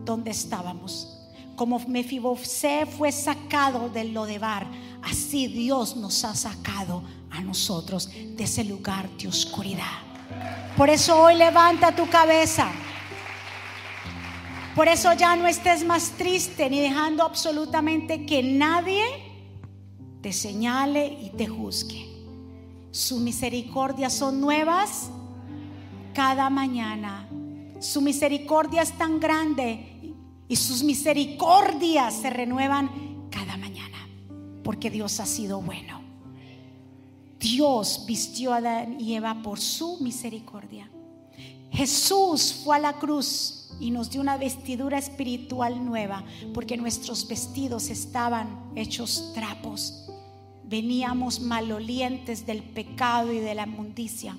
donde 0.05 0.31
estábamos. 0.31 1.13
Como 1.55 1.79
Mefibosé 1.79 2.85
fue 2.85 3.11
sacado 3.11 3.89
del 3.89 4.13
Lodebar, 4.13 4.67
así 5.01 5.47
Dios 5.47 5.95
nos 5.95 6.23
ha 6.23 6.35
sacado 6.35 7.03
a 7.31 7.41
nosotros 7.41 8.09
de 8.09 8.43
ese 8.43 8.63
lugar 8.63 9.09
de 9.17 9.27
oscuridad. 9.27 10.07
Por 10.75 10.89
eso 10.89 11.19
hoy 11.19 11.35
levanta 11.35 11.95
tu 11.95 12.07
cabeza. 12.07 12.69
Por 14.75 14.87
eso 14.87 15.11
ya 15.13 15.35
no 15.35 15.47
estés 15.47 15.83
más 15.83 16.11
triste 16.11 16.69
ni 16.69 16.79
dejando 16.79 17.23
absolutamente 17.23 18.27
que 18.27 18.43
nadie 18.43 19.03
te 20.21 20.31
señale 20.31 21.07
y 21.07 21.31
te 21.31 21.47
juzgue. 21.47 22.05
Sus 22.91 23.19
misericordias 23.19 24.13
son 24.13 24.39
nuevas 24.39 25.09
cada 26.13 26.51
mañana. 26.51 27.26
Su 27.79 28.01
misericordia 28.01 28.81
es 28.81 28.97
tan 28.97 29.19
grande 29.19 30.15
y 30.47 30.55
sus 30.55 30.83
misericordias 30.83 32.13
se 32.15 32.29
renuevan 32.29 33.27
cada 33.29 33.57
mañana. 33.57 33.97
Porque 34.63 34.89
Dios 34.89 35.19
ha 35.19 35.25
sido 35.25 35.61
bueno. 35.61 36.01
Dios 37.39 38.05
vistió 38.07 38.53
a 38.53 38.57
Adán 38.57 38.99
y 38.99 39.13
Eva 39.13 39.41
por 39.43 39.59
su 39.59 39.99
misericordia. 40.01 40.89
Jesús 41.71 42.61
fue 42.63 42.77
a 42.77 42.79
la 42.79 42.93
cruz 42.93 43.69
y 43.79 43.91
nos 43.91 44.09
dio 44.09 44.21
una 44.21 44.37
vestidura 44.37 44.97
espiritual 44.97 45.85
nueva, 45.85 46.23
porque 46.53 46.77
nuestros 46.77 47.27
vestidos 47.27 47.89
estaban 47.89 48.71
hechos 48.75 49.31
trapos. 49.35 50.09
Veníamos 50.63 51.39
malolientes 51.39 52.45
del 52.45 52.63
pecado 52.63 53.31
y 53.31 53.39
de 53.39 53.53
la 53.53 53.67
inmundicia, 53.67 54.35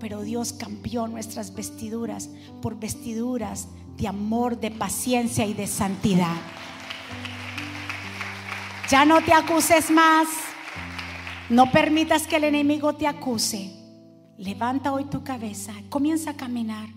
pero 0.00 0.22
Dios 0.22 0.52
cambió 0.52 1.06
nuestras 1.06 1.54
vestiduras 1.54 2.30
por 2.62 2.78
vestiduras 2.78 3.68
de 3.96 4.08
amor, 4.08 4.60
de 4.60 4.70
paciencia 4.70 5.46
y 5.46 5.54
de 5.54 5.66
santidad. 5.66 6.36
Ya 8.90 9.04
no 9.04 9.20
te 9.22 9.32
acuses 9.32 9.90
más. 9.90 10.28
No 11.48 11.70
permitas 11.70 12.26
que 12.26 12.36
el 12.36 12.44
enemigo 12.44 12.94
te 12.94 13.06
acuse. 13.06 13.72
Levanta 14.38 14.92
hoy 14.92 15.04
tu 15.04 15.24
cabeza, 15.24 15.72
comienza 15.88 16.30
a 16.30 16.36
caminar 16.36 16.88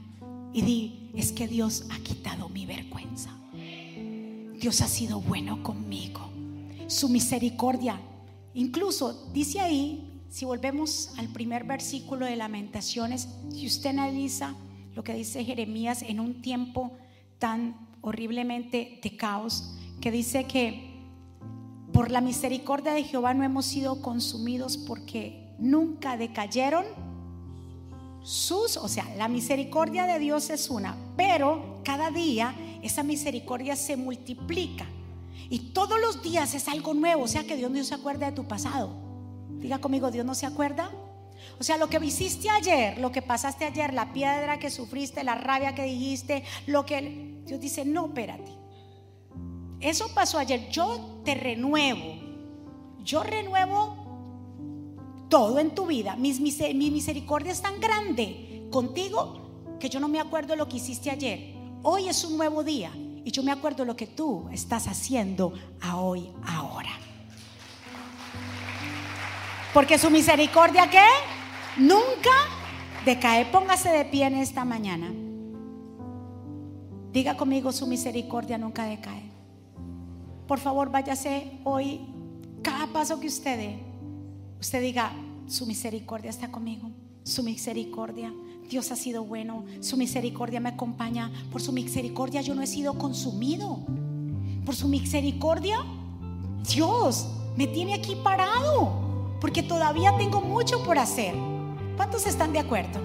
y 0.53 0.61
di, 0.61 1.11
es 1.15 1.31
que 1.31 1.47
Dios 1.47 1.85
ha 1.91 1.99
quitado 1.99 2.49
mi 2.49 2.65
vergüenza. 2.65 3.31
Dios 4.59 4.81
ha 4.81 4.87
sido 4.87 5.21
bueno 5.21 5.63
conmigo. 5.63 6.29
Su 6.87 7.07
misericordia. 7.09 7.99
Incluso 8.53 9.31
dice 9.31 9.61
ahí, 9.61 10.18
si 10.29 10.45
volvemos 10.45 11.11
al 11.17 11.27
primer 11.29 11.63
versículo 11.63 12.25
de 12.25 12.35
lamentaciones, 12.35 13.27
si 13.51 13.65
usted 13.65 13.89
analiza 13.89 14.55
lo 14.93 15.03
que 15.03 15.13
dice 15.13 15.43
Jeremías 15.43 16.03
en 16.03 16.19
un 16.19 16.41
tiempo 16.41 16.91
tan 17.39 17.75
horriblemente 18.01 18.99
de 19.01 19.17
caos, 19.17 19.75
que 20.01 20.11
dice 20.11 20.45
que 20.45 20.89
por 21.91 22.11
la 22.11 22.21
misericordia 22.21 22.93
de 22.93 23.03
Jehová 23.03 23.33
no 23.33 23.43
hemos 23.43 23.65
sido 23.65 24.01
consumidos 24.01 24.77
porque 24.77 25.53
nunca 25.57 26.15
decayeron 26.15 26.85
sus, 28.21 28.77
o 28.77 28.87
sea, 28.87 29.05
la 29.17 29.27
misericordia 29.27 30.05
de 30.05 30.19
Dios 30.19 30.49
es 30.49 30.69
una, 30.69 30.95
pero 31.17 31.81
cada 31.83 32.11
día 32.11 32.53
esa 32.83 33.01
misericordia 33.01 33.75
se 33.75 33.97
multiplica. 33.97 34.85
Y 35.49 35.71
todos 35.71 35.99
los 35.99 36.21
días 36.21 36.53
es 36.53 36.67
algo 36.67 36.93
nuevo, 36.93 37.23
o 37.23 37.27
sea 37.27 37.43
que 37.43 37.55
Dios 37.55 37.71
no 37.71 37.83
se 37.83 37.95
acuerda 37.95 38.27
de 38.27 38.35
tu 38.35 38.47
pasado. 38.47 39.08
Diga 39.49 39.79
conmigo, 39.79 40.11
Dios 40.11 40.25
no 40.25 40.35
se 40.35 40.45
acuerda. 40.45 40.91
O 41.59 41.63
sea, 41.63 41.77
lo 41.77 41.89
que 41.89 42.03
hiciste 42.03 42.49
ayer, 42.49 42.97
lo 42.99 43.11
que 43.11 43.21
pasaste 43.21 43.65
ayer, 43.65 43.93
la 43.93 44.13
piedra 44.13 44.59
que 44.59 44.69
sufriste, 44.69 45.23
la 45.23 45.35
rabia 45.35 45.75
que 45.75 45.83
dijiste, 45.83 46.43
lo 46.67 46.85
que 46.85 47.41
Dios 47.45 47.59
dice, 47.59 47.85
no, 47.85 48.07
espérate. 48.07 48.51
Eso 49.79 50.13
pasó 50.13 50.37
ayer, 50.37 50.69
yo 50.69 51.21
te 51.23 51.35
renuevo. 51.35 52.15
Yo 53.03 53.23
renuevo 53.23 53.99
todo 55.29 55.59
en 55.59 55.73
tu 55.73 55.85
vida. 55.85 56.15
Mi, 56.15 56.33
misericordia 56.33 57.51
es 57.51 57.61
tan 57.61 57.79
grande 57.79 58.67
contigo 58.71 59.77
que 59.79 59.89
yo 59.89 59.99
no 59.99 60.07
me 60.07 60.19
acuerdo 60.19 60.55
lo 60.55 60.67
que 60.67 60.77
hiciste 60.77 61.09
ayer. 61.09 61.55
Hoy 61.83 62.09
es 62.09 62.23
un 62.25 62.37
nuevo 62.37 62.63
día 62.63 62.91
y 62.95 63.31
yo 63.31 63.43
me 63.43 63.51
acuerdo 63.51 63.85
lo 63.85 63.95
que 63.95 64.07
tú 64.07 64.49
estás 64.51 64.87
haciendo 64.87 65.53
a 65.81 65.97
hoy, 65.97 66.29
ahora. 66.45 66.91
Porque 69.73 69.97
su 69.97 70.09
misericordia 70.09 70.89
que 70.89 71.03
nunca 71.77 72.31
decae. 73.05 73.45
Póngase 73.45 73.89
de 73.89 74.05
pie 74.05 74.27
en 74.27 74.35
esta 74.35 74.65
mañana. 74.65 75.11
Diga 77.11 77.37
conmigo, 77.37 77.71
su 77.71 77.87
misericordia 77.87 78.57
nunca 78.57 78.85
decae. 78.85 79.23
Por 80.47 80.59
favor, 80.59 80.91
váyase 80.91 81.59
hoy, 81.63 82.01
cada 82.63 82.87
paso 82.87 83.19
que 83.19 83.27
usted 83.27 83.57
dé, 83.57 83.79
usted 84.59 84.81
diga, 84.81 85.11
su 85.47 85.65
misericordia 85.65 86.29
está 86.29 86.51
conmigo, 86.51 86.89
su 87.23 87.43
misericordia. 87.43 88.33
Dios 88.67 88.91
ha 88.91 88.95
sido 88.95 89.23
bueno, 89.23 89.65
su 89.79 89.97
misericordia 89.97 90.59
me 90.59 90.69
acompaña, 90.69 91.31
por 91.51 91.61
su 91.61 91.71
misericordia 91.71 92.41
yo 92.41 92.53
no 92.53 92.61
he 92.61 92.67
sido 92.67 92.95
consumido, 92.95 93.79
por 94.63 94.75
su 94.75 94.87
misericordia 94.87 95.83
Dios 96.67 97.27
me 97.55 97.65
tiene 97.65 97.95
aquí 97.95 98.15
parado, 98.23 99.08
porque 99.39 99.63
todavía 99.63 100.15
tengo 100.17 100.41
mucho 100.41 100.83
por 100.83 100.97
hacer. 100.97 101.33
¿Cuántos 101.95 102.25
están 102.27 102.53
de 102.53 102.59
acuerdo? 102.59 102.99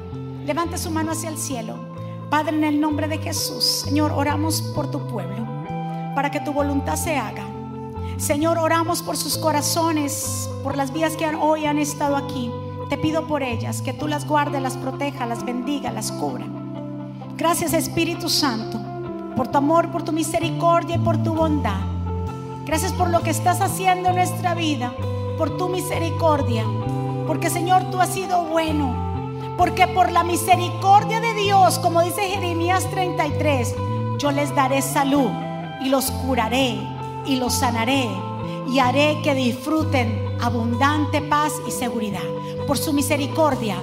Levante 0.44 0.78
su 0.78 0.90
mano 0.90 1.12
hacia 1.12 1.30
el 1.30 1.38
cielo. 1.38 1.76
Padre, 2.30 2.56
en 2.56 2.64
el 2.64 2.80
nombre 2.80 3.08
de 3.08 3.18
Jesús, 3.18 3.64
Señor, 3.64 4.12
oramos 4.12 4.62
por 4.74 4.90
tu 4.90 5.06
pueblo, 5.06 5.46
para 6.14 6.30
que 6.30 6.40
tu 6.40 6.52
voluntad 6.52 6.96
se 6.96 7.16
haga 7.16 7.54
Señor, 8.16 8.58
oramos 8.58 9.02
por 9.02 9.16
sus 9.16 9.36
corazones, 9.36 10.48
por 10.62 10.76
las 10.76 10.92
vidas 10.92 11.16
que 11.16 11.26
hoy 11.26 11.66
han 11.66 11.78
estado 11.78 12.16
aquí. 12.16 12.50
Te 12.88 12.96
pido 12.96 13.26
por 13.26 13.42
ellas, 13.42 13.82
que 13.82 13.92
tú 13.92 14.06
las 14.06 14.26
guardes, 14.26 14.62
las 14.62 14.76
proteja, 14.76 15.26
las 15.26 15.44
bendiga, 15.44 15.90
las 15.90 16.12
cubra. 16.12 16.46
Gracias 17.36 17.72
Espíritu 17.72 18.28
Santo, 18.28 18.80
por 19.34 19.48
tu 19.48 19.58
amor, 19.58 19.90
por 19.90 20.04
tu 20.04 20.12
misericordia 20.12 20.96
y 20.96 21.00
por 21.00 21.22
tu 21.22 21.34
bondad. 21.34 21.80
Gracias 22.64 22.92
por 22.92 23.10
lo 23.10 23.20
que 23.20 23.30
estás 23.30 23.60
haciendo 23.60 24.10
en 24.10 24.16
nuestra 24.16 24.54
vida, 24.54 24.94
por 25.36 25.56
tu 25.56 25.68
misericordia. 25.68 26.64
Porque 27.26 27.50
Señor, 27.50 27.90
tú 27.90 28.00
has 28.00 28.10
sido 28.10 28.44
bueno. 28.44 28.94
Porque 29.56 29.86
por 29.86 30.10
la 30.10 30.24
misericordia 30.24 31.20
de 31.20 31.34
Dios, 31.34 31.78
como 31.78 32.02
dice 32.02 32.22
Jeremías 32.22 32.88
33, 32.90 33.74
yo 34.18 34.30
les 34.30 34.54
daré 34.54 34.82
salud 34.82 35.30
y 35.80 35.88
los 35.88 36.10
curaré 36.10 36.78
y 37.26 37.36
los 37.36 37.54
sanaré 37.54 38.08
y 38.70 38.78
haré 38.78 39.20
que 39.22 39.34
disfruten 39.34 40.36
abundante 40.40 41.20
paz 41.22 41.52
y 41.66 41.70
seguridad. 41.70 42.22
Por 42.66 42.78
su 42.78 42.92
misericordia, 42.92 43.76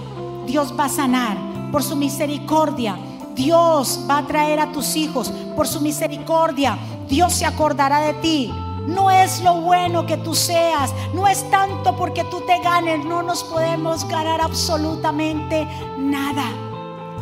Dios 0.46 0.74
va 0.78 0.86
a 0.86 0.90
sanar. 0.90 1.38
Por 1.72 1.84
su 1.84 1.96
misericordia, 1.96 2.98
Dios 3.36 4.06
va 4.10 4.20
a 4.20 4.28
traer 4.28 4.60
a 4.60 4.72
tus 4.72 4.96
hijos. 4.96 5.32
Por 5.56 5.68
su 5.68 5.82
misericordia, 5.82 6.78
Dios 7.08 7.34
se 7.34 7.46
acordará 7.46 8.00
de 8.02 8.14
ti. 8.16 8.52
No 8.88 9.12
es 9.12 9.42
lo 9.42 9.62
bueno 9.62 10.06
que 10.06 10.18
tú 10.18 10.34
seas, 10.34 10.94
no 11.14 11.28
es 11.28 11.50
tanto 11.52 11.96
porque 11.96 12.24
tú 12.26 12.42
te 12.42 12.60
ganes, 12.60 13.06
no 13.06 13.22
nos 13.22 13.44
podemos 13.44 14.08
ganar 14.08 14.42
absolutamente 14.42 15.68
nada. 15.98 16.46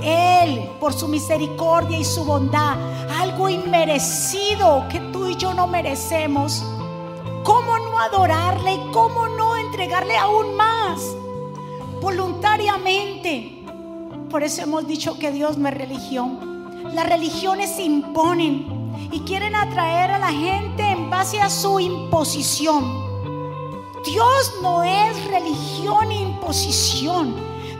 Él, 0.02 0.70
por 0.80 0.94
su 0.94 1.08
misericordia 1.10 2.00
y 2.00 2.06
su 2.06 2.24
bondad, 2.24 2.78
algo 3.20 3.50
inmerecido 3.50 4.86
que 4.90 5.00
tú 5.12 5.28
y 5.28 5.36
yo 5.36 5.54
no 5.54 5.68
merecemos. 5.68 6.64
¿Cómo 7.44 7.78
no 7.80 8.00
adorarle 8.00 8.76
y 8.76 8.92
cómo 8.92 9.28
no 9.28 9.58
entregarle 9.58 10.16
aún 10.16 10.56
más? 10.56 11.02
Voluntariamente. 12.02 13.64
Por 14.30 14.44
eso 14.44 14.62
hemos 14.62 14.88
dicho 14.88 15.20
que 15.20 15.32
Dios 15.32 15.58
no 15.58 15.68
es 15.68 15.74
religión. 15.74 16.94
Las 16.94 17.10
religiones 17.10 17.78
imponen 17.80 18.79
y 19.12 19.22
quieren 19.22 19.56
atraer 19.56 20.12
a 20.12 20.20
la 20.20 20.32
gente 20.32 20.84
en 20.84 21.10
base 21.10 21.40
a 21.40 21.50
su 21.50 21.80
imposición. 21.80 23.10
Dios 24.06 24.54
no 24.62 24.84
es 24.84 25.26
religión 25.26 26.12
e 26.12 26.22
imposición. 26.22 27.36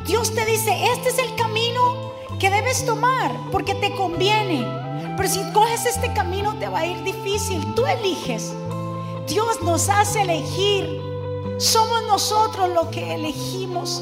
Dios 0.06 0.34
te 0.34 0.46
dice, 0.46 0.92
este 0.92 1.10
es 1.10 1.20
el 1.20 1.36
camino 1.36 2.12
que 2.40 2.50
debes 2.50 2.86
tomar 2.86 3.32
porque 3.52 3.76
te 3.76 3.96
conviene. 3.96 4.66
Pero 5.16 5.30
si 5.30 5.40
coges 5.52 5.86
este 5.86 6.14
camino 6.14 6.56
te 6.56 6.68
va 6.68 6.80
a 6.80 6.86
ir 6.86 7.04
difícil. 7.04 7.74
Tú 7.76 7.86
eliges. 7.86 8.54
Dios 9.28 9.62
nos 9.62 9.90
hace 9.90 10.22
elegir. 10.22 11.02
Somos 11.58 12.04
nosotros 12.08 12.70
los 12.70 12.88
que 12.88 13.16
elegimos. 13.16 14.02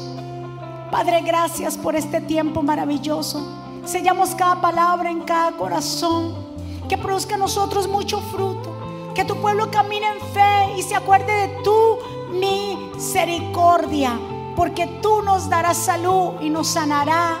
Padre, 0.90 1.20
gracias 1.22 1.76
por 1.76 1.96
este 1.96 2.20
tiempo 2.20 2.62
maravilloso. 2.62 3.46
Sellamos 3.84 4.34
cada 4.34 4.60
palabra 4.60 5.10
en 5.10 5.22
cada 5.22 5.52
corazón. 5.52 6.47
Que 6.88 6.96
produzca 6.96 7.34
en 7.34 7.40
nosotros 7.40 7.88
mucho 7.88 8.20
fruto. 8.20 8.74
Que 9.14 9.24
tu 9.24 9.36
pueblo 9.36 9.70
camine 9.70 10.06
en 10.06 10.20
fe 10.32 10.78
y 10.78 10.82
se 10.82 10.94
acuerde 10.94 11.48
de 11.48 11.62
tu 11.62 11.98
misericordia. 12.30 14.18
Porque 14.56 14.86
tú 15.02 15.22
nos 15.22 15.48
darás 15.48 15.76
salud 15.76 16.40
y 16.40 16.50
nos 16.50 16.68
sanará 16.68 17.38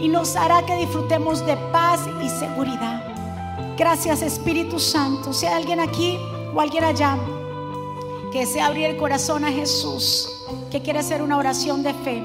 y 0.00 0.08
nos 0.08 0.36
hará 0.36 0.64
que 0.64 0.76
disfrutemos 0.76 1.44
de 1.46 1.56
paz 1.72 2.00
y 2.22 2.28
seguridad. 2.28 3.02
Gracias 3.76 4.22
Espíritu 4.22 4.78
Santo. 4.78 5.32
Si 5.32 5.46
hay 5.46 5.54
alguien 5.54 5.80
aquí 5.80 6.18
o 6.54 6.60
alguien 6.60 6.84
allá 6.84 7.18
que 8.32 8.40
desea 8.40 8.66
abrir 8.66 8.86
el 8.86 8.96
corazón 8.96 9.44
a 9.44 9.52
Jesús, 9.52 10.28
que 10.70 10.82
quiere 10.82 10.98
hacer 10.98 11.22
una 11.22 11.36
oración 11.38 11.82
de 11.82 11.94
fe, 11.94 12.22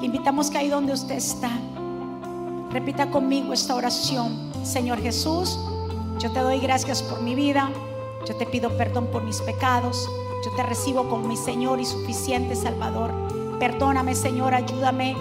le 0.00 0.06
invitamos 0.06 0.50
que 0.50 0.58
ahí 0.58 0.68
donde 0.68 0.92
usted 0.92 1.16
está, 1.16 1.50
repita 2.70 3.10
conmigo 3.10 3.52
esta 3.52 3.74
oración. 3.74 4.50
Señor 4.62 5.00
Jesús, 5.00 5.58
yo 6.20 6.30
te 6.30 6.40
doy 6.40 6.60
gracias 6.60 7.02
por 7.02 7.22
mi 7.22 7.34
vida, 7.34 7.70
yo 8.26 8.36
te 8.36 8.46
pido 8.46 8.76
perdón 8.76 9.08
por 9.08 9.24
mis 9.24 9.40
pecados, 9.40 10.08
yo 10.44 10.54
te 10.54 10.62
recibo 10.62 11.08
como 11.08 11.26
mi 11.26 11.36
Señor 11.36 11.80
y 11.80 11.84
suficiente 11.84 12.54
Salvador. 12.54 13.10
Perdóname 13.58 14.14
Señor, 14.14 14.54
ayúdame 14.54 15.16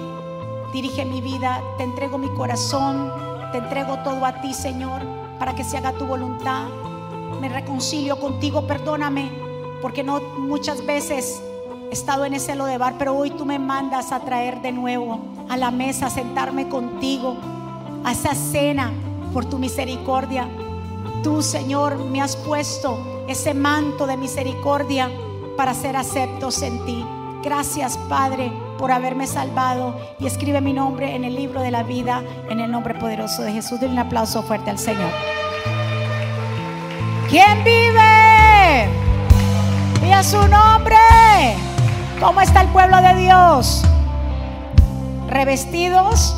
Dirige 0.73 1.03
mi 1.03 1.19
vida, 1.19 1.63
te 1.77 1.83
entrego 1.83 2.19
mi 2.19 2.29
corazón, 2.29 3.11
te 3.51 3.57
entrego 3.57 3.97
todo 4.03 4.23
a 4.23 4.39
ti, 4.39 4.53
Señor, 4.53 5.01
para 5.39 5.55
que 5.55 5.63
se 5.63 5.77
haga 5.77 5.93
tu 5.93 6.05
voluntad. 6.05 6.67
Me 7.41 7.49
reconcilio 7.49 8.19
contigo, 8.19 8.67
perdóname, 8.67 9.31
porque 9.81 10.03
no 10.03 10.19
muchas 10.37 10.85
veces 10.85 11.41
he 11.89 11.93
estado 11.93 12.23
en 12.25 12.35
ese 12.35 12.55
bar, 12.77 12.95
pero 12.99 13.15
hoy 13.15 13.31
tú 13.31 13.45
me 13.45 13.57
mandas 13.57 14.11
a 14.11 14.19
traer 14.19 14.61
de 14.61 14.71
nuevo 14.71 15.19
a 15.49 15.57
la 15.57 15.71
mesa, 15.71 16.05
a 16.05 16.09
sentarme 16.11 16.69
contigo, 16.69 17.35
a 18.03 18.11
esa 18.11 18.35
cena 18.35 18.91
por 19.33 19.45
tu 19.45 19.57
misericordia. 19.57 20.47
Tú, 21.23 21.41
Señor, 21.41 21.97
me 22.05 22.21
has 22.21 22.35
puesto 22.35 23.25
ese 23.27 23.53
manto 23.53 24.07
de 24.07 24.17
misericordia 24.17 25.09
para 25.57 25.73
ser 25.73 25.95
aceptos 25.95 26.61
en 26.61 26.85
ti. 26.85 27.05
Gracias, 27.43 27.97
Padre 28.09 28.51
por 28.79 28.93
haberme 28.93 29.27
salvado 29.27 29.93
y 30.19 30.25
escribe 30.25 30.61
mi 30.61 30.71
nombre 30.71 31.13
en 31.13 31.25
el 31.25 31.35
libro 31.35 31.61
de 31.61 31.69
la 31.69 31.83
vida 31.83 32.23
en 32.49 32.61
el 32.61 32.71
nombre 32.71 32.95
poderoso 32.95 33.43
de 33.43 33.51
Jesús. 33.51 33.79
Denle 33.81 33.95
un 33.95 34.07
aplauso 34.07 34.41
fuerte 34.41 34.69
al 34.71 34.79
Señor. 34.79 35.11
¿Quién 37.29 37.61
vive? 37.65 38.87
Y 40.07 40.11
a 40.13 40.23
su 40.23 40.47
nombre. 40.47 40.95
¿Cómo 42.21 42.39
está 42.39 42.61
el 42.61 42.69
pueblo 42.69 43.01
de 43.01 43.15
Dios? 43.15 43.83
Revestidos. 45.27 46.35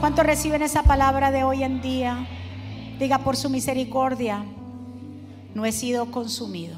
¿Cuántos 0.00 0.24
reciben 0.24 0.62
esa 0.62 0.82
palabra 0.82 1.30
de 1.30 1.44
hoy 1.44 1.62
en 1.62 1.82
día? 1.82 2.26
Diga 3.00 3.16
por 3.20 3.34
su 3.34 3.48
misericordia, 3.48 4.44
no 5.54 5.64
he 5.64 5.72
sido 5.72 6.10
consumido. 6.10 6.76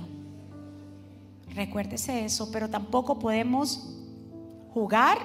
Recuérdese 1.53 2.25
eso, 2.25 2.53
pero 2.53 2.71
tampoco 2.71 3.19
podemos 3.19 3.89
jugar 4.73 5.19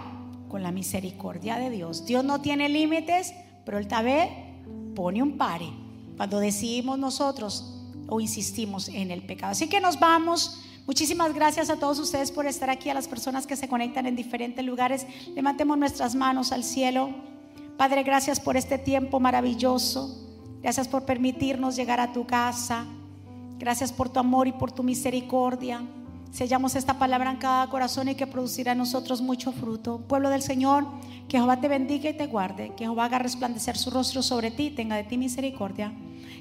con 0.49 0.63
la 0.63 0.71
misericordia 0.71 1.57
de 1.57 1.69
Dios. 1.69 2.07
Dios 2.07 2.25
no 2.25 2.41
tiene 2.41 2.67
límites, 2.67 3.31
pero 3.63 3.77
Él 3.77 3.87
vez 4.03 4.27
pone 4.95 5.21
un 5.21 5.37
pare 5.37 5.69
cuando 6.17 6.39
decidimos 6.39 6.97
nosotros 6.97 7.75
o 8.07 8.19
insistimos 8.19 8.87
en 8.87 9.11
el 9.11 9.21
pecado. 9.21 9.51
Así 9.51 9.69
que 9.69 9.79
nos 9.79 9.99
vamos. 9.99 10.63
Muchísimas 10.87 11.31
gracias 11.35 11.69
a 11.69 11.75
todos 11.75 11.99
ustedes 11.99 12.31
por 12.31 12.47
estar 12.47 12.71
aquí, 12.71 12.89
a 12.89 12.95
las 12.95 13.07
personas 13.07 13.45
que 13.45 13.55
se 13.55 13.67
conectan 13.67 14.07
en 14.07 14.15
diferentes 14.15 14.65
lugares. 14.65 15.05
Levantemos 15.35 15.77
nuestras 15.77 16.15
manos 16.15 16.51
al 16.51 16.63
cielo. 16.63 17.11
Padre, 17.77 18.01
gracias 18.01 18.39
por 18.39 18.57
este 18.57 18.79
tiempo 18.79 19.19
maravilloso. 19.19 20.26
Gracias 20.61 20.87
por 20.87 21.05
permitirnos 21.05 21.75
llegar 21.75 21.99
a 21.99 22.13
tu 22.13 22.25
casa. 22.25 22.85
Gracias 23.59 23.91
por 23.91 24.09
tu 24.09 24.19
amor 24.19 24.47
y 24.47 24.51
por 24.51 24.71
tu 24.71 24.83
misericordia. 24.83 25.81
Sellamos 26.31 26.75
esta 26.75 26.99
palabra 26.99 27.31
en 27.31 27.37
cada 27.37 27.67
corazón 27.69 28.09
y 28.09 28.15
que 28.15 28.27
producirá 28.27 28.73
en 28.73 28.77
nosotros 28.77 29.21
mucho 29.21 29.51
fruto. 29.51 29.99
Pueblo 30.07 30.29
del 30.29 30.41
Señor, 30.41 30.85
que 31.27 31.37
Jehová 31.37 31.59
te 31.59 31.67
bendiga 31.67 32.09
y 32.09 32.17
te 32.17 32.27
guarde. 32.27 32.73
Que 32.75 32.83
Jehová 32.83 33.05
haga 33.05 33.19
resplandecer 33.19 33.77
su 33.77 33.89
rostro 33.89 34.21
sobre 34.21 34.51
ti, 34.51 34.69
tenga 34.69 34.97
de 34.97 35.03
ti 35.03 35.17
misericordia. 35.17 35.93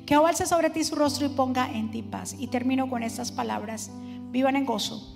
Que 0.05 0.15
Jehová 0.15 0.31
alce 0.31 0.47
sobre 0.47 0.71
ti 0.71 0.85
su 0.85 0.97
rostro 0.97 1.27
y 1.27 1.31
ponga 1.31 1.71
en 1.71 1.91
ti 1.91 2.03
paz. 2.03 2.37
Y 2.39 2.49
termino 2.49 2.91
con 2.91 3.03
estas 3.03 3.33
palabras. 3.33 3.91
Vivan 4.31 4.57
en 4.57 4.67
gozo, 4.67 5.16